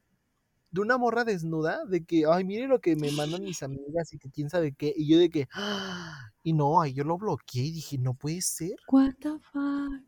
de 0.72 0.80
una 0.82 0.98
morra 0.98 1.24
desnuda, 1.24 1.84
de 1.86 2.04
que, 2.04 2.24
ay, 2.30 2.44
mire 2.44 2.68
lo 2.68 2.80
que 2.80 2.96
me 2.96 3.12
mandan 3.12 3.44
mis 3.44 3.62
amigas 3.62 4.12
y 4.12 4.18
que 4.18 4.30
quién 4.30 4.50
sabe 4.50 4.74
qué, 4.74 4.92
y 4.96 5.08
yo 5.08 5.18
de 5.18 5.30
que, 5.30 5.48
"Ah", 5.54 6.30
y 6.44 6.52
no, 6.54 6.86
yo 6.86 7.04
lo 7.04 7.18
bloqueé 7.18 7.64
y 7.66 7.72
dije, 7.72 7.98
no 7.98 8.14
puede 8.14 8.42
ser. 8.42 8.76
What 8.88 9.14
the 9.20 9.38
fuck. 9.52 10.02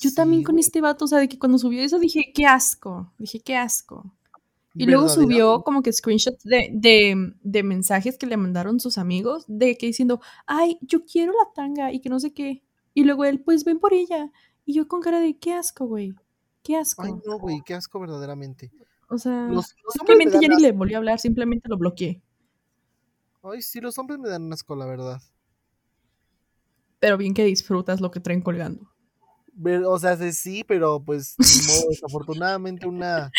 Yo 0.00 0.12
también 0.14 0.44
con 0.44 0.54
güey, 0.54 0.60
este 0.60 0.80
vato, 0.80 1.04
o 1.06 1.08
sea, 1.08 1.18
de 1.18 1.28
que 1.28 1.38
cuando 1.38 1.58
subió 1.58 1.82
eso 1.82 1.98
dije, 1.98 2.32
qué 2.34 2.46
asco. 2.46 3.12
Dije, 3.18 3.40
qué 3.40 3.56
asco. 3.56 4.14
Y 4.78 4.86
luego 4.86 5.08
subió 5.08 5.62
como 5.64 5.82
que 5.82 5.92
screenshots 5.92 6.44
de, 6.44 6.70
de, 6.72 7.32
de 7.42 7.62
mensajes 7.64 8.16
que 8.16 8.26
le 8.26 8.36
mandaron 8.36 8.78
sus 8.78 8.96
amigos, 8.96 9.44
de 9.48 9.76
que 9.76 9.86
diciendo, 9.86 10.20
ay, 10.46 10.78
yo 10.80 11.04
quiero 11.04 11.32
la 11.32 11.52
tanga 11.52 11.92
y 11.92 12.00
que 12.00 12.08
no 12.08 12.20
sé 12.20 12.32
qué. 12.32 12.62
Y 12.94 13.02
luego 13.04 13.24
él, 13.24 13.40
pues 13.40 13.64
ven 13.64 13.80
por 13.80 13.92
ella. 13.92 14.30
Y 14.64 14.74
yo 14.74 14.86
con 14.86 15.00
cara 15.00 15.18
de, 15.20 15.36
qué 15.36 15.52
asco, 15.52 15.86
güey. 15.86 16.14
Qué 16.62 16.76
asco. 16.76 17.02
Ay, 17.02 17.12
no, 17.26 17.38
güey, 17.38 17.60
qué 17.64 17.74
asco 17.74 17.98
verdaderamente. 17.98 18.70
O 19.08 19.18
sea, 19.18 19.48
Los, 19.48 19.74
los 19.82 19.94
simplemente 19.94 20.38
ya 20.40 20.48
ni 20.48 20.62
le 20.62 20.72
volví 20.72 20.94
a 20.94 20.98
hablar, 20.98 21.18
simplemente 21.18 21.68
lo 21.68 21.76
bloqueé. 21.76 22.22
Ay, 23.42 23.62
sí, 23.62 23.80
los 23.80 23.98
hombres 23.98 24.18
me 24.18 24.28
dan 24.28 24.52
asco, 24.52 24.76
la 24.76 24.86
verdad. 24.86 25.20
Pero 27.00 27.16
bien 27.16 27.34
que 27.34 27.44
disfrutas 27.44 28.00
lo 28.00 28.10
que 28.10 28.20
traen 28.20 28.42
colgando. 28.42 28.92
O 29.86 29.98
sea, 29.98 30.16
sí, 30.32 30.62
pero 30.64 31.02
pues, 31.02 31.34
desafortunadamente 31.88 32.86
una, 32.86 33.30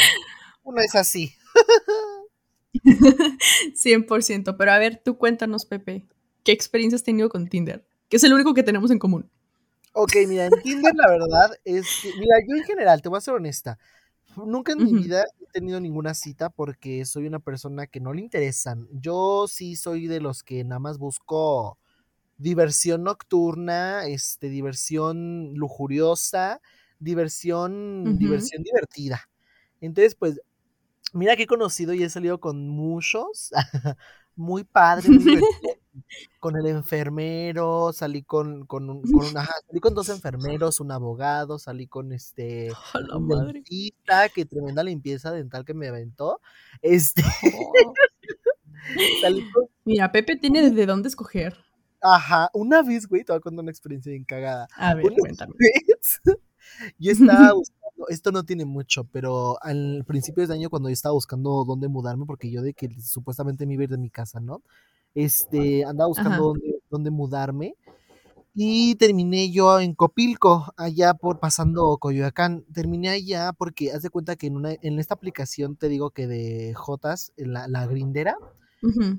una 0.70 0.84
es 0.84 0.96
así. 0.96 1.34
100%. 3.76 4.58
Pero 4.58 4.72
a 4.72 4.80
ver, 4.80 5.02
tú 5.04 5.18
cuéntanos, 5.18 5.66
Pepe, 5.66 6.08
¿qué 6.44 6.52
experiencia 6.52 6.96
has 6.96 7.04
tenido 7.04 7.30
con 7.30 7.48
Tinder? 7.48 7.86
Que 8.08 8.18
es 8.18 8.24
el 8.24 8.34
único 8.34 8.54
que 8.54 8.64
tenemos 8.64 8.92
en 8.92 9.00
común. 9.00 9.30
Ok, 9.94 10.14
mira, 10.28 10.46
en 10.46 10.62
Tinder 10.62 10.94
la 10.96 11.08
verdad 11.08 11.52
es 11.66 11.88
que, 12.02 12.14
mira, 12.20 12.38
yo 12.48 12.56
en 12.56 12.64
general, 12.64 13.02
te 13.02 13.10
voy 13.10 13.18
a 13.18 13.22
ser 13.22 13.34
honesta, 13.34 13.80
nunca 14.36 14.72
en 14.74 14.84
mi 14.84 14.94
vida 14.94 15.24
he 15.42 15.46
tenido 15.52 15.80
ninguna 15.80 16.14
cita 16.14 16.50
porque 16.50 17.04
soy 17.06 17.26
una 17.26 17.40
persona 17.40 17.88
que 17.88 18.00
no 18.00 18.14
le 18.14 18.22
interesan. 18.22 18.88
Yo 18.92 19.48
sí 19.48 19.76
soy 19.76 20.08
de 20.08 20.22
los 20.22 20.44
que 20.44 20.64
nada 20.64 20.80
más 20.80 21.00
busco 21.00 21.80
diversión 22.38 23.04
nocturna, 23.04 24.06
este, 24.06 24.50
diversión 24.50 25.54
lujuriosa, 25.56 26.62
diversión, 27.00 28.18
diversión 28.18 28.64
divertida. 28.64 29.30
Entonces, 29.82 30.16
pues, 30.16 30.42
mira 31.14 31.36
que 31.36 31.44
he 31.44 31.48
conocido 31.48 31.94
y 31.94 32.04
he 32.04 32.10
salido 32.10 32.40
con 32.40 32.68
muchos, 32.70 33.52
muy 34.36 34.64
padre, 34.64 35.10
muy 35.10 35.42
con 36.40 36.56
el 36.56 36.68
enfermero, 36.68 37.92
salí 37.94 38.24
con, 38.24 38.66
con, 38.66 38.90
un, 38.90 39.02
con 39.02 39.26
una, 39.26 39.46
salí 39.68 39.80
con 39.80 39.94
dos 39.94 40.10
enfermeros, 40.10 40.80
un 40.80 40.92
abogado, 40.92 41.60
salí 41.60 41.88
con 41.88 42.14
este 42.14 42.72
un 43.14 43.28
dentista, 43.28 44.30
que 44.30 44.46
tremenda 44.46 44.84
limpieza 44.84 45.32
dental 45.32 45.66
que 45.66 45.74
me 45.74 45.88
aventó. 45.88 46.42
Este 46.82 47.24
oh. 47.54 47.74
Mira, 49.86 50.12
Pepe 50.12 50.38
tiene 50.38 50.62
desde 50.62 50.86
dónde 50.86 51.10
escoger. 51.10 51.58
Ajá, 52.02 52.50
una 52.54 52.82
vez, 52.82 53.08
güey, 53.08 53.24
te 53.24 53.34
voy 53.34 53.40
a 53.40 53.42
contar 53.42 53.62
una 53.62 53.72
experiencia 53.72 54.12
bien 54.12 54.24
cagada. 54.24 54.68
A 54.76 54.96
ver, 54.96 55.12
cuéntame. 55.20 55.54
yo 56.98 57.12
estaba 57.12 57.54
buscando, 57.54 57.79
esto 58.08 58.32
no 58.32 58.44
tiene 58.44 58.66
mucho, 58.66 59.04
pero 59.06 59.62
al 59.62 60.04
principio 60.08 60.46
de 60.46 60.54
año 60.54 60.70
cuando 60.70 60.90
yo 60.90 60.94
estaba 60.94 61.14
buscando 61.14 61.66
dónde 61.66 61.88
mudarme, 61.88 62.26
porque 62.26 62.50
yo 62.50 62.62
de 62.62 62.74
que 62.74 62.90
supuestamente 63.02 63.66
me 63.66 63.74
iba 63.74 63.82
a 63.82 63.84
ir 63.86 63.90
de 63.90 63.98
mi 63.98 64.10
casa, 64.10 64.40
¿no? 64.40 64.62
Este, 65.16 65.84
andaba 65.86 66.08
buscando 66.08 66.54
dónde, 66.90 67.12
mudarme. 67.12 67.76
Y 68.54 68.96
terminé 68.96 69.52
yo 69.52 69.80
en 69.80 69.94
Copilco, 69.94 70.74
allá 70.76 71.14
por 71.14 71.40
pasando 71.40 71.98
Coyoacán. 71.98 72.66
Terminé 72.74 73.10
allá 73.10 73.54
porque 73.54 73.92
haz 73.92 74.02
de 74.02 74.10
cuenta 74.10 74.36
que 74.36 74.48
en, 74.48 74.56
una, 74.58 74.74
en 74.82 75.00
esta 75.00 75.14
aplicación 75.14 75.76
te 75.76 75.88
digo 75.88 76.12
que 76.12 76.28
de 76.28 76.74
Jotas, 76.76 77.32
la, 77.38 77.68
la 77.68 77.86
grindera, 77.86 78.36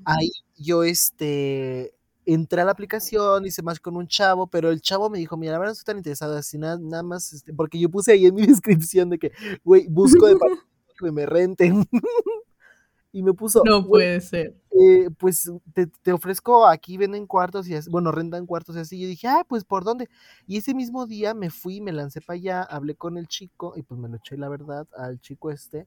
ahí 0.05 0.31
yo 0.57 0.85
este 0.85 1.95
entré 2.33 2.61
a 2.61 2.65
la 2.65 2.73
aplicación, 2.73 3.47
hice 3.47 3.63
más 3.63 3.81
con 3.81 3.97
un 3.97 4.07
chavo, 4.07 4.47
pero 4.47 4.71
el 4.71 4.81
chavo 4.81 5.11
me 5.11 5.19
dijo, 5.19 5.37
mira, 5.37 5.53
la 5.53 5.59
verdad 5.59 5.71
no 5.71 5.79
estoy 5.79 5.93
tan 5.93 5.99
interesado 5.99 6.37
así, 6.37 6.59
nada, 6.59 6.79
nada 6.79 7.03
más, 7.03 7.33
este, 7.33 7.53
porque 7.53 7.79
yo 7.79 7.89
puse 7.89 8.13
ahí 8.13 8.27
en 8.27 8.35
mi 8.35 8.47
descripción 8.47 9.11
de 9.11 9.19
que, 9.19 9.33
güey, 9.65 9.87
busco 9.89 10.27
de 10.27 10.37
que 10.99 11.13
me 11.13 11.27
renten. 11.27 11.85
y 13.13 13.23
me 13.23 13.33
puso. 13.33 13.63
No 13.65 13.87
puede 13.87 14.21
ser. 14.21 14.55
Eh, 14.71 15.11
pues 15.19 15.51
te, 16.03 16.13
ofrezco 16.13 16.67
aquí, 16.67 16.97
venden 16.97 17.27
cuartos 17.27 17.69
y 17.69 17.75
así, 17.75 17.91
bueno, 17.91 18.13
rentan 18.13 18.47
cuartos 18.47 18.77
y 18.77 18.81
así. 18.81 18.97
Y 18.97 19.03
yo 19.03 19.09
dije, 19.09 19.29
ah, 19.29 19.45
pues 19.49 19.65
por 19.65 19.85
dónde. 19.85 20.09
Y 20.47 20.59
ese 20.59 20.75
mismo 20.75 21.07
día 21.07 21.35
me 21.35 21.51
fui, 21.51 21.81
me 21.81 21.93
lancé 21.93 22.21
para 22.21 22.37
allá, 22.37 22.63
hablé 22.63 22.95
con 22.95 23.19
el 23.19 23.27
chico 23.27 23.75
y 23.77 23.83
pues 23.83 23.99
me 23.99 24.09
lo 24.09 24.17
eché 24.17 24.37
la 24.37 24.49
verdad 24.49 24.87
al 24.97 25.21
chico 25.21 25.51
este. 25.51 25.87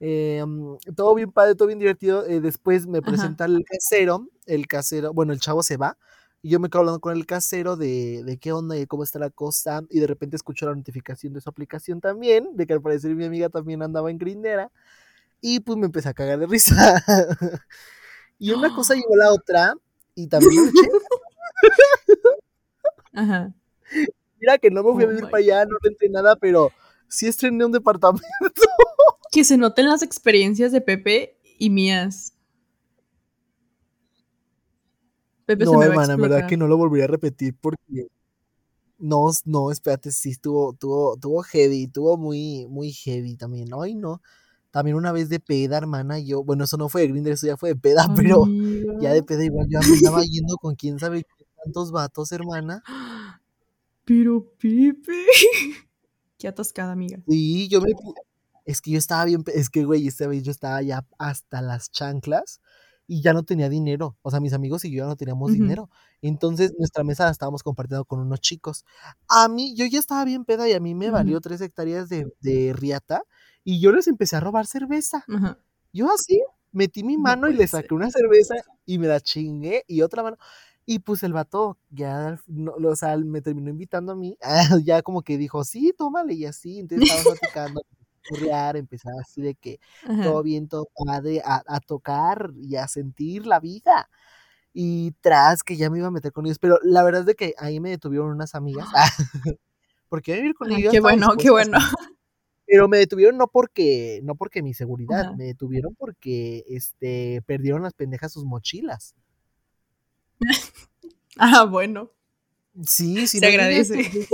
Em, 0.00 0.78
todo 0.96 1.14
bien 1.14 1.32
padre, 1.32 1.54
todo 1.54 1.68
bien 1.68 1.78
divertido. 1.78 2.26
Eh, 2.26 2.40
después 2.40 2.86
me 2.86 3.02
presenta 3.02 3.44
el 3.46 3.64
casero, 3.64 4.28
el 4.46 4.66
casero, 4.66 5.12
bueno, 5.12 5.32
el 5.32 5.40
chavo 5.40 5.62
se 5.62 5.76
va. 5.76 5.96
Y 6.40 6.50
yo 6.50 6.60
me 6.60 6.68
quedo 6.70 6.80
hablando 6.80 7.00
con 7.00 7.16
el 7.16 7.26
casero 7.26 7.76
de, 7.76 8.22
de 8.24 8.38
qué 8.38 8.52
onda 8.52 8.78
y 8.78 8.86
cómo 8.86 9.02
está 9.02 9.18
la 9.18 9.30
cosa. 9.30 9.82
Y 9.90 10.00
de 10.00 10.06
repente 10.06 10.36
escucho 10.36 10.66
la 10.66 10.74
notificación 10.74 11.32
de 11.32 11.40
su 11.40 11.50
aplicación 11.50 12.00
también, 12.00 12.56
de 12.56 12.66
que 12.66 12.74
al 12.74 12.82
parecer 12.82 13.14
mi 13.14 13.24
amiga 13.24 13.48
también 13.48 13.82
andaba 13.82 14.10
en 14.10 14.18
Grindera. 14.18 14.70
Y 15.40 15.60
pues 15.60 15.78
me 15.78 15.86
empecé 15.86 16.08
a 16.08 16.14
cagar 16.14 16.38
de 16.38 16.46
risa. 16.46 17.02
y 18.38 18.52
una 18.52 18.74
cosa 18.74 18.94
llegó 18.96 19.16
la 19.16 19.32
otra 19.32 19.74
y 20.14 20.26
también 20.28 20.70
Ajá. 23.12 23.52
Mira 24.40 24.58
que 24.58 24.70
no 24.70 24.82
me 24.84 24.92
fui 24.92 25.04
a 25.04 25.06
oh 25.06 25.10
vivir 25.10 25.24
para 25.24 25.38
allá, 25.38 25.64
no 25.64 25.76
renté 25.82 26.08
nada, 26.08 26.36
pero 26.36 26.70
sí 27.08 27.26
estrené 27.26 27.64
un 27.64 27.72
departamento. 27.72 28.22
que 29.30 29.44
se 29.44 29.56
noten 29.56 29.88
las 29.88 30.02
experiencias 30.02 30.72
de 30.72 30.80
Pepe 30.80 31.38
y 31.58 31.70
mías. 31.70 32.34
Pepe 35.46 35.64
no, 35.64 35.72
se 35.72 35.76
me 35.78 35.84
hermana, 35.86 36.14
en 36.14 36.20
verdad 36.20 36.46
que 36.46 36.56
no 36.56 36.68
lo 36.68 36.76
volvería 36.76 37.04
a 37.04 37.08
repetir 37.08 37.56
porque 37.58 38.08
no, 38.98 39.30
no, 39.44 39.70
espérate, 39.70 40.10
sí 40.10 40.30
estuvo, 40.30 40.74
tuvo, 40.74 41.16
tuvo 41.16 41.42
heavy, 41.42 41.86
tuvo 41.86 42.16
muy, 42.16 42.66
muy 42.68 42.92
heavy 42.92 43.36
también. 43.36 43.68
Ay, 43.80 43.94
no. 43.94 44.20
También 44.70 44.96
una 44.96 45.12
vez 45.12 45.28
de 45.28 45.40
peda, 45.40 45.78
hermana, 45.78 46.18
yo, 46.18 46.44
bueno, 46.44 46.64
eso 46.64 46.76
no 46.76 46.88
fue 46.88 47.02
de 47.02 47.08
Grindr, 47.08 47.30
eso 47.30 47.46
ya 47.46 47.56
fue 47.56 47.70
de 47.70 47.76
peda, 47.76 48.06
pero 48.16 48.44
ya 49.00 49.12
de 49.12 49.22
peda 49.22 49.44
igual 49.44 49.66
yo 49.70 49.78
andaba 49.78 50.22
yendo 50.22 50.56
con 50.56 50.74
quién 50.74 50.98
sabe 50.98 51.24
cuántos 51.54 51.90
vatos, 51.92 52.32
hermana. 52.32 52.82
Pero 54.04 54.42
Pepe. 54.58 55.26
Qué 56.38 56.48
atascada, 56.48 56.92
amiga. 56.92 57.20
Sí, 57.28 57.68
yo 57.68 57.82
me 57.82 57.92
es 58.68 58.82
que 58.82 58.90
yo 58.90 58.98
estaba 58.98 59.24
bien, 59.24 59.42
es 59.54 59.70
que 59.70 59.84
güey, 59.84 60.06
esta 60.06 60.26
vez 60.26 60.42
yo 60.42 60.50
estaba 60.50 60.82
ya 60.82 61.06
hasta 61.18 61.62
las 61.62 61.90
chanclas 61.90 62.60
y 63.06 63.22
ya 63.22 63.32
no 63.32 63.42
tenía 63.42 63.70
dinero. 63.70 64.18
O 64.20 64.30
sea, 64.30 64.40
mis 64.40 64.52
amigos 64.52 64.84
y 64.84 64.90
yo 64.90 65.04
ya 65.04 65.06
no 65.06 65.16
teníamos 65.16 65.52
dinero. 65.52 65.88
Entonces, 66.20 66.74
nuestra 66.78 67.02
mesa 67.02 67.24
la 67.24 67.30
estábamos 67.30 67.62
compartiendo 67.62 68.04
con 68.04 68.20
unos 68.20 68.40
chicos. 68.40 68.84
A 69.26 69.48
mí, 69.48 69.74
yo 69.74 69.86
ya 69.86 69.98
estaba 69.98 70.22
bien 70.26 70.44
peda 70.44 70.68
y 70.68 70.74
a 70.74 70.80
mí 70.80 70.94
me 70.94 71.08
valió 71.08 71.40
tres 71.40 71.62
hectáreas 71.62 72.10
de, 72.10 72.26
de 72.40 72.74
riata 72.74 73.22
y 73.64 73.80
yo 73.80 73.90
les 73.90 74.06
empecé 74.06 74.36
a 74.36 74.40
robar 74.40 74.66
cerveza. 74.66 75.24
Yo 75.94 76.12
así 76.12 76.42
metí 76.70 77.02
mi 77.02 77.16
mano 77.16 77.48
y 77.48 77.54
le 77.54 77.66
saqué 77.66 77.94
una 77.94 78.10
cerveza 78.10 78.54
y 78.84 78.98
me 78.98 79.06
la 79.06 79.20
chingué 79.20 79.84
y 79.86 80.02
otra 80.02 80.22
mano. 80.22 80.36
Y 80.84 80.98
pues 80.98 81.22
el 81.22 81.32
vato 81.32 81.78
ya, 81.88 82.38
no, 82.46 82.72
o 82.72 82.96
sea, 82.96 83.16
me 83.16 83.40
terminó 83.40 83.70
invitando 83.70 84.12
a 84.12 84.14
mí, 84.14 84.36
ya 84.84 85.00
como 85.00 85.22
que 85.22 85.38
dijo, 85.38 85.64
sí, 85.64 85.94
tómale 85.96 86.34
y 86.34 86.44
así. 86.44 86.80
Entonces 86.80 87.10
estaba 87.10 87.36
platicando, 87.38 87.80
a 88.52 88.70
empezar 88.70 89.12
así 89.20 89.40
de 89.40 89.54
que 89.54 89.80
todo 90.22 90.42
bien, 90.42 90.68
todo 90.68 90.88
padre, 90.94 91.42
a, 91.44 91.62
a 91.66 91.80
tocar 91.80 92.50
y 92.56 92.76
a 92.76 92.88
sentir 92.88 93.46
la 93.46 93.60
vida 93.60 94.08
y 94.80 95.12
tras 95.20 95.62
que 95.64 95.76
ya 95.76 95.90
me 95.90 95.98
iba 95.98 96.06
a 96.06 96.12
meter 96.12 96.32
con 96.32 96.46
ellos, 96.46 96.60
pero 96.60 96.78
la 96.84 97.02
verdad 97.02 97.22
es 97.22 97.26
de 97.26 97.34
que 97.34 97.54
ahí 97.58 97.80
me 97.80 97.90
detuvieron 97.90 98.30
unas 98.30 98.54
amigas, 98.54 98.86
porque 100.08 100.32
iba 100.32 100.38
a 100.38 100.40
vivir 100.42 100.54
con 100.54 100.70
ellos. 100.72 100.92
Qué 100.92 101.00
bueno, 101.00 101.36
qué 101.36 101.50
bueno. 101.50 101.78
Pero 102.64 102.86
me 102.86 102.98
detuvieron 102.98 103.38
no 103.38 103.48
porque, 103.48 104.20
no 104.22 104.34
porque 104.36 104.62
mi 104.62 104.74
seguridad, 104.74 105.34
me 105.34 105.44
detuvieron 105.44 105.94
porque 105.96 106.64
este 106.68 107.42
perdieron 107.46 107.82
las 107.82 107.94
pendejas 107.94 108.32
sus 108.32 108.44
mochilas. 108.44 109.14
ah, 111.38 111.64
bueno. 111.64 112.12
Sí, 112.86 113.26
sí. 113.26 113.38
Se 113.38 113.46
agradece. 113.46 114.28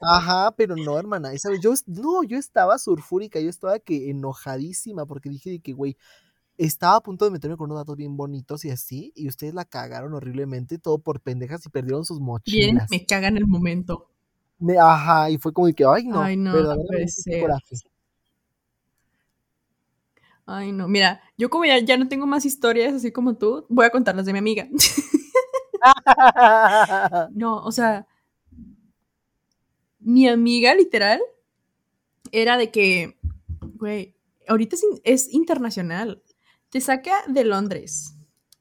Ajá, 0.00 0.52
pero 0.56 0.76
no, 0.76 0.98
hermana, 0.98 1.32
esa 1.32 1.50
vez 1.50 1.60
yo, 1.60 1.72
no, 1.86 2.22
yo 2.22 2.36
estaba 2.36 2.78
surfúrica, 2.78 3.40
yo 3.40 3.48
estaba 3.48 3.78
que 3.78 4.10
enojadísima 4.10 5.06
porque 5.06 5.30
dije 5.30 5.60
que, 5.60 5.72
güey, 5.72 5.96
estaba 6.58 6.96
a 6.96 7.02
punto 7.02 7.24
de 7.24 7.30
meterme 7.30 7.56
con 7.56 7.70
unos 7.70 7.80
datos 7.80 7.96
bien 7.96 8.16
bonitos 8.16 8.64
y 8.64 8.70
así, 8.70 9.12
y 9.14 9.28
ustedes 9.28 9.54
la 9.54 9.64
cagaron 9.64 10.14
horriblemente, 10.14 10.78
todo 10.78 10.98
por 10.98 11.20
pendejas 11.20 11.64
y 11.66 11.70
perdieron 11.70 12.04
sus 12.04 12.20
mochilas. 12.20 12.88
Bien, 12.88 13.00
me 13.00 13.06
cagan 13.06 13.36
el 13.36 13.46
momento 13.46 14.10
ajá, 14.80 15.30
y 15.30 15.38
fue 15.38 15.52
como 15.52 15.72
que, 15.72 15.84
ay, 15.84 16.06
no, 16.06 16.22
ay, 16.22 16.36
no, 16.36 16.52
Ay, 20.48 20.70
no, 20.72 20.86
mira, 20.86 21.20
yo 21.36 21.50
como 21.50 21.64
ya, 21.64 21.78
ya 21.80 21.96
no 21.96 22.06
tengo 22.08 22.26
más 22.26 22.44
historias 22.44 22.94
así 22.94 23.10
como 23.10 23.36
tú, 23.36 23.66
voy 23.68 23.86
a 23.86 23.90
contarlas 23.90 24.26
de 24.26 24.32
mi 24.32 24.38
amiga. 24.38 24.68
no, 27.34 27.62
o 27.62 27.72
sea, 27.72 28.06
mi 30.06 30.28
amiga 30.28 30.72
literal 30.72 31.20
era 32.30 32.56
de 32.56 32.70
que, 32.70 33.18
güey, 33.74 34.14
ahorita 34.46 34.76
es, 35.02 35.34
internacional. 35.34 36.22
Te 36.70 36.80
saca 36.80 37.24
de 37.26 37.44
Londres, 37.44 38.14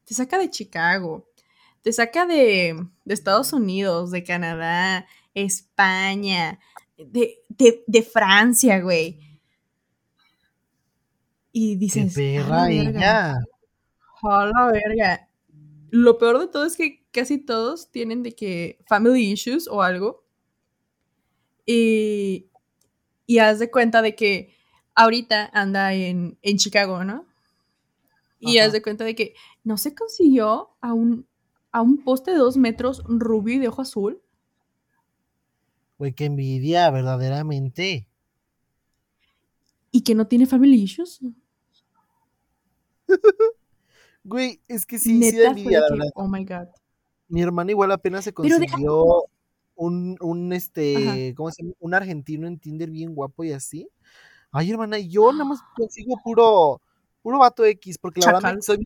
te 0.05 0.15
saca 0.15 0.39
de 0.39 0.49
Chicago, 0.49 1.29
te 1.83 1.93
saca 1.93 2.25
de, 2.25 2.87
de 3.03 3.13
Estados 3.13 3.53
Unidos, 3.53 4.09
de 4.09 4.23
Canadá, 4.23 5.05
España, 5.35 6.59
de, 6.97 7.43
de, 7.47 8.01
Francia, 8.01 8.79
güey. 8.79 9.19
Y 11.51 11.75
dices, 11.75 12.15
¡Qué 12.15 12.39
perra 12.39 12.71
ella! 12.71 13.37
la 14.23 14.71
verga! 14.71 15.29
Lo 15.91 16.17
peor 16.17 16.39
de 16.39 16.47
todo 16.47 16.65
es 16.65 16.75
que 16.75 17.05
casi 17.11 17.37
todos 17.37 17.91
tienen 17.91 18.23
de 18.23 18.33
que 18.33 18.79
family 18.87 19.31
issues 19.31 19.67
o 19.67 19.83
algo. 19.83 20.24
Y, 21.65 22.47
y 23.25 23.39
haz 23.39 23.59
de 23.59 23.71
cuenta 23.71 24.01
de 24.01 24.15
que 24.15 24.55
ahorita 24.95 25.49
anda 25.53 25.93
en, 25.93 26.37
en 26.41 26.57
Chicago, 26.57 27.03
¿no? 27.03 27.25
Y 28.39 28.59
haz 28.59 28.71
de 28.73 28.81
cuenta 28.81 29.03
de 29.03 29.15
que 29.15 29.33
no 29.63 29.77
se 29.77 29.95
consiguió 29.95 30.69
a 30.81 30.93
un, 30.93 31.27
a 31.71 31.81
un 31.81 32.03
poste 32.03 32.31
de 32.31 32.37
dos 32.37 32.57
metros 32.57 33.03
rubio 33.07 33.55
y 33.55 33.59
de 33.59 33.67
ojo 33.69 33.81
azul 33.81 34.21
Güey, 35.97 36.13
qué 36.13 36.25
envidia, 36.25 36.89
verdaderamente. 36.91 38.07
¿Y 39.91 40.01
que 40.03 40.13
no 40.15 40.27
tiene 40.27 40.45
family 40.45 40.81
issues? 40.83 41.19
Güey, 44.23 44.61
es 44.67 44.85
que 44.85 44.99
sí, 44.99 45.23
sí 45.29 45.37
Neta 45.37 45.37
da 45.37 45.57
fue 45.57 45.59
envidia, 45.61 45.81
de 45.81 45.81
la 45.81 45.87
que, 45.87 45.93
verdad. 45.99 46.11
oh 46.15 46.27
my 46.27 46.43
god. 46.45 46.67
Mi 47.27 47.41
hermana 47.41 47.71
igual 47.71 47.91
apenas 47.91 48.23
se 48.23 48.33
consiguió 48.33 49.25
un, 49.75 50.17
un, 50.21 50.47
Ajá. 50.51 50.57
este, 50.57 51.33
¿cómo 51.35 51.51
se 51.51 51.63
llama? 51.63 51.75
Un 51.79 51.93
argentino 51.93 52.47
en 52.47 52.59
Tinder 52.59 52.89
bien 52.89 53.13
guapo 53.13 53.43
y 53.43 53.51
así. 53.51 53.89
Ay, 54.51 54.71
hermana, 54.71 54.97
yo 54.99 55.31
nada 55.31 55.45
más 55.45 55.59
consigo 55.75 56.19
puro, 56.23 56.81
puro 57.21 57.39
vato 57.39 57.65
X, 57.65 57.97
porque 57.97 58.21
la 58.21 58.33
verdad 58.33 58.57
soy 58.61 58.85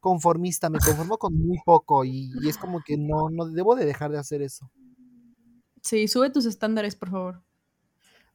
conformista, 0.00 0.70
me 0.70 0.78
conformo 0.78 1.18
con 1.18 1.34
muy 1.34 1.58
poco 1.64 2.04
y, 2.04 2.32
y 2.40 2.48
es 2.48 2.56
como 2.56 2.82
que 2.82 2.96
no, 2.96 3.28
no 3.30 3.46
debo 3.46 3.74
de 3.74 3.84
dejar 3.84 4.10
de 4.10 4.18
hacer 4.18 4.42
eso. 4.42 4.70
Sí, 5.82 6.08
sube 6.08 6.30
tus 6.30 6.46
estándares, 6.46 6.96
por 6.96 7.10
favor. 7.10 7.42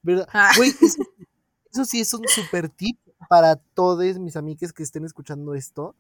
¿Verdad? 0.02 0.28
Ah. 0.32 0.52
Güey, 0.56 0.70
eso, 0.82 1.04
eso 1.72 1.86
sí 1.86 2.00
es 2.00 2.14
un 2.14 2.28
super 2.28 2.70
tip 2.70 2.98
para 3.30 3.56
todos 3.56 4.20
mis 4.20 4.36
amigos 4.36 4.74
que 4.74 4.84
estén 4.84 5.06
escuchando 5.06 5.54
esto. 5.54 5.96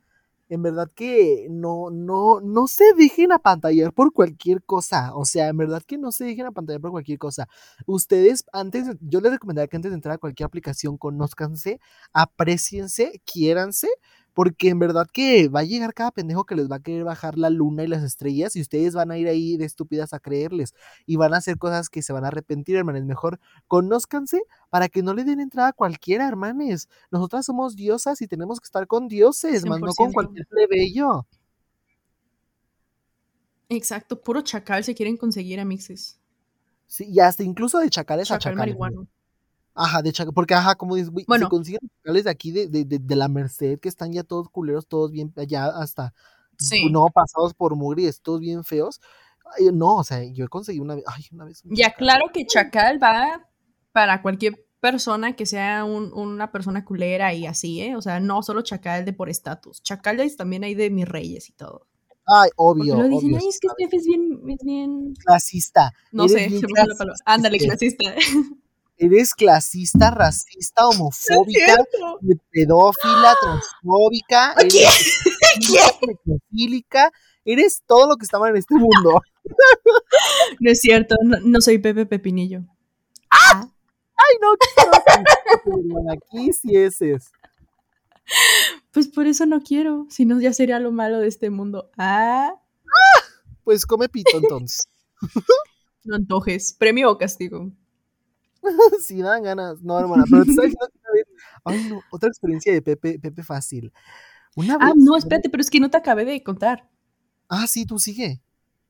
En 0.51 0.61
verdad 0.61 0.91
que 0.93 1.47
no, 1.49 1.89
no, 1.91 2.41
no 2.41 2.67
se 2.67 2.93
dejen 2.97 3.31
apantallar 3.31 3.93
por 3.93 4.11
cualquier 4.11 4.61
cosa. 4.63 5.15
O 5.15 5.23
sea, 5.23 5.47
en 5.47 5.55
verdad 5.55 5.81
que 5.81 5.97
no 5.97 6.11
se 6.11 6.25
dejen 6.25 6.45
apantallar 6.45 6.81
por 6.81 6.91
cualquier 6.91 7.17
cosa. 7.19 7.47
Ustedes, 7.85 8.43
antes, 8.51 8.85
yo 8.99 9.21
les 9.21 9.31
recomendaría 9.31 9.69
que 9.69 9.77
antes 9.77 9.91
de 9.91 9.95
entrar 9.95 10.15
a 10.15 10.17
cualquier 10.17 10.47
aplicación, 10.47 10.97
conózcanse, 10.97 11.79
apreciense, 12.11 13.21
quiéranse, 13.23 13.87
porque 14.33 14.69
en 14.69 14.79
verdad 14.79 15.07
que 15.11 15.47
va 15.49 15.61
a 15.61 15.63
llegar 15.63 15.93
cada 15.93 16.11
pendejo 16.11 16.45
que 16.45 16.55
les 16.55 16.69
va 16.71 16.77
a 16.77 16.79
querer 16.79 17.03
bajar 17.03 17.37
la 17.37 17.49
luna 17.49 17.83
y 17.83 17.87
las 17.87 18.03
estrellas 18.03 18.55
y 18.55 18.61
ustedes 18.61 18.93
van 18.93 19.11
a 19.11 19.17
ir 19.17 19.27
ahí 19.27 19.57
de 19.57 19.65
estúpidas 19.65 20.13
a 20.13 20.19
creerles 20.19 20.73
y 21.05 21.17
van 21.17 21.33
a 21.33 21.37
hacer 21.37 21.57
cosas 21.57 21.89
que 21.89 22.01
se 22.01 22.13
van 22.13 22.23
a 22.25 22.29
arrepentir, 22.29 22.75
hermanos. 22.77 23.03
Mejor 23.05 23.39
conózcanse 23.67 24.41
para 24.69 24.87
que 24.89 25.03
no 25.03 25.13
le 25.13 25.23
den 25.23 25.39
entrada 25.39 25.69
a 25.69 25.73
cualquiera, 25.73 26.27
hermanes. 26.27 26.87
Nosotras 27.11 27.45
somos 27.45 27.75
diosas 27.75 28.21
y 28.21 28.27
tenemos 28.27 28.59
que 28.59 28.65
estar 28.65 28.87
con 28.87 29.07
dioses, 29.07 29.65
más 29.65 29.79
no 29.79 29.87
con 29.93 30.09
100%. 30.09 30.13
cualquier 30.13 30.47
plebeyo. 30.47 31.25
Exacto, 33.69 34.21
puro 34.21 34.41
chacal 34.41 34.83
se 34.83 34.93
quieren 34.95 35.17
conseguir 35.17 35.59
a 35.59 35.65
mixes. 35.65 36.19
Sí, 36.87 37.05
y 37.09 37.19
hasta 37.21 37.43
incluso 37.43 37.79
de 37.79 37.89
chacales 37.89 38.29
a 38.31 38.37
Chacal 38.37 38.53
chacales. 38.55 38.75
güey. 38.75 38.91
marihuano. 38.91 39.07
Ajá, 39.73 40.01
de 40.01 40.11
chacal, 40.11 40.33
porque 40.33 40.53
ajá, 40.53 40.75
como 40.75 40.95
dices, 40.95 41.09
güey, 41.11 41.23
se 41.23 41.27
Bueno. 41.27 41.49
consiguen 41.49 41.79
chacales 42.03 42.23
de 42.25 42.29
aquí 42.29 42.51
de, 42.51 42.67
de, 42.67 42.83
de, 42.85 42.99
de 42.99 43.15
la 43.15 43.27
Merced, 43.29 43.79
que 43.79 43.87
están 43.89 44.11
ya 44.11 44.23
todos 44.23 44.49
culeros, 44.49 44.87
todos 44.87 45.11
bien, 45.11 45.33
ya 45.47 45.65
hasta, 45.67 46.13
Sí. 46.57 46.89
no, 46.91 47.07
pasados 47.07 47.53
por 47.53 47.75
mugres, 47.75 48.21
todos 48.21 48.39
bien 48.41 48.63
feos. 48.63 48.99
Ay, 49.57 49.69
no, 49.73 49.97
o 49.97 50.03
sea, 50.03 50.23
yo 50.23 50.47
conseguí 50.49 50.79
una 50.79 50.95
vez, 50.95 51.03
ay, 51.07 51.23
una 51.31 51.45
vez. 51.45 51.63
un 51.65 51.75
Ya, 51.75 51.85
chacal. 51.87 51.97
claro 51.97 52.25
que 52.33 52.45
chacal 52.45 53.01
va 53.01 53.47
para 53.91 54.21
cualquier 54.21 54.63
persona 54.79 55.35
que 55.35 55.45
sea 55.45 55.85
un- 55.85 56.11
una 56.13 56.51
persona 56.51 56.83
culera 56.85 57.33
y 57.33 57.45
así, 57.45 57.81
¿eh? 57.81 57.95
O 57.95 58.01
sea, 58.01 58.19
no 58.19 58.43
solo 58.43 58.61
chacal 58.63 59.05
de 59.05 59.13
por 59.13 59.29
estatus. 59.29 59.81
Chacales 59.83 60.35
también 60.37 60.63
hay 60.63 60.75
de 60.75 60.89
mis 60.89 61.07
reyes 61.07 61.49
y 61.49 61.53
todo. 61.53 61.87
Ay, 62.27 62.49
Porque 62.55 62.81
obvio, 62.81 62.95
lo 62.97 63.03
dicen, 63.07 63.29
obvio. 63.29 63.37
ay, 63.41 63.47
es 63.49 63.59
que 63.59 63.67
Steph 63.69 63.93
es 63.93 64.05
bien, 64.05 64.41
es 64.49 64.57
bien... 64.63 65.13
Clasista. 65.25 65.91
No 66.11 66.25
eres 66.25 66.33
sé, 66.51 66.59
se 66.59 66.67
me 66.67 66.73
la 66.87 66.95
palabra. 66.95 67.15
Ándale, 67.25 67.57
clasista. 67.57 68.03
Eres 69.03 69.33
clasista, 69.33 70.11
racista, 70.11 70.87
homofóbica, 70.87 71.65
cierto. 71.65 72.19
pedófila, 72.51 73.35
transfóbica, 73.41 74.53
¿Qué? 74.69 74.83
eres 74.83 75.97
necrofílica, 76.07 77.11
eres 77.43 77.81
todo 77.87 78.07
lo 78.07 78.15
que 78.17 78.25
está 78.25 78.37
mal 78.37 78.51
en 78.51 78.57
este 78.57 78.75
mundo. 78.75 79.19
No 80.59 80.71
es 80.71 80.81
cierto, 80.81 81.15
no, 81.23 81.37
no 81.41 81.61
soy 81.61 81.79
Pepe 81.79 82.05
Pepinillo. 82.05 82.61
Ay, 83.31 84.37
no, 84.39 84.53
hermana, 85.65 86.13
aquí 86.13 86.53
sí 86.53 86.75
es 86.77 87.01
es. 87.01 87.31
Pues 88.91 89.07
por 89.07 89.25
eso 89.25 89.47
no 89.47 89.61
quiero, 89.61 90.05
si 90.11 90.25
no 90.25 90.39
ya 90.39 90.53
sería 90.53 90.79
lo 90.79 90.91
malo 90.91 91.17
de 91.17 91.27
este 91.27 91.49
mundo. 91.49 91.89
Ah, 91.97 92.53
Pues 93.63 93.87
come 93.87 94.09
pito 94.09 94.37
entonces. 94.37 94.87
no 96.03 96.15
antojes. 96.15 96.73
¿Premio 96.77 97.09
o 97.09 97.17
castigo? 97.17 97.71
si 99.01 99.21
dan 99.21 99.43
ganas. 99.43 99.81
No, 99.81 99.99
hermana, 99.99 100.23
pero 100.29 100.45
te 100.45 100.51
vez. 100.55 100.75
Ay, 101.63 101.87
no, 101.89 102.01
otra 102.11 102.29
experiencia 102.29 102.71
de 102.73 102.81
Pepe, 102.81 103.19
Pepe 103.19 103.43
fácil. 103.43 103.91
Una 104.55 104.77
Ah, 104.79 104.87
vez. 104.87 104.95
no, 104.97 105.17
espérate, 105.17 105.49
pero 105.49 105.61
es 105.61 105.69
que 105.69 105.79
no 105.79 105.89
te 105.89 105.97
acabé 105.97 106.25
de 106.25 106.43
contar. 106.43 106.89
Ah, 107.49 107.67
sí, 107.67 107.85
tú 107.85 107.99
sigue. 107.99 108.41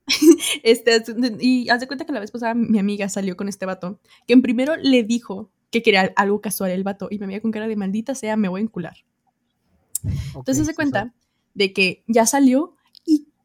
Este, 0.62 1.02
y 1.40 1.68
haz 1.70 1.80
de 1.80 1.86
cuenta 1.86 2.04
que 2.04 2.12
la 2.12 2.20
vez 2.20 2.30
pasada 2.30 2.54
mi 2.54 2.78
amiga 2.78 3.08
salió 3.08 3.36
con 3.36 3.48
este 3.48 3.66
vato, 3.66 4.00
que 4.26 4.32
en 4.32 4.42
primero 4.42 4.76
le 4.76 5.04
dijo 5.04 5.50
que 5.70 5.82
quería 5.82 6.12
algo 6.16 6.40
casual 6.40 6.70
el 6.70 6.84
vato, 6.84 7.08
y 7.10 7.18
mi 7.18 7.24
amiga 7.24 7.40
con 7.40 7.50
cara 7.52 7.66
de 7.68 7.76
maldita 7.76 8.14
sea, 8.14 8.36
me 8.36 8.48
voy 8.48 8.60
a 8.60 8.64
encular. 8.64 8.96
Entonces 10.34 10.66
se 10.66 10.74
cuenta 10.74 11.14
de 11.54 11.72
que 11.72 12.04
ya 12.08 12.26
salió 12.26 12.74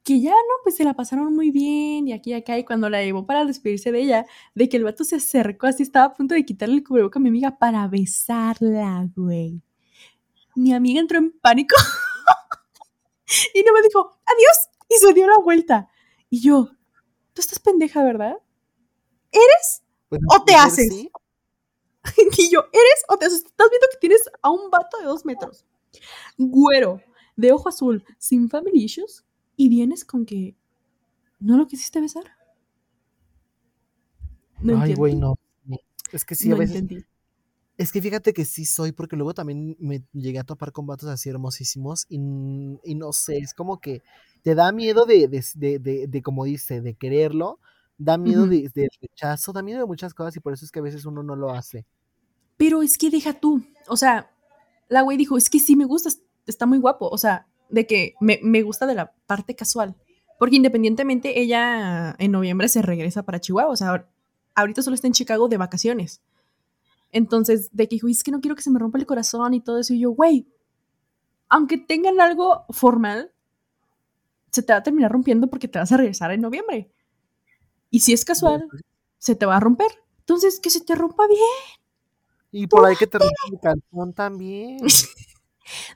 que 0.07 0.21
ya 0.21 0.31
no, 0.31 0.63
pues 0.63 0.77
se 0.77 0.85
la 0.85 0.93
pasaron 0.93 1.35
muy 1.35 1.51
bien 1.51 2.07
y 2.07 2.13
aquí 2.13 2.29
y 2.29 2.33
acá, 2.35 2.57
y 2.57 2.63
cuando 2.63 2.89
la 2.89 3.03
llevó 3.03 3.25
para 3.25 3.43
despedirse 3.43 3.91
de 3.91 3.99
ella, 3.99 4.25
de 4.55 4.69
que 4.69 4.77
el 4.77 4.85
vato 4.85 5.03
se 5.03 5.17
acercó 5.17 5.67
así, 5.67 5.83
estaba 5.83 6.05
a 6.05 6.13
punto 6.13 6.33
de 6.33 6.45
quitarle 6.45 6.75
el 6.75 6.83
cubreboca 6.85 7.19
a 7.19 7.21
mi 7.21 7.27
amiga 7.27 7.57
para 7.59 7.85
besarla, 7.89 9.09
güey. 9.17 9.61
Mi 10.55 10.73
amiga 10.73 11.01
entró 11.01 11.17
en 11.17 11.37
pánico 11.41 11.75
y 13.53 13.63
no 13.63 13.73
me 13.73 13.81
dijo, 13.81 14.17
adiós, 14.25 14.69
y 14.87 14.95
se 14.95 15.13
dio 15.13 15.27
la 15.27 15.39
vuelta. 15.39 15.89
Y 16.29 16.39
yo, 16.39 16.69
tú 17.33 17.41
estás 17.41 17.59
pendeja, 17.59 18.01
¿verdad? 18.01 18.37
Pues, 20.07 20.21
¿O 20.33 20.41
te 20.45 20.55
haces? 20.55 20.87
sí. 20.87 21.11
Y 22.37 22.49
yo, 22.49 22.61
¿eres 22.71 23.03
o 23.09 23.17
te 23.17 23.25
haces? 23.25 23.43
Estás 23.43 23.69
viendo 23.69 23.87
que 23.91 23.97
tienes 23.99 24.21
a 24.41 24.51
un 24.51 24.71
vato 24.71 24.99
de 24.99 25.03
dos 25.03 25.25
metros, 25.25 25.65
güero, 26.37 27.01
de 27.35 27.51
ojo 27.51 27.67
azul, 27.67 28.05
sin 28.17 28.49
family 28.49 28.85
issues, 28.85 29.26
y 29.57 29.69
vienes 29.69 30.05
con 30.05 30.25
que 30.25 30.55
no 31.39 31.57
lo 31.57 31.67
quisiste 31.67 32.01
besar. 32.01 32.25
No 34.61 34.79
Ay, 34.81 34.93
güey, 34.95 35.15
no. 35.15 35.35
Es 36.11 36.25
que 36.25 36.35
sí, 36.35 36.49
no 36.49 36.55
a 36.55 36.59
veces. 36.59 36.77
entendí. 36.77 37.05
Es 37.77 37.91
que 37.91 38.01
fíjate 38.01 38.33
que 38.33 38.43
sí 38.45 38.65
soy, 38.65 38.91
porque 38.91 39.15
luego 39.15 39.33
también 39.35 39.75
me 39.79 40.03
llegué 40.13 40.39
a 40.39 40.43
topar 40.43 40.71
con 40.71 40.87
vatos 40.87 41.09
así 41.09 41.29
hermosísimos 41.29 42.07
y, 42.09 42.17
no 42.17 43.13
sé, 43.13 43.37
es 43.37 43.53
como 43.53 43.79
que 43.79 44.01
te 44.41 44.55
da 44.55 44.71
miedo 44.71 45.05
de, 45.05 45.27
de, 45.27 45.45
de, 45.55 45.79
de- 45.79 46.07
de, 46.07 46.21
como 46.23 46.45
dice, 46.45 46.81
de 46.81 46.95
quererlo, 46.95 47.59
da 47.99 48.17
miedo 48.17 48.47
de, 48.47 48.71
de 48.73 48.89
rechazo, 49.01 49.53
da 49.53 49.61
miedo 49.61 49.79
de 49.79 49.85
muchas 49.85 50.13
cosas 50.15 50.35
y 50.35 50.39
por 50.39 50.53
eso 50.53 50.65
es 50.65 50.71
que 50.71 50.79
a 50.79 50.83
veces 50.83 51.05
uno 51.05 51.21
no 51.21 51.35
lo 51.35 51.51
hace. 51.51 51.85
Pero 52.57 52.81
es 52.81 52.97
que 52.97 53.09
deja 53.09 53.33
tú. 53.33 53.63
O 53.87 53.97
sea, 53.97 54.31
la 54.89 55.01
güey 55.01 55.17
dijo, 55.17 55.37
es 55.37 55.49
que 55.49 55.59
sí 55.59 55.75
me 55.75 55.85
gusta, 55.85 56.09
está 56.47 56.65
muy 56.65 56.79
guapo. 56.79 57.07
O 57.09 57.17
sea, 57.17 57.47
de 57.69 57.87
que 57.87 58.15
me, 58.19 58.39
me 58.43 58.61
gusta 58.63 58.85
de 58.85 58.95
la 58.95 59.13
parte 59.25 59.55
casual. 59.55 59.95
Porque 60.39 60.55
independientemente, 60.55 61.39
ella 61.39 62.15
en 62.19 62.31
noviembre 62.31 62.69
se 62.69 62.81
regresa 62.81 63.23
para 63.23 63.39
Chihuahua. 63.39 63.71
O 63.71 63.75
sea, 63.75 64.07
ahorita 64.55 64.81
solo 64.81 64.95
está 64.95 65.07
en 65.07 65.13
Chicago 65.13 65.47
de 65.47 65.57
vacaciones. 65.57 66.21
Entonces, 67.11 67.69
de 67.71 67.87
que 67.87 67.95
dijo, 67.95 68.07
es 68.07 68.23
que 68.23 68.31
no 68.31 68.41
quiero 68.41 68.55
que 68.55 68.61
se 68.61 68.69
me 68.69 68.79
rompa 68.79 68.97
el 68.99 69.05
corazón 69.05 69.53
y 69.53 69.61
todo 69.61 69.79
eso. 69.79 69.93
Y 69.93 69.99
yo, 69.99 70.11
güey, 70.11 70.47
aunque 71.49 71.77
tengan 71.77 72.21
algo 72.21 72.65
formal, 72.69 73.31
se 74.51 74.61
te 74.61 74.73
va 74.73 74.79
a 74.79 74.83
terminar 74.83 75.11
rompiendo 75.11 75.47
porque 75.47 75.67
te 75.67 75.79
vas 75.79 75.91
a 75.91 75.97
regresar 75.97 76.31
en 76.31 76.41
noviembre. 76.41 76.91
Y 77.89 78.01
si 78.01 78.13
es 78.13 78.25
casual, 78.25 78.67
se 79.17 79.35
te 79.35 79.45
va 79.45 79.57
a 79.57 79.59
romper. 79.59 79.87
Entonces, 80.19 80.59
que 80.59 80.69
se 80.69 80.81
te 80.81 80.93
rompa 80.95 81.25
bien. 81.27 81.39
Y 82.51 82.67
por 82.67 82.85
ahí 82.85 82.95
que 82.95 83.07
te 83.07 83.17
rompe 83.17 83.33
el 83.51 83.59
calzón 83.59 84.13
también. 84.13 84.79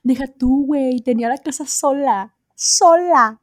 Deja 0.04 0.28
tú, 0.28 0.66
güey. 0.66 1.02
Tenía 1.02 1.30
la 1.30 1.38
casa 1.38 1.66
sola. 1.66 2.36
Sola. 2.56 3.42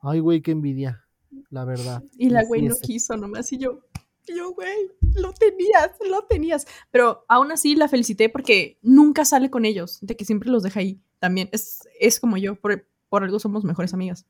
Ay, 0.00 0.20
güey, 0.20 0.42
qué 0.42 0.52
envidia, 0.52 1.04
la 1.50 1.64
verdad. 1.64 2.04
Y 2.16 2.30
la 2.30 2.44
güey 2.44 2.62
no 2.62 2.76
quiso 2.80 3.16
nomás. 3.16 3.52
Y 3.52 3.58
yo, 3.58 3.80
yo, 4.26 4.52
güey, 4.52 4.90
lo 5.14 5.32
tenías, 5.32 5.90
lo 6.08 6.22
tenías. 6.22 6.66
Pero 6.90 7.24
aún 7.28 7.50
así 7.50 7.74
la 7.74 7.88
felicité 7.88 8.28
porque 8.28 8.78
nunca 8.82 9.24
sale 9.24 9.50
con 9.50 9.64
ellos. 9.64 9.98
De 10.00 10.16
que 10.16 10.24
siempre 10.24 10.50
los 10.50 10.62
deja 10.62 10.80
ahí. 10.80 11.00
También 11.18 11.48
es, 11.52 11.80
es 11.98 12.20
como 12.20 12.36
yo. 12.36 12.54
Por, 12.54 12.86
por 13.08 13.24
algo 13.24 13.38
somos 13.38 13.64
mejores 13.64 13.92
amigas. 13.94 14.26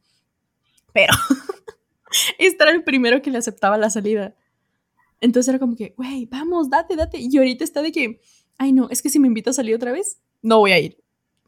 Pero 0.93 1.13
este 2.39 2.63
era 2.63 2.73
el 2.73 2.85
primero 2.85 3.21
que 3.21 3.31
le 3.31 3.39
aceptaba 3.39 3.77
la 3.77 3.91
salida. 3.91 4.35
Entonces 5.21 5.49
era 5.49 5.59
como 5.59 5.77
que, 5.77 5.95
güey, 5.97 6.27
vamos, 6.27 6.71
date, 6.71 6.97
date. 6.97 7.19
Y 7.21 7.37
ahorita 7.37 7.65
está 7.65 7.83
de 7.83 7.93
que, 7.93 8.21
ay, 8.57 8.73
no, 8.73 8.89
es 8.91 9.03
que 9.03 9.11
si 9.11 9.19
me 9.19 9.27
invita 9.27 9.51
a 9.51 9.55
salir 9.55 9.75
otra 9.75 9.93
vez, 9.93 10.21
no 10.43 10.59
voy 10.59 10.73
a 10.73 10.79
ir. 10.79 11.03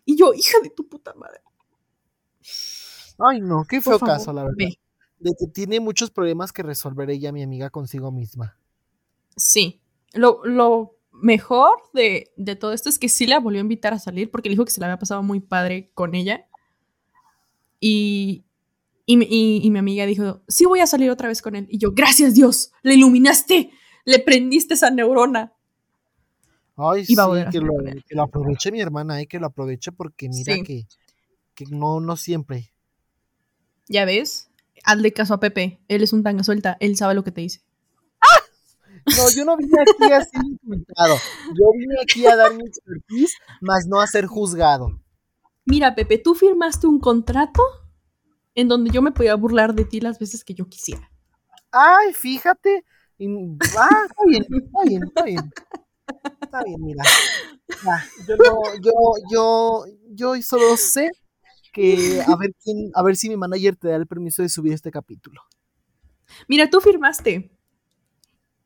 Y 0.04 0.16
yo, 0.16 0.32
hija 0.34 0.58
de 0.62 0.70
tu 0.70 0.88
puta 0.88 1.14
madre. 1.14 1.40
Ay, 3.18 3.40
no, 3.40 3.64
qué 3.68 3.80
feo 3.80 3.98
favor, 3.98 4.16
caso, 4.16 4.32
la 4.32 4.42
verdad. 4.44 4.56
ve. 4.58 4.78
De 5.18 5.32
que 5.38 5.46
tiene 5.46 5.80
muchos 5.80 6.10
problemas 6.10 6.52
que 6.52 6.62
resolver 6.62 7.10
ella, 7.10 7.32
mi 7.32 7.42
amiga, 7.42 7.68
consigo 7.70 8.10
misma. 8.10 8.56
Sí. 9.36 9.80
Lo, 10.14 10.40
lo 10.44 10.96
mejor 11.12 11.72
de, 11.92 12.32
de 12.36 12.56
todo 12.56 12.72
esto 12.72 12.88
es 12.88 12.98
que 12.98 13.08
sí 13.10 13.26
la 13.26 13.38
volvió 13.38 13.60
a 13.60 13.62
invitar 13.62 13.92
a 13.92 13.98
salir 13.98 14.30
porque 14.30 14.48
le 14.48 14.54
dijo 14.54 14.64
que 14.64 14.70
se 14.70 14.80
la 14.80 14.86
había 14.86 14.98
pasado 14.98 15.22
muy 15.22 15.40
padre 15.40 15.90
con 15.94 16.14
ella. 16.14 16.46
Y, 17.78 18.44
y- 19.06 19.60
y 19.62 19.70
mi 19.70 19.78
amiga 19.78 20.06
dijo, 20.06 20.42
sí 20.48 20.64
voy 20.66 20.80
a 20.80 20.86
salir 20.86 21.10
otra 21.10 21.28
vez 21.28 21.42
con 21.42 21.54
él. 21.56 21.66
Y 21.70 21.78
yo, 21.78 21.92
gracias 21.92 22.34
Dios, 22.34 22.72
le 22.82 22.94
iluminaste, 22.94 23.70
le 24.04 24.18
prendiste 24.20 24.74
esa 24.74 24.90
neurona. 24.90 25.52
Ay, 26.82 27.02
Y 27.02 27.14
sí, 27.14 27.44
que 27.52 27.58
lo, 27.60 27.74
que 28.08 28.14
aproveche 28.22 28.72
mi 28.72 28.80
hermana, 28.80 29.20
eh, 29.20 29.26
que 29.26 29.38
lo 29.38 29.46
aproveche 29.46 29.92
porque 29.92 30.28
mira 30.28 30.54
Sí. 30.54 30.62
que, 30.62 30.86
que 31.54 31.64
no, 31.66 32.00
no 32.00 32.16
siempre. 32.16 32.72
¿Ya 33.88 34.04
ves? 34.04 34.48
Hazle 34.84 35.12
caso 35.12 35.34
a 35.34 35.40
Pepe. 35.40 35.78
Él 35.88 36.02
es 36.02 36.12
un 36.12 36.22
tanga 36.22 36.42
suelta. 36.42 36.76
Él 36.80 36.96
sabe 36.96 37.14
lo 37.14 37.22
que 37.24 37.32
te 37.32 37.42
dice. 37.42 37.60
No, 39.06 39.30
yo 39.34 39.44
no 39.44 39.56
vine 39.56 39.76
aquí 39.80 40.12
a 40.12 40.22
ser 40.22 40.40
insultado. 40.44 41.16
Yo 41.48 41.72
vine 41.78 41.96
aquí 42.02 42.24
a 42.26 42.36
dar 42.36 42.54
mi 42.54 42.64
expertise, 42.66 43.34
más 43.60 43.86
no 43.86 44.00
a 44.00 44.06
ser 44.06 44.26
juzgado. 44.26 45.00
Mira, 45.64 45.94
Pepe, 45.94 46.18
tú 46.18 46.34
firmaste 46.34 46.86
un 46.86 47.00
contrato 47.00 47.62
en 48.54 48.68
donde 48.68 48.90
yo 48.90 49.00
me 49.02 49.10
podía 49.12 49.34
burlar 49.36 49.74
de 49.74 49.84
ti 49.84 50.00
las 50.00 50.18
veces 50.18 50.44
que 50.44 50.54
yo 50.54 50.66
quisiera. 50.68 51.10
Ay, 51.72 52.12
fíjate. 52.14 52.84
y- 53.18 53.28
ah, 53.76 53.88
está 54.08 54.22
bien, 54.26 54.42
está 54.50 54.78
bien, 54.86 55.02
está 55.04 55.24
bien. 55.24 55.50
Está 56.42 56.62
bien, 56.64 56.80
mira. 56.82 57.02
Ya, 57.84 58.04
yo, 58.26 58.36
no- 58.36 58.74
yo, 58.82 58.92
yo, 59.30 59.84
yo 60.34 60.42
solo 60.42 60.76
sé 60.76 61.10
que 61.72 62.20
a 62.26 62.36
ver 62.36 62.52
quién, 62.62 62.90
a 62.94 63.02
ver 63.02 63.16
si 63.16 63.28
mi 63.28 63.36
manager 63.36 63.76
te 63.76 63.88
da 63.88 63.96
el 63.96 64.06
permiso 64.06 64.42
de 64.42 64.48
subir 64.48 64.72
este 64.72 64.90
capítulo. 64.90 65.40
Mira, 66.48 66.68
tú 66.68 66.80
firmaste. 66.80 67.50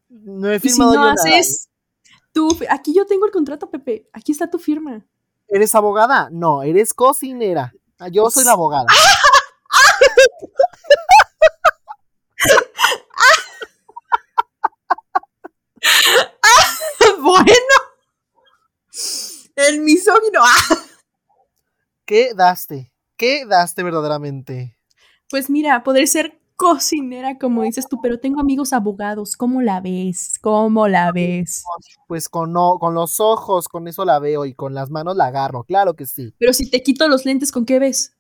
No 0.09 0.51
he 0.51 0.57
Y 0.57 0.61
si 0.61 0.68
firmado 0.70 0.95
no 0.95 1.01
yo 1.01 1.14
nada. 1.14 1.28
¿eh? 1.28 1.38
haces, 1.40 1.68
tú, 2.32 2.49
aquí 2.70 2.95
yo 2.95 3.05
tengo 3.07 3.26
el 3.26 3.32
contrato, 3.32 3.70
Pepe. 3.70 4.09
Aquí 4.12 4.32
está 4.32 4.51
tu 4.51 4.59
firma. 4.59 5.05
¿Eres 5.49 5.74
abogada? 5.74 6.28
No, 6.32 6.62
eres 6.62 6.95
cocinera. 6.95 7.72
Ah, 7.99 8.09
Yo 8.09 8.30
soy 8.30 8.45
la 8.45 8.53
abogada. 8.53 8.86
bueno. 17.18 17.74
El 19.57 19.80
¡Ah! 20.41 20.76
¿Qué 22.05 22.35
daste? 22.35 22.93
¿Qué 23.16 23.47
daste 23.47 23.82
verdaderamente? 23.82 24.76
Pues 25.30 25.49
mira, 25.49 25.82
poder 25.82 26.07
ser 26.07 26.39
cocinera, 26.57 27.39
como 27.39 27.62
dices 27.62 27.89
tú, 27.89 27.99
pero 28.03 28.18
tengo 28.18 28.41
amigos 28.41 28.72
abogados. 28.72 29.37
¿Cómo 29.37 29.62
la 29.62 29.80
ves? 29.80 30.39
¿Cómo 30.41 30.87
la 30.89 31.12
ves? 31.12 31.64
Pues 32.07 32.28
con, 32.28 32.53
no, 32.53 32.78
con 32.78 32.95
los 32.95 33.20
ojos, 33.20 33.68
con 33.68 33.89
eso 33.89 34.05
la 34.05 34.18
veo 34.18 34.45
y 34.45 34.55
con 34.55 34.74
las 34.74 34.91
manos 34.91 35.16
la 35.16 35.26
agarro, 35.26 35.64
claro 35.64 35.95
que 35.95 36.07
sí. 36.07 36.35
Pero 36.39 36.53
si 36.53 36.70
te 36.70 36.82
quito 36.82 37.09
los 37.09 37.24
lentes, 37.24 37.53
¿con 37.53 37.64
qué 37.64 37.78
ves? 37.78 38.14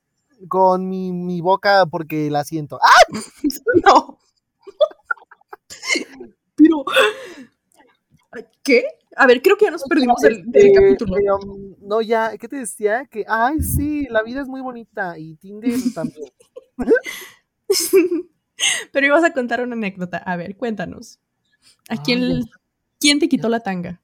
Con 0.48 0.88
mi, 0.88 1.12
mi 1.12 1.40
boca 1.40 1.86
porque 1.86 2.30
la 2.30 2.44
siento. 2.44 2.78
¡Ah! 2.82 2.88
No. 3.86 4.18
Pero. 6.56 6.84
¿Qué? 8.62 8.84
A 9.16 9.26
ver, 9.26 9.42
creo 9.42 9.56
que 9.56 9.66
ya 9.66 9.70
nos 9.70 9.84
perdimos 9.84 10.20
del, 10.20 10.42
del 10.50 10.72
capítulo. 10.72 11.16
eh, 11.18 11.22
um, 11.32 11.74
no, 11.80 12.00
ya, 12.02 12.36
¿qué 12.38 12.48
te 12.48 12.56
decía? 12.56 13.06
Que, 13.06 13.24
ay, 13.28 13.60
sí, 13.60 14.06
la 14.10 14.22
vida 14.22 14.40
es 14.40 14.48
muy 14.48 14.60
bonita 14.60 15.18
y 15.18 15.36
Tinder 15.36 15.70
también. 15.94 16.30
Pero 18.92 19.06
ibas 19.06 19.24
a 19.24 19.32
contar 19.32 19.62
una 19.62 19.74
anécdota. 19.74 20.18
A 20.18 20.36
ver, 20.36 20.56
cuéntanos. 20.56 21.20
¿A 21.88 21.96
quién, 22.02 22.22
Ay, 22.22 22.42
quién 22.98 23.18
te 23.18 23.28
quitó 23.28 23.48
la 23.48 23.60
tanga? 23.60 24.00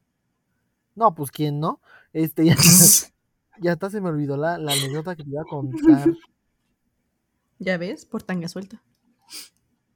No, 0.95 1.15
pues 1.15 1.31
quién 1.31 1.61
no. 1.61 1.81
Este, 2.13 2.45
ya, 2.45 2.57
ya 3.61 3.73
hasta 3.73 3.91
se 3.91 4.01
me 4.01 4.09
olvidó 4.09 4.37
la, 4.37 4.59
la 4.59 4.73
anécdota 4.73 5.17
que 5.17 5.25
te 5.25 5.31
iba 5.31 5.43
a 5.43 5.45
contar. 5.45 6.11
Ya 7.59 7.77
ves, 7.79 8.07
por 8.07 8.23
tanga 8.23 8.49
suelta. 8.49 8.83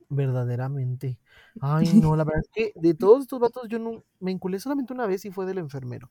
Verdaderamente. 0.09 1.19
Ay, 1.61 1.93
no, 1.93 2.17
la 2.17 2.25
verdad 2.25 2.43
es 2.43 2.49
que 2.53 2.73
de 2.81 2.95
todos 2.95 3.23
estos 3.23 3.39
vatos 3.41 3.69
yo 3.69 3.79
no 3.79 4.05
me 4.19 4.33
enculé 4.33 4.59
solamente 4.59 4.93
una 4.93 5.07
vez 5.07 5.25
y 5.25 5.31
fue 5.31 5.47
del 5.47 5.59
enfermero. 5.59 6.11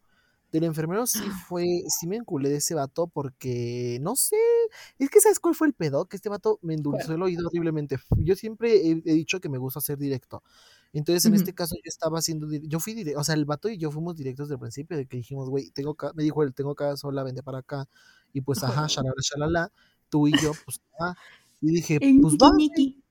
Del 0.51 0.63
enfermero 0.65 1.05
sí 1.07 1.31
fue, 1.31 1.65
sí 1.89 2.07
me 2.07 2.15
enculé 2.15 2.49
de 2.49 2.57
ese 2.57 2.75
vato 2.75 3.07
porque, 3.07 3.97
no 4.01 4.15
sé, 4.15 4.37
es 4.99 5.09
que 5.09 5.19
¿sabes 5.19 5.39
cuál 5.39 5.55
fue 5.55 5.67
el 5.67 5.73
pedo? 5.73 6.05
Que 6.05 6.15
este 6.15 6.29
vato 6.29 6.59
me 6.61 6.75
endulzó 6.75 7.13
¿Cuál? 7.13 7.13
el 7.13 7.23
oído 7.23 7.47
horriblemente. 7.47 7.97
Yo 8.17 8.35
siempre 8.35 8.75
he, 8.75 8.91
he 8.91 9.13
dicho 9.13 9.39
que 9.41 9.49
me 9.49 9.57
gusta 9.57 9.81
ser 9.81 9.97
directo. 9.97 10.43
Entonces, 10.93 11.25
en 11.25 11.33
Ujú. 11.33 11.35
este 11.35 11.53
caso 11.55 11.75
yo 11.75 11.81
estaba 11.89 12.19
haciendo, 12.19 12.47
yo 12.51 12.79
fui 12.79 12.93
directo, 12.93 13.19
o 13.19 13.23
sea, 13.23 13.35
el 13.35 13.45
vato 13.45 13.67
y 13.69 13.77
yo 13.79 13.89
fuimos 13.91 14.15
directos 14.15 14.47
desde 14.47 14.55
el 14.55 14.59
principio, 14.61 14.95
de 14.97 15.07
que 15.07 15.17
dijimos, 15.17 15.49
güey, 15.49 15.71
tengo 15.71 15.95
me 16.15 16.23
dijo 16.23 16.43
él, 16.43 16.53
tengo 16.53 16.75
casa 16.75 16.97
sola, 16.97 17.23
vente 17.23 17.41
para 17.43 17.59
acá. 17.59 17.85
Y 18.31 18.41
pues, 18.41 18.63
ajá, 18.63 18.85
shalala, 18.87 19.15
shalala, 19.21 19.71
tú 20.09 20.27
y 20.27 20.37
yo, 20.37 20.55
pues. 20.55 20.79
Y 21.61 21.73
dije, 21.73 22.01
pues 22.19 22.37
Niki. 22.57 23.02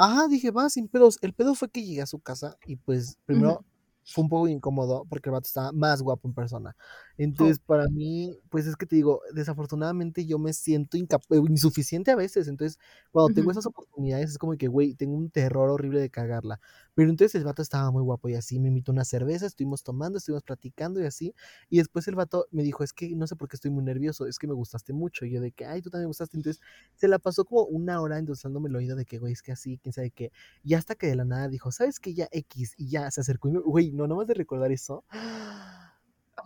Ajá, 0.00 0.28
dije, 0.28 0.50
va, 0.52 0.70
sin 0.70 0.88
pedos. 0.88 1.18
El 1.22 1.34
pedo 1.34 1.54
fue 1.56 1.70
que 1.70 1.84
llegué 1.84 2.02
a 2.02 2.06
su 2.06 2.20
casa 2.20 2.56
y 2.64 2.76
pues 2.76 3.18
primero 3.26 3.64
fue 4.04 4.22
un 4.24 4.30
poco 4.30 4.48
incómodo 4.48 5.04
porque 5.08 5.28
el 5.28 5.32
vato 5.32 5.46
estaba 5.48 5.72
más 5.72 6.02
guapo 6.02 6.28
en 6.28 6.34
persona. 6.34 6.76
Entonces, 7.16 7.58
Oh. 7.58 7.62
para 7.66 7.88
mí, 7.88 8.38
pues 8.48 8.66
es 8.68 8.76
que 8.76 8.86
te 8.86 8.94
digo, 8.96 9.20
desafortunadamente 9.34 10.24
yo 10.24 10.38
me 10.38 10.52
siento 10.52 10.96
eh, 10.96 11.04
insuficiente 11.48 12.12
a 12.12 12.16
veces. 12.16 12.46
Entonces, 12.48 12.78
cuando 13.10 13.30
tengo 13.30 13.50
esas 13.50 13.66
oportunidades 13.66 14.30
es 14.30 14.38
como 14.38 14.56
que, 14.56 14.68
güey, 14.68 14.94
tengo 14.94 15.16
un 15.16 15.30
terror 15.30 15.68
horrible 15.70 16.00
de 16.00 16.10
cagarla. 16.10 16.60
Pero 16.98 17.10
entonces 17.10 17.36
el 17.36 17.44
vato 17.44 17.62
estaba 17.62 17.92
muy 17.92 18.02
guapo 18.02 18.28
y 18.28 18.34
así 18.34 18.58
me 18.58 18.66
invitó 18.66 18.90
una 18.90 19.04
cerveza, 19.04 19.46
estuvimos 19.46 19.84
tomando, 19.84 20.18
estuvimos 20.18 20.42
platicando 20.42 21.00
y 21.00 21.04
así. 21.06 21.32
Y 21.70 21.78
después 21.78 22.08
el 22.08 22.16
vato 22.16 22.46
me 22.50 22.64
dijo, 22.64 22.82
es 22.82 22.92
que 22.92 23.14
no 23.14 23.28
sé 23.28 23.36
por 23.36 23.48
qué 23.48 23.54
estoy 23.54 23.70
muy 23.70 23.84
nervioso, 23.84 24.26
es 24.26 24.36
que 24.36 24.48
me 24.48 24.52
gustaste 24.54 24.92
mucho. 24.92 25.24
Y 25.24 25.30
yo 25.30 25.40
de 25.40 25.52
que, 25.52 25.64
ay, 25.64 25.80
tú 25.80 25.90
también 25.90 26.06
me 26.06 26.08
gustaste. 26.08 26.36
Entonces, 26.36 26.60
se 26.96 27.06
la 27.06 27.20
pasó 27.20 27.44
como 27.44 27.62
una 27.66 28.00
hora 28.00 28.18
endulzándome 28.18 28.68
el 28.68 28.74
oído 28.74 28.96
de 28.96 29.04
que, 29.04 29.18
güey, 29.18 29.32
es 29.32 29.42
que 29.42 29.52
así, 29.52 29.78
quién 29.78 29.92
sabe 29.92 30.10
qué. 30.10 30.32
Y 30.64 30.74
hasta 30.74 30.96
que 30.96 31.06
de 31.06 31.14
la 31.14 31.24
nada 31.24 31.46
dijo, 31.46 31.70
¿sabes 31.70 32.00
qué? 32.00 32.14
Ya 32.14 32.26
X. 32.32 32.74
Y 32.76 32.88
ya 32.88 33.08
se 33.12 33.20
acercó 33.20 33.48
y 33.48 33.52
me, 33.52 33.60
güey, 33.60 33.92
no, 33.92 34.08
nomás 34.08 34.26
de 34.26 34.34
recordar 34.34 34.72
eso. 34.72 35.04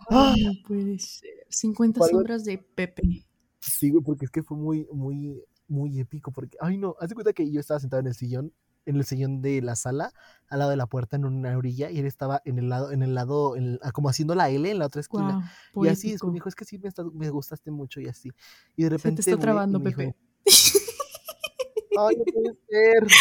Ay, 0.07 0.43
no 0.45 0.51
puede 0.67 0.99
ser. 0.99 1.31
50 1.49 1.97
Fue 1.97 2.09
algo- 2.09 2.19
sombras 2.19 2.43
de 2.45 2.59
Pepe. 2.59 3.25
Sí, 3.59 3.89
güey, 3.89 4.03
porque 4.03 4.25
es 4.25 4.31
que 4.31 4.43
fue 4.43 4.55
muy, 4.55 4.87
muy, 4.93 5.41
muy 5.67 5.99
épico. 5.99 6.31
Porque, 6.31 6.57
ay, 6.61 6.77
no, 6.77 6.95
haz 6.99 7.09
de 7.09 7.15
cuenta 7.15 7.33
que 7.33 7.49
yo 7.51 7.59
estaba 7.59 7.79
sentado 7.79 8.01
en 8.01 8.07
el 8.07 8.13
sillón, 8.13 8.53
en 8.85 8.95
el 8.97 9.05
sillón 9.05 9.41
de 9.41 9.61
la 9.61 9.75
sala, 9.75 10.11
al 10.49 10.59
lado 10.59 10.71
de 10.71 10.77
la 10.77 10.87
puerta, 10.87 11.15
en 11.15 11.25
una 11.25 11.57
orilla, 11.57 11.89
y 11.91 11.99
él 11.99 12.05
estaba 12.05 12.41
en 12.45 12.59
el 12.59 12.69
lado, 12.69 12.91
en 12.91 13.01
el 13.03 13.13
lado, 13.15 13.55
en 13.55 13.63
el- 13.63 13.79
ah, 13.81 13.91
como 13.91 14.09
haciendo 14.09 14.35
la 14.35 14.49
L 14.49 14.69
en 14.69 14.79
la 14.79 14.85
otra 14.87 15.01
esquina. 15.01 15.51
Wow, 15.73 15.85
Y 15.85 15.87
así, 15.89 16.07
poético. 16.09 16.27
me 16.27 16.33
dijo, 16.33 16.49
es 16.49 16.55
que 16.55 16.65
sí, 16.65 16.77
me, 16.79 16.89
está- 16.89 17.03
me 17.13 17.29
gustaste 17.29 17.71
mucho 17.71 17.99
y 18.01 18.07
así. 18.07 18.31
Y 18.75 18.83
de 18.83 18.89
Se 18.89 18.95
repente. 18.97 19.23
te 19.23 19.31
está 19.31 19.41
trabando, 19.41 19.79
dijo, 19.79 19.97
Pepe. 19.97 20.15
Ay, 21.97 22.15
no 22.17 22.23
puede 22.25 22.55
ser. 22.69 23.07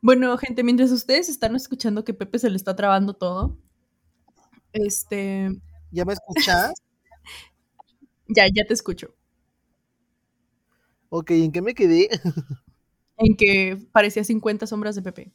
Bueno, 0.00 0.38
gente, 0.38 0.62
mientras 0.62 0.92
ustedes 0.92 1.28
están 1.28 1.56
escuchando 1.56 2.04
que 2.04 2.14
Pepe 2.14 2.38
se 2.38 2.48
le 2.50 2.56
está 2.56 2.76
trabando 2.76 3.14
todo, 3.14 3.58
este, 4.72 5.50
¿Ya 5.90 6.04
me 6.04 6.12
escuchas? 6.12 6.72
ya, 8.28 8.46
ya 8.46 8.64
te 8.64 8.74
escucho. 8.74 9.12
ok, 11.08 11.30
¿en 11.32 11.50
qué 11.50 11.62
me 11.62 11.74
quedé? 11.74 12.08
En 13.18 13.34
que 13.36 13.76
parecía 13.92 14.22
50 14.24 14.66
sombras 14.66 14.94
de 14.94 15.02
Pepe. 15.02 15.32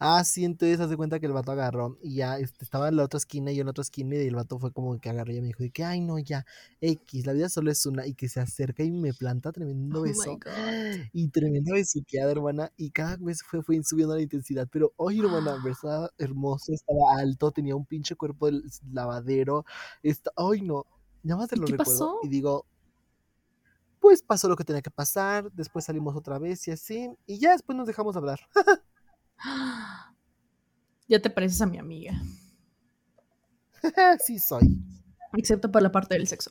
Ah, 0.00 0.24
sí, 0.24 0.44
entonces 0.44 0.80
haz 0.80 0.90
de 0.90 0.96
cuenta 0.96 1.20
que 1.20 1.26
el 1.26 1.32
vato 1.32 1.52
agarró 1.52 1.98
y 2.02 2.16
ya 2.16 2.38
este, 2.38 2.64
estaba 2.64 2.88
en 2.88 2.96
la 2.96 3.04
otra 3.04 3.18
esquina 3.18 3.52
y 3.52 3.56
yo 3.56 3.60
en 3.62 3.66
la 3.66 3.70
otra 3.70 3.82
esquina 3.82 4.16
y 4.16 4.26
el 4.26 4.34
vato 4.34 4.58
fue 4.58 4.72
como 4.72 4.98
que 4.98 5.08
agarró 5.10 5.32
y 5.32 5.40
me 5.40 5.48
dijo 5.48 5.62
de 5.62 5.70
que, 5.70 5.84
ay, 5.84 6.00
no, 6.00 6.18
ya, 6.18 6.44
X, 6.80 7.26
la 7.26 7.32
vida 7.32 7.48
solo 7.48 7.70
es 7.70 7.84
una 7.86 8.06
y 8.06 8.14
que 8.14 8.28
se 8.28 8.40
acerca 8.40 8.82
y 8.82 8.90
me 8.90 9.14
planta 9.14 9.52
tremendo 9.52 10.02
Oh 10.02 10.12
my 10.12 10.36
beso 10.36 10.42
God. 10.44 11.10
y 11.12 11.28
tremenda 11.30 11.74
besuqueada, 11.74 12.32
hermana, 12.32 12.72
y 12.76 12.90
cada 12.90 13.16
vez 13.18 13.42
fue, 13.42 13.62
fue 13.62 13.82
subiendo 13.84 14.16
la 14.16 14.22
intensidad, 14.22 14.68
pero, 14.70 14.92
oye, 14.96 15.20
hermana, 15.20 15.58
estaba 15.70 16.10
hermoso, 16.18 16.72
estaba 16.72 17.18
alto, 17.18 17.52
tenía 17.52 17.76
un 17.76 17.86
pinche 17.86 18.16
cuerpo 18.16 18.50
de 18.50 18.62
lavadero, 18.92 19.64
está, 20.02 20.30
ay, 20.36 20.62
no, 20.62 20.86
nada 21.22 21.40
más 21.40 21.48
te 21.50 21.56
¿Y 21.56 21.60
lo 21.60 21.68
recuerdo 21.68 22.08
pasó? 22.08 22.20
y 22.20 22.28
digo, 22.28 22.66
pues 24.04 24.20
pasó 24.20 24.50
lo 24.50 24.56
que 24.56 24.64
tenía 24.64 24.82
que 24.82 24.90
pasar, 24.90 25.50
después 25.52 25.86
salimos 25.86 26.14
otra 26.14 26.38
vez 26.38 26.68
y 26.68 26.72
así, 26.72 27.08
y 27.24 27.38
ya 27.38 27.52
después 27.52 27.74
nos 27.74 27.86
dejamos 27.86 28.14
hablar. 28.16 28.38
Ya 31.06 31.20
te 31.20 31.28
pareces 31.28 31.60
a 31.60 31.66
mi 31.66 31.76
amiga, 31.78 32.14
sí 34.24 34.38
soy. 34.38 34.82
excepto 35.36 35.70
por 35.70 35.82
la 35.82 35.92
parte 35.92 36.14
del 36.14 36.26
sexo. 36.26 36.50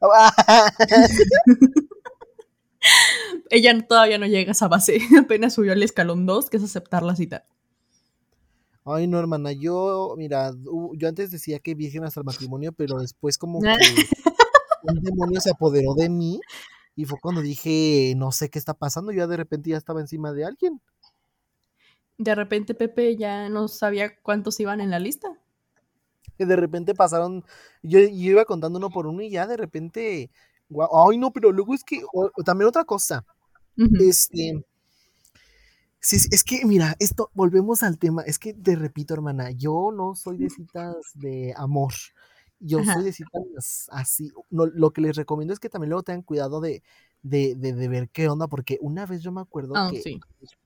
Ella 3.50 3.86
todavía 3.86 4.18
no 4.18 4.26
llega 4.26 4.50
a 4.50 4.52
esa 4.52 4.68
base, 4.68 5.00
apenas 5.18 5.54
subió 5.54 5.72
al 5.72 5.82
escalón 5.82 6.24
2, 6.24 6.50
que 6.50 6.58
es 6.58 6.62
aceptar 6.62 7.02
la 7.02 7.16
cita. 7.16 7.46
Ay, 8.84 9.08
no, 9.08 9.18
hermana, 9.18 9.50
yo, 9.52 10.14
mira, 10.16 10.52
yo 10.94 11.08
antes 11.08 11.32
decía 11.32 11.58
que 11.58 11.74
virgen 11.74 12.04
hasta 12.04 12.20
el 12.20 12.26
matrimonio, 12.26 12.72
pero 12.72 12.98
después 12.98 13.38
como 13.38 13.60
que 13.60 13.74
un 14.84 15.00
demonio 15.02 15.40
se 15.40 15.50
apoderó 15.50 15.94
de 15.94 16.08
mí 16.08 16.40
y 16.96 17.06
fue 17.06 17.18
cuando 17.20 17.42
dije, 17.42 18.14
no 18.16 18.32
sé 18.32 18.50
qué 18.50 18.58
está 18.58 18.74
pasando, 18.74 19.12
yo 19.12 19.18
ya 19.20 19.26
de 19.28 19.36
repente 19.38 19.70
ya 19.70 19.78
estaba 19.78 20.00
encima 20.00 20.32
de 20.32 20.44
alguien. 20.46 20.80
De 22.18 22.34
repente 22.34 22.74
Pepe 22.74 23.16
ya 23.16 23.48
no 23.48 23.68
sabía 23.68 24.16
cuántos 24.20 24.58
iban 24.58 24.80
en 24.80 24.90
la 24.90 24.98
lista. 24.98 25.38
Que 26.38 26.46
de 26.46 26.56
repente 26.56 26.94
pasaron, 26.94 27.44
yo, 27.82 27.98
yo 28.00 28.06
iba 28.32 28.44
contando 28.44 28.78
uno 28.78 28.90
por 28.90 29.06
uno 29.06 29.22
y 29.22 29.30
ya 29.30 29.46
de 29.46 29.56
repente, 29.56 30.30
guau, 30.68 31.10
ay, 31.10 31.18
no, 31.18 31.32
pero 31.32 31.52
luego 31.52 31.74
es 31.74 31.84
que, 31.84 32.02
o- 32.12 32.30
también 32.44 32.68
otra 32.68 32.84
cosa, 32.84 33.24
este, 33.98 34.64
sí, 36.00 36.16
es 36.30 36.44
que, 36.44 36.64
mira, 36.66 36.96
esto, 36.98 37.30
volvemos 37.34 37.82
al 37.82 37.98
tema. 37.98 38.22
Es 38.22 38.38
que 38.38 38.54
te 38.54 38.76
repito, 38.76 39.14
hermana, 39.14 39.50
yo 39.50 39.90
no 39.92 40.14
soy 40.14 40.38
de 40.38 40.50
citas 40.50 40.96
de 41.14 41.54
amor. 41.56 41.92
Yo 42.66 42.82
soy 42.84 43.04
de 43.04 43.12
citas 43.12 43.88
así. 43.90 44.30
No, 44.50 44.66
lo 44.66 44.92
que 44.92 45.00
les 45.02 45.16
recomiendo 45.16 45.52
es 45.52 45.60
que 45.60 45.68
también 45.68 45.90
luego 45.90 46.02
tengan 46.02 46.22
cuidado 46.22 46.60
de, 46.60 46.82
de, 47.22 47.54
de, 47.54 47.72
de 47.74 47.88
ver 47.88 48.08
qué 48.08 48.28
onda, 48.28 48.48
porque 48.48 48.78
una 48.80 49.04
vez 49.06 49.22
yo 49.22 49.32
me 49.32 49.40
acuerdo 49.40 49.74
Ah, 49.76 49.88
que 49.90 50.00
sí. 50.02 50.20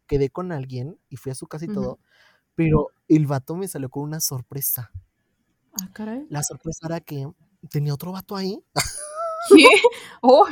quedé 0.07 0.31
con 0.31 0.53
alguien 0.53 0.99
y 1.09 1.17
fui 1.17 1.33
a 1.33 1.35
su 1.35 1.47
casa 1.47 1.65
y 1.65 1.69
todo, 1.69 1.99
pero 2.55 2.89
el 3.09 3.27
vato 3.27 3.57
me 3.57 3.67
salió 3.69 3.89
con 3.91 4.05
una 4.05 4.21
sorpresa. 4.21 4.91
Ah, 5.81 5.89
caray. 5.93 6.27
La 6.29 6.43
sorpresa 6.43 6.87
era 6.87 7.01
que 7.01 7.29
tenía 7.71 7.95
otro 7.95 8.13
vato 8.13 8.37
ahí. 8.37 8.63
¿Qué? 9.55 9.65
Oh, 10.23 10.47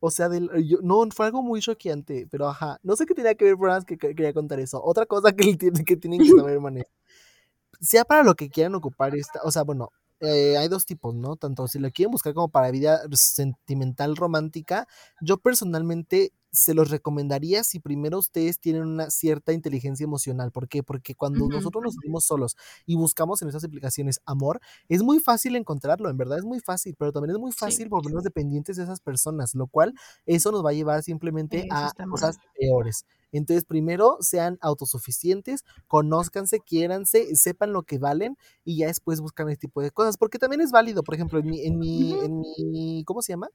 O 0.00 0.10
sea, 0.10 0.28
del, 0.28 0.50
yo- 0.66 0.78
no, 0.82 1.06
fue 1.14 1.26
algo 1.26 1.42
muy 1.42 1.60
choqueante, 1.60 2.26
pero 2.30 2.48
ajá, 2.48 2.78
no 2.82 2.96
sé 2.96 3.06
qué 3.06 3.14
tenía 3.14 3.34
que 3.36 3.44
ver, 3.44 3.56
pero 3.56 3.84
que 3.86 3.96
que 3.96 4.14
quería 4.14 4.32
contar 4.32 4.58
eso. 4.58 4.82
Otra 4.82 5.06
cosa 5.06 5.32
que, 5.32 5.54
tiene- 5.56 5.84
que 5.84 5.96
tienen 5.96 6.20
que 6.20 6.28
saber, 6.28 6.54
hermanos, 6.54 6.84
sea 7.82 8.04
para 8.04 8.22
lo 8.24 8.34
que 8.36 8.50
quieran 8.50 8.74
ocupar 8.74 9.14
esta, 9.16 9.40
o 9.44 9.50
sea, 9.52 9.62
bueno, 9.64 9.90
eh, 10.20 10.56
hay 10.58 10.68
dos 10.68 10.86
tipos, 10.86 11.14
¿no? 11.14 11.36
Tanto 11.36 11.66
si 11.68 11.78
lo 11.80 11.90
quieren 11.90 12.12
buscar 12.12 12.34
como 12.34 12.48
para 12.50 12.70
vida 12.70 13.00
sentimental 13.14 14.16
romántica, 14.16 14.86
yo 15.20 15.38
personalmente 15.38 16.32
se 16.52 16.74
los 16.74 16.90
recomendaría 16.90 17.64
si 17.64 17.80
primero 17.80 18.18
ustedes 18.18 18.60
tienen 18.60 18.82
una 18.82 19.10
cierta 19.10 19.52
inteligencia 19.54 20.04
emocional. 20.04 20.52
¿Por 20.52 20.68
qué? 20.68 20.82
Porque 20.82 21.14
cuando 21.14 21.48
nosotros 21.48 21.82
nos 21.82 21.94
sentimos 21.94 22.24
solos 22.26 22.56
y 22.86 22.96
buscamos 22.96 23.40
en 23.42 23.48
esas 23.48 23.64
aplicaciones 23.64 24.20
amor, 24.26 24.60
es 24.88 25.02
muy 25.02 25.18
fácil 25.20 25.56
encontrarlo, 25.56 26.10
en 26.10 26.16
verdad 26.18 26.38
es 26.38 26.44
muy 26.44 26.60
fácil, 26.60 26.94
pero 26.98 27.12
también 27.12 27.36
es 27.36 27.40
muy 27.40 27.52
Sí. 27.54 27.78
fácil 27.78 27.88
volvernos 27.88 28.22
dependientes 28.24 28.76
de 28.76 28.84
esas 28.84 29.00
personas, 29.00 29.54
lo 29.54 29.66
cual 29.66 29.94
eso 30.26 30.52
nos 30.52 30.64
va 30.64 30.70
a 30.70 30.72
llevar 30.74 31.02
simplemente 31.02 31.64
a 31.70 31.92
mal. 32.06 32.08
cosas 32.08 32.36
peores. 32.58 33.06
Entonces, 33.32 33.64
primero 33.64 34.18
sean 34.20 34.58
autosuficientes, 34.60 35.64
conózcanse, 35.86 36.60
quiéranse, 36.60 37.34
sepan 37.34 37.72
lo 37.72 37.82
que 37.84 37.98
valen 37.98 38.36
y 38.64 38.76
ya 38.78 38.88
después 38.88 39.20
buscan 39.22 39.48
este 39.48 39.68
tipo 39.68 39.80
de 39.82 39.90
cosas, 39.90 40.18
porque 40.18 40.38
también 40.38 40.60
es 40.60 40.70
válido, 40.70 41.02
por 41.02 41.14
ejemplo, 41.14 41.38
en 41.38 41.48
mi, 41.48 41.64
en 41.66 41.78
mi, 41.78 42.18
en 42.20 42.40
mi, 42.70 43.04
¿cómo 43.06 43.22
se 43.22 43.32
llama? 43.32 43.48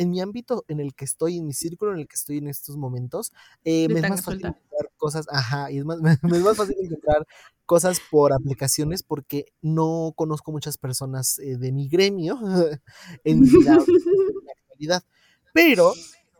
En 0.00 0.10
mi 0.10 0.20
ámbito 0.22 0.64
en 0.68 0.80
el 0.80 0.94
que 0.94 1.04
estoy, 1.04 1.36
en 1.36 1.46
mi 1.46 1.52
círculo 1.52 1.92
en 1.92 1.98
el 2.00 2.08
que 2.08 2.16
estoy 2.16 2.38
en 2.38 2.48
estos 2.48 2.76
momentos, 2.78 3.32
eh, 3.64 3.88
me 3.90 4.00
es 4.00 4.06
más 4.06 4.22
fácil 4.22 4.40
suelta. 4.40 4.48
encontrar 4.48 4.90
cosas, 4.96 5.26
ajá, 5.30 5.70
y 5.70 5.78
es 5.78 5.84
más, 5.84 5.98
me 6.22 6.36
es 6.38 6.42
más 6.42 6.56
fácil 6.56 6.76
encontrar 6.80 7.26
cosas 7.66 8.00
por 8.00 8.32
aplicaciones 8.32 9.02
porque 9.02 9.46
no 9.60 10.12
conozco 10.16 10.52
muchas 10.52 10.78
personas 10.78 11.38
eh, 11.38 11.58
de 11.58 11.72
mi 11.72 11.88
gremio 11.88 12.38
en 13.24 13.40
mi 13.40 13.50
vida 13.50 13.74
en 13.74 14.46
la 14.46 14.52
actualidad. 14.56 15.04
Pero, 15.52 15.92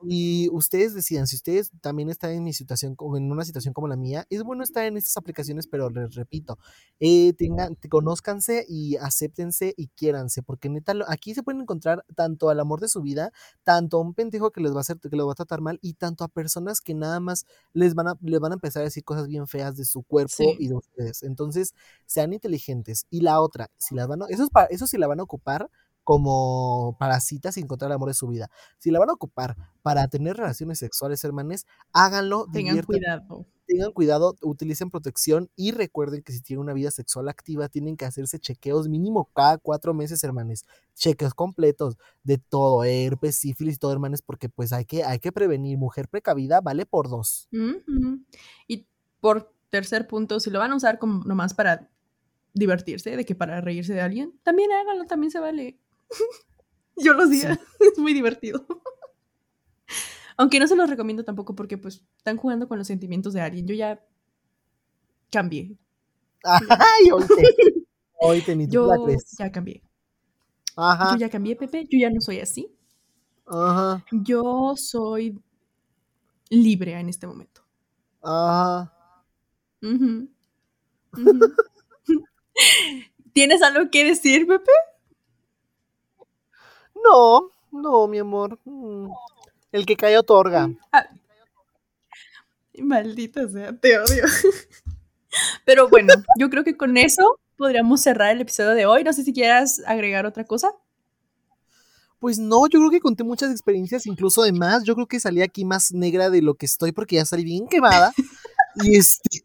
y 0.08 0.48
ustedes 0.52 0.94
decidan, 0.94 1.26
si 1.26 1.36
ustedes 1.36 1.70
también 1.80 2.08
están 2.10 2.30
en 2.32 2.42
mi 2.44 2.52
situación, 2.52 2.94
como 2.96 3.16
en 3.16 3.30
una 3.30 3.44
situación 3.44 3.74
como 3.74 3.88
la 3.88 3.96
mía, 3.96 4.26
es 4.30 4.42
bueno 4.42 4.62
estar 4.64 4.84
en 4.84 4.96
estas 4.96 5.16
aplicaciones, 5.16 5.66
pero 5.66 5.90
les 5.90 6.14
repito, 6.14 6.58
eh, 7.00 7.32
tengan, 7.34 7.76
te- 7.76 7.88
conózcanse 7.88 8.64
y 8.68 8.96
acéptense 8.96 9.74
y 9.76 9.88
quiéranse, 9.88 10.42
porque 10.42 10.68
neta, 10.68 10.94
aquí 11.08 11.34
se 11.34 11.42
pueden 11.42 11.60
encontrar 11.62 12.04
tanto 12.14 12.50
al 12.50 12.60
amor 12.60 12.80
de 12.80 12.88
su 12.88 13.02
vida, 13.02 13.32
tanto 13.64 13.98
a 13.98 14.00
un 14.00 14.14
pendejo 14.14 14.50
que 14.50 14.60
les 14.60 14.72
va 14.72 14.78
a 14.78 14.80
hacer, 14.80 14.98
que 14.98 15.16
los 15.16 15.26
va 15.28 15.32
a 15.32 15.34
tratar 15.34 15.60
mal, 15.60 15.78
y 15.82 15.94
tanto 15.94 16.24
a 16.24 16.28
personas 16.28 16.80
que 16.80 16.94
nada 16.94 17.20
más 17.20 17.44
les 17.72 17.94
van 17.94 18.08
a, 18.08 18.14
les 18.22 18.40
van 18.40 18.52
a 18.52 18.54
empezar 18.54 18.80
a 18.82 18.84
decir 18.84 19.04
cosas 19.04 19.26
bien 19.28 19.46
feas 19.46 19.76
de 19.76 19.84
su 19.84 20.02
cuerpo 20.02 20.30
Sí. 20.36 20.56
y 20.58 20.68
de 20.68 20.74
ustedes. 20.74 21.22
Entonces, 21.22 21.74
sean 22.06 22.32
inteligentes. 22.32 23.06
Y 23.10 23.20
la 23.20 23.40
otra, 23.40 23.70
si 23.78 23.94
las 23.94 24.08
van 24.08 24.22
a, 24.22 24.26
eso 24.28 24.44
es 24.44 24.50
para, 24.50 24.66
eso 24.66 24.86
sí 24.86 24.98
la 24.98 25.06
van 25.06 25.20
a 25.20 25.24
ocupar 25.24 25.70
como 26.10 26.96
para 26.98 27.20
citas 27.20 27.56
y 27.56 27.60
encontrar 27.60 27.88
el 27.88 27.94
amor 27.94 28.08
de 28.08 28.14
su 28.14 28.26
vida. 28.26 28.50
Si 28.78 28.90
la 28.90 28.98
van 28.98 29.10
a 29.10 29.12
ocupar 29.12 29.54
para 29.80 30.08
tener 30.08 30.36
relaciones 30.36 30.80
sexuales, 30.80 31.22
hermanes, 31.22 31.66
háganlo, 31.92 32.46
Tengan 32.52 32.82
cuidado. 32.82 33.46
tengan 33.64 33.92
cuidado, 33.92 34.34
utilicen 34.42 34.90
protección 34.90 35.50
y 35.54 35.70
recuerden 35.70 36.24
que 36.24 36.32
si 36.32 36.40
tienen 36.40 36.62
una 36.62 36.72
vida 36.72 36.90
sexual 36.90 37.28
activa, 37.28 37.68
tienen 37.68 37.96
que 37.96 38.06
hacerse 38.06 38.40
chequeos 38.40 38.88
mínimo 38.88 39.30
cada 39.32 39.58
cuatro 39.58 39.94
meses, 39.94 40.24
hermanes. 40.24 40.64
Chequeos 40.96 41.32
completos 41.32 41.96
de 42.24 42.38
todo, 42.38 42.82
herpes, 42.82 43.36
sífilis, 43.36 43.78
todo, 43.78 43.92
hermanes, 43.92 44.20
porque 44.20 44.48
pues 44.48 44.72
hay 44.72 44.86
que, 44.86 45.04
hay 45.04 45.20
que 45.20 45.30
prevenir. 45.30 45.78
Mujer 45.78 46.08
precavida 46.08 46.60
vale 46.60 46.86
por 46.86 47.08
dos. 47.08 47.48
Y 48.66 48.88
por 49.20 49.54
tercer 49.68 50.08
punto, 50.08 50.40
si 50.40 50.50
lo 50.50 50.58
van 50.58 50.72
a 50.72 50.74
usar 50.74 50.98
como 50.98 51.22
nomás 51.22 51.54
para 51.54 51.88
divertirse, 52.52 53.16
de 53.16 53.24
que 53.24 53.36
para 53.36 53.60
reírse 53.60 53.94
de 53.94 54.00
alguien, 54.00 54.34
también 54.42 54.72
háganlo, 54.72 55.04
también 55.04 55.30
se 55.30 55.38
vale. 55.38 55.78
Yo 56.96 57.14
lo 57.14 57.26
Sí. 57.26 57.42
hacía, 57.42 57.60
es 57.80 57.98
muy 57.98 58.12
divertido. 58.14 58.66
Aunque 60.36 60.58
no 60.58 60.66
se 60.66 60.76
los 60.76 60.88
recomiendo 60.88 61.24
tampoco 61.24 61.54
porque 61.54 61.76
pues 61.78 62.02
están 62.16 62.36
jugando 62.36 62.68
con 62.68 62.78
los 62.78 62.86
sentimientos 62.86 63.32
de 63.34 63.42
alguien. 63.42 63.66
Yo 63.66 63.74
ya 63.74 64.02
cambié. 65.30 65.76
Ay. 66.44 67.10
Oíste, 68.22 68.56
ni 68.56 68.66
tú 68.68 68.86
la 68.86 68.96
Yo 68.96 69.04
crees. 69.04 69.36
ya 69.38 69.50
cambié. 69.52 69.82
Ajá, 70.76 71.12
Yo 71.12 71.18
ya 71.18 71.28
cambié, 71.30 71.56
Pepe. 71.56 71.86
Yo 71.90 71.98
ya 71.98 72.10
no 72.10 72.20
soy 72.20 72.40
así. 72.40 72.68
ajá, 73.46 74.04
Yo 74.12 74.74
soy 74.76 75.38
libre 76.50 76.98
en 76.98 77.08
este 77.08 77.26
momento. 77.26 77.62
ajá. 78.22 78.92
¿Tienes 83.32 83.62
algo 83.62 83.90
que 83.90 84.04
decir, 84.04 84.46
Pepe? 84.46 84.70
No, 87.04 87.50
no, 87.72 88.06
mi 88.08 88.18
amor. 88.18 88.58
Mm. 88.64 89.08
El 89.72 89.86
que 89.86 89.96
cae 89.96 90.18
otorga. 90.18 90.70
Ah, 90.92 91.06
maldita 92.82 93.48
sea, 93.48 93.72
te 93.76 93.98
odio. 93.98 94.24
Pero 95.64 95.88
bueno, 95.88 96.14
yo 96.38 96.50
creo 96.50 96.64
que 96.64 96.76
con 96.76 96.96
eso 96.96 97.38
podríamos 97.56 98.00
cerrar 98.00 98.34
el 98.34 98.40
episodio 98.40 98.70
de 98.70 98.86
hoy. 98.86 99.04
No 99.04 99.12
sé 99.12 99.22
si 99.22 99.32
quieras 99.32 99.82
agregar 99.86 100.26
otra 100.26 100.44
cosa. 100.44 100.72
Pues 102.18 102.38
no, 102.38 102.66
yo 102.66 102.78
creo 102.80 102.90
que 102.90 103.00
conté 103.00 103.24
muchas 103.24 103.50
experiencias, 103.50 104.06
incluso 104.06 104.42
de 104.42 104.52
más. 104.52 104.84
Yo 104.84 104.94
creo 104.94 105.06
que 105.06 105.20
salí 105.20 105.40
aquí 105.40 105.64
más 105.64 105.92
negra 105.92 106.30
de 106.30 106.42
lo 106.42 106.54
que 106.54 106.66
estoy 106.66 106.92
porque 106.92 107.16
ya 107.16 107.24
salí 107.24 107.44
bien 107.44 107.66
quemada. 107.66 108.12
y 108.76 108.96
este. 108.96 109.44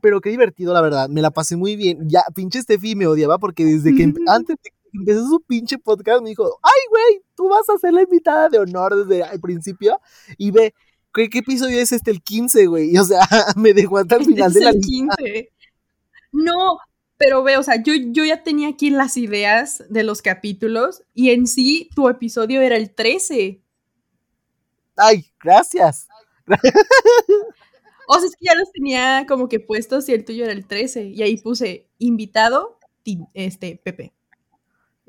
Pero 0.00 0.20
qué 0.20 0.30
divertido, 0.30 0.72
la 0.72 0.80
verdad. 0.80 1.08
Me 1.08 1.22
la 1.22 1.30
pasé 1.30 1.56
muy 1.56 1.74
bien. 1.74 2.08
Ya, 2.08 2.22
pinche 2.34 2.62
Steffi 2.62 2.94
me 2.94 3.06
odiaba 3.06 3.38
porque 3.38 3.64
desde 3.64 3.94
que 3.94 4.04
antes 4.28 4.56
de 4.62 4.70
empezó 4.92 5.26
su 5.26 5.40
pinche 5.40 5.78
podcast 5.78 6.22
me 6.22 6.30
dijo: 6.30 6.58
Ay, 6.62 6.80
güey, 6.90 7.22
tú 7.34 7.48
vas 7.48 7.68
a 7.68 7.78
ser 7.78 7.92
la 7.92 8.02
invitada 8.02 8.48
de 8.48 8.58
honor 8.58 9.04
desde 9.06 9.32
el 9.32 9.40
principio. 9.40 10.00
Y 10.38 10.50
ve, 10.50 10.74
¿qué, 11.14 11.28
qué 11.28 11.38
episodio 11.38 11.78
es 11.78 11.92
este? 11.92 12.10
El 12.10 12.22
15, 12.22 12.66
güey. 12.66 12.94
Y, 12.94 12.98
o 12.98 13.04
sea, 13.04 13.20
me 13.56 13.74
dejó 13.74 13.98
hasta 13.98 14.16
el 14.16 14.24
final 14.26 14.48
es 14.48 14.54
de 14.54 14.60
la 14.60 14.70
el 14.70 14.80
lista. 14.80 15.16
15. 15.16 15.52
No, 16.32 16.78
pero 17.16 17.42
ve, 17.42 17.56
o 17.56 17.62
sea, 17.62 17.82
yo, 17.82 17.92
yo 17.94 18.24
ya 18.24 18.42
tenía 18.42 18.68
aquí 18.68 18.90
las 18.90 19.16
ideas 19.16 19.84
de 19.88 20.04
los 20.04 20.22
capítulos 20.22 21.02
y 21.12 21.30
en 21.30 21.46
sí 21.46 21.90
tu 21.94 22.08
episodio 22.08 22.62
era 22.62 22.76
el 22.76 22.94
13. 22.94 23.60
Ay, 24.96 25.26
gracias. 25.38 26.08
O 28.12 28.18
sea, 28.18 28.26
es 28.26 28.34
que 28.34 28.46
ya 28.46 28.56
los 28.56 28.72
tenía 28.72 29.24
como 29.28 29.48
que 29.48 29.60
puestos 29.60 30.08
y 30.08 30.12
el 30.12 30.24
tuyo 30.24 30.42
era 30.42 30.52
el 30.52 30.66
13. 30.66 31.04
Y 31.04 31.22
ahí 31.22 31.36
puse 31.36 31.88
invitado, 31.98 32.80
este, 33.34 33.80
Pepe. 33.84 34.12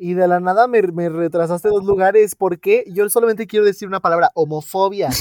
Y 0.03 0.15
de 0.15 0.27
la 0.27 0.39
nada 0.39 0.67
me, 0.67 0.81
me 0.81 1.09
retrasaste 1.09 1.69
dos 1.69 1.85
lugares. 1.85 2.33
¿Por 2.33 2.59
qué? 2.59 2.85
Yo 2.87 3.07
solamente 3.07 3.45
quiero 3.45 3.63
decir 3.63 3.87
una 3.87 3.99
palabra: 3.99 4.31
homofobia. 4.33 5.09
No 5.09 5.13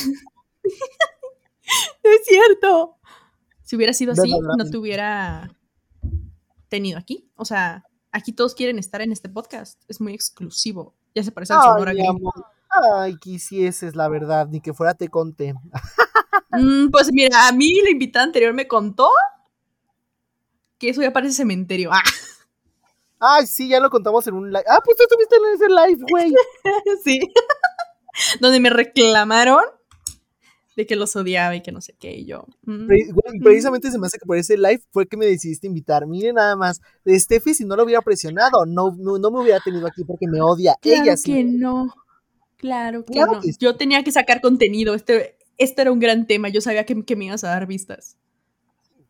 es 2.03 2.25
cierto. 2.25 2.97
Si 3.61 3.77
hubiera 3.77 3.93
sido 3.93 4.13
así, 4.13 4.33
no 4.41 4.65
te 4.71 4.79
hubiera 4.79 5.55
tenido 6.71 6.99
aquí. 6.99 7.31
O 7.37 7.45
sea, 7.45 7.85
aquí 8.11 8.33
todos 8.33 8.55
quieren 8.55 8.79
estar 8.79 9.03
en 9.03 9.13
este 9.13 9.29
podcast. 9.29 9.83
Es 9.87 10.01
muy 10.01 10.15
exclusivo. 10.15 10.95
Ya 11.15 11.23
se 11.25 11.31
parece 11.31 11.53
al 11.53 11.61
Sonora 11.61 11.93
amor. 12.09 12.33
Ay, 12.95 13.19
quisieses, 13.19 13.95
la 13.95 14.09
verdad, 14.09 14.49
ni 14.49 14.63
que 14.63 14.73
fuera 14.73 14.95
te 14.95 15.09
conté. 15.09 15.53
Mm, 16.53 16.89
pues 16.91 17.13
mira, 17.13 17.49
a 17.49 17.53
mí 17.53 17.83
la 17.85 17.91
invitada 17.91 18.25
anterior 18.25 18.55
me 18.55 18.67
contó 18.67 19.11
que 20.79 20.89
eso 20.89 21.03
ya 21.03 21.13
parece 21.13 21.35
cementerio. 21.35 21.91
Ah, 21.93 22.03
Ay, 23.21 23.47
sí, 23.47 23.69
ya 23.69 23.79
lo 23.81 23.91
contamos 23.91 24.27
en 24.27 24.35
un 24.35 24.49
live. 24.51 24.65
Ah, 24.67 24.81
pues 24.85 24.97
tú 24.97 25.03
estuviste 25.05 25.37
en 25.37 25.55
ese 25.55 25.69
live, 25.69 26.05
güey. 26.11 26.33
sí. 27.05 27.21
Donde 28.41 28.59
me 28.61 28.71
reclamaron 28.71 29.63
de 30.77 30.87
que 30.87 30.97
los 30.97 31.15
odiaba 31.17 31.55
y 31.55 31.63
que 31.63 31.73
no 31.73 31.81
sé 31.83 31.95
qué. 32.01 32.13
Y 32.13 32.25
yo. 32.27 32.47
mm, 32.65 32.87
Pre- 32.87 33.09
güey, 33.13 33.39
Precisamente 33.41 33.91
se 33.91 33.99
me 33.99 34.07
hace 34.07 34.19
que 34.19 34.25
por 34.27 34.37
ese 34.39 34.57
live 34.57 34.83
fue 34.91 35.07
que 35.07 35.17
me 35.17 35.27
decidiste 35.27 35.67
invitar. 35.67 36.07
Mire 36.07 36.33
nada 36.33 36.57
más, 36.57 36.81
de 37.05 37.19
Steffi, 37.21 37.53
si 37.55 37.65
no 37.65 37.77
lo 37.77 37.85
hubiera 37.85 38.01
presionado, 38.03 38.65
no, 38.67 38.95
no, 38.99 39.19
no 39.19 39.31
me 39.31 39.41
hubiera 39.41 39.61
tenido 39.61 39.87
aquí 39.87 40.03
porque 40.05 40.27
me 40.27 40.41
odia. 40.41 40.75
Claro 40.81 41.03
Ella 41.03 41.17
sí. 41.17 41.35
que 41.35 41.45
no. 41.45 41.93
Claro 42.57 43.05
que 43.05 43.13
Claro 43.13 43.33
no. 43.35 43.41
que. 43.41 43.51
Yo 43.59 43.77
tenía 43.77 44.03
que 44.03 44.13
sacar 44.13 44.41
contenido. 44.41 44.95
Este, 44.95 45.37
este 45.59 45.83
era 45.83 45.93
un 45.93 45.99
gran 46.01 46.27
tema. 46.27 46.49
Yo 46.49 46.61
sabía 46.63 46.87
que, 46.87 47.05
que 47.05 47.17
me 47.17 47.27
ibas 47.27 47.45
a 47.45 47.49
dar 47.49 47.67
vistas. 47.67 48.17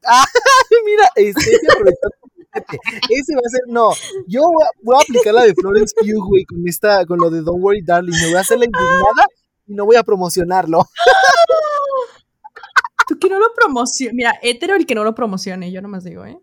Mira, 0.84 1.06
Steffi 1.14 1.66
aprovechando 1.70 2.16
Ese 2.52 3.34
va 3.34 3.42
a 3.44 3.50
ser, 3.50 3.62
no. 3.68 3.92
Yo 4.26 4.42
voy 4.42 4.64
a, 4.64 4.68
voy 4.82 4.96
a 4.96 5.02
aplicar 5.02 5.34
la 5.34 5.44
de 5.44 5.54
Florence 5.54 5.94
Pugh, 5.96 6.26
güey, 6.26 6.44
con 6.44 6.66
esta, 6.66 7.06
con 7.06 7.18
lo 7.18 7.30
de 7.30 7.42
Don't 7.42 7.62
Worry 7.62 7.82
Darling. 7.82 8.12
Me 8.12 8.26
voy 8.26 8.36
a 8.36 8.40
hacer 8.40 8.58
la 8.58 8.64
indignada 8.64 9.26
y 9.66 9.74
no 9.74 9.86
voy 9.86 9.96
a 9.96 10.02
promocionarlo. 10.02 10.84
que 13.20 13.28
no 13.28 13.38
lo 13.38 13.52
promocione. 13.54 14.14
Mira, 14.14 14.34
hétero 14.42 14.74
el 14.74 14.86
que 14.86 14.94
no 14.94 15.04
lo 15.04 15.14
promocione, 15.14 15.70
yo 15.70 15.82
nomás 15.82 16.04
digo, 16.04 16.24
¿eh? 16.24 16.38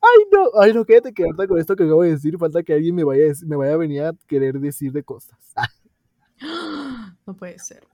Ay, 0.00 0.24
no, 0.30 0.60
ay, 0.60 0.72
no, 0.72 0.84
quédate 0.84 1.12
que 1.12 1.24
ahorita 1.24 1.48
con 1.48 1.58
esto 1.58 1.74
que 1.74 1.84
acabo 1.84 2.02
de 2.02 2.10
decir, 2.10 2.38
falta 2.38 2.62
que 2.62 2.74
alguien 2.74 2.94
me 2.94 3.02
vaya, 3.02 3.24
me 3.44 3.56
vaya 3.56 3.74
a 3.74 3.76
venir 3.76 4.02
a 4.02 4.12
querer 4.26 4.60
decir 4.60 4.92
de 4.92 5.02
cosas. 5.02 5.38
No 7.26 7.34
puede 7.34 7.58
ser. 7.58 7.84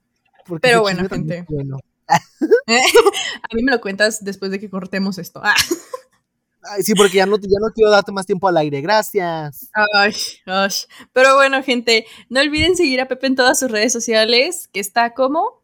Porque 0.45 0.67
Pero 0.67 0.81
bueno, 0.81 1.09
gente. 1.09 1.43
A 2.07 3.55
mí 3.55 3.63
me 3.63 3.71
lo 3.71 3.81
cuentas 3.81 4.23
después 4.23 4.51
de 4.51 4.59
que 4.59 4.69
cortemos 4.69 5.17
esto. 5.17 5.41
Ah. 5.43 5.55
Ay, 6.71 6.83
sí, 6.83 6.93
porque 6.93 7.17
ya 7.17 7.25
no, 7.25 7.37
ya 7.37 7.59
no 7.59 7.71
quiero 7.73 7.91
darte 7.91 8.11
más 8.11 8.25
tiempo 8.25 8.47
al 8.47 8.57
aire, 8.57 8.81
gracias. 8.81 9.69
Ay, 9.95 10.13
ay. 10.45 10.69
Pero 11.11 11.35
bueno, 11.35 11.61
gente, 11.63 12.05
no 12.29 12.39
olviden 12.41 12.75
seguir 12.75 13.01
a 13.01 13.07
Pepe 13.07 13.27
en 13.27 13.35
todas 13.35 13.59
sus 13.59 13.69
redes 13.69 13.91
sociales, 13.91 14.69
que 14.71 14.79
está 14.79 15.13
como. 15.13 15.61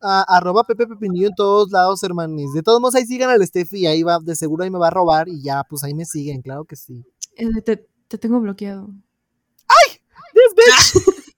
Ah, 0.00 0.24
arroba 0.28 0.64
Pepe 0.64 0.86
Pepinillo 0.86 1.28
en 1.28 1.34
todos 1.34 1.70
lados, 1.70 2.02
hermanis. 2.02 2.52
De 2.52 2.62
todos 2.62 2.80
modos, 2.80 2.94
ahí 2.94 3.04
sigan 3.04 3.30
al 3.30 3.46
Steffi, 3.46 3.86
ahí 3.86 4.02
va, 4.02 4.18
de 4.20 4.36
seguro 4.36 4.64
ahí 4.64 4.70
me 4.70 4.78
va 4.78 4.88
a 4.88 4.90
robar 4.90 5.28
y 5.28 5.42
ya, 5.42 5.64
pues 5.68 5.82
ahí 5.84 5.92
me 5.94 6.04
siguen, 6.04 6.40
claro 6.40 6.64
que 6.64 6.76
sí. 6.76 7.04
eh, 7.36 7.62
te, 7.62 7.86
te 8.06 8.18
tengo 8.18 8.40
bloqueado. 8.40 8.88
Yes, 10.34 10.54
bitch. 10.54 11.04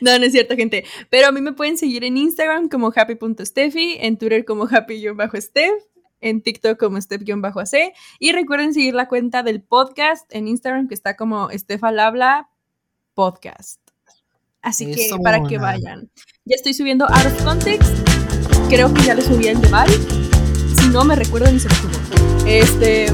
No, 0.00 0.18
no 0.18 0.24
es 0.24 0.32
cierto, 0.32 0.56
gente. 0.56 0.84
Pero 1.10 1.28
a 1.28 1.32
mí 1.32 1.40
me 1.40 1.52
pueden 1.52 1.76
seguir 1.76 2.04
en 2.04 2.16
Instagram 2.16 2.68
como 2.68 2.92
happy.steffi, 2.94 3.98
en 4.00 4.16
Twitter 4.18 4.44
como 4.44 4.64
happy-steph, 4.64 5.82
en 6.20 6.42
TikTok 6.42 6.78
como 6.78 6.98
steph-ac. 6.98 7.92
Y 8.18 8.32
recuerden 8.32 8.74
seguir 8.74 8.94
la 8.94 9.08
cuenta 9.08 9.42
del 9.42 9.62
podcast 9.62 10.32
en 10.34 10.48
Instagram 10.48 10.88
que 10.88 10.94
está 10.94 11.16
como 11.16 11.50
Estefalabla 11.50 12.48
Podcast. 13.14 13.80
Así 14.62 14.92
que 14.92 15.08
para 15.22 15.42
que 15.42 15.58
vayan. 15.58 16.10
Ya 16.44 16.56
estoy 16.56 16.74
subiendo 16.74 17.06
out 17.06 17.26
of 17.26 17.44
context. 17.44 17.90
Creo 18.68 18.92
que 18.92 19.02
ya 19.02 19.14
le 19.14 19.22
subí 19.22 19.48
el 19.48 19.60
de 19.60 19.68
Val. 19.68 19.90
Si 20.78 20.88
no, 20.88 21.04
me 21.04 21.16
recuerdan 21.16 21.56
y 21.56 21.60
se 21.60 21.68
lo 21.68 21.74
subo. 21.74 22.46
Este. 22.46 23.06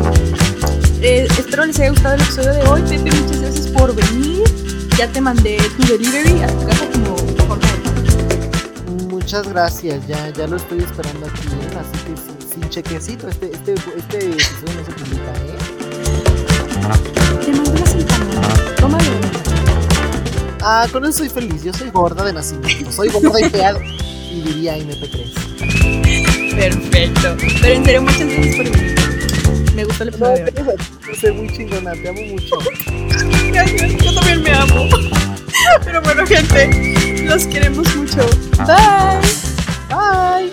eh, 1.03 1.27
espero 1.39 1.65
les 1.67 1.79
haya 1.79 1.91
gustado 1.91 2.15
el 2.17 2.23
episodio 2.23 2.53
de 2.53 2.63
hoy. 2.65 2.83
Pepe, 2.83 3.11
muchas 3.17 3.41
gracias 3.41 3.69
por 3.69 3.95
venir. 3.95 4.45
Ya 4.99 5.13
te 5.13 5.21
mandé 5.21 5.59
tu 5.77 5.87
delivery 5.87 6.43
a 6.43 6.47
tu 6.47 6.67
casa 6.67 6.91
como 6.91 7.17
forma 7.47 7.67
de 7.67 9.07
Muchas 9.09 9.49
gracias, 9.49 10.07
ya, 10.07 10.31
ya 10.31 10.47
lo 10.47 10.57
estoy 10.57 10.79
esperando 10.79 11.27
aquí, 11.27 11.49
¿eh? 11.49 11.79
así 11.79 12.05
que 12.05 12.17
sí, 12.17 12.36
sin 12.67 12.83
chequecito, 12.83 13.29
este, 13.29 13.47
este, 13.53 13.75
este 13.75 14.19
episodio 14.19 14.75
no 14.75 14.85
se 14.85 14.93
publica, 14.93 15.33
¿eh? 15.37 15.57
Te 17.45 17.51
mando 17.53 17.71
una 17.71 17.87
cinta. 17.87 18.17
Tómalo. 18.77 19.11
Ah, 20.63 20.87
con 20.91 21.05
eso 21.05 21.19
soy 21.19 21.29
feliz, 21.29 21.63
yo 21.63 21.73
soy 21.73 21.91
gorda 21.91 22.25
de 22.25 22.33
nacimiento, 22.33 22.91
soy 22.91 23.09
gorda 23.09 23.41
y 23.41 23.45
fea 23.51 23.73
y 24.33 24.41
diría 24.41 24.77
MP3. 24.79 26.57
Perfecto. 26.57 27.37
Pero 27.61 27.75
en 27.75 27.85
serio, 27.85 28.03
muchas 28.03 28.19
gracias 28.21 28.57
por 28.57 28.65
venir. 28.71 28.95
Me 29.75 29.85
gustó 29.85 30.05
el 30.05 30.19
No, 30.19 30.27
episodio 30.35 30.71
hoy. 30.71 30.77
yo 31.07 31.15
soy 31.21 31.33
muy 31.33 31.49
chingona, 31.57 31.93
te 31.93 32.09
amo 32.09 32.21
mucho. 32.23 32.57
Gracias, 33.53 33.97
yo 34.03 34.15
también 34.15 34.43
me 34.43 34.53
amo. 34.53 34.89
Pero 35.85 36.03
bueno, 36.03 36.27
gente, 36.27 37.25
los 37.25 37.45
queremos 37.47 37.95
mucho. 37.95 38.27
Bye. 39.89 40.51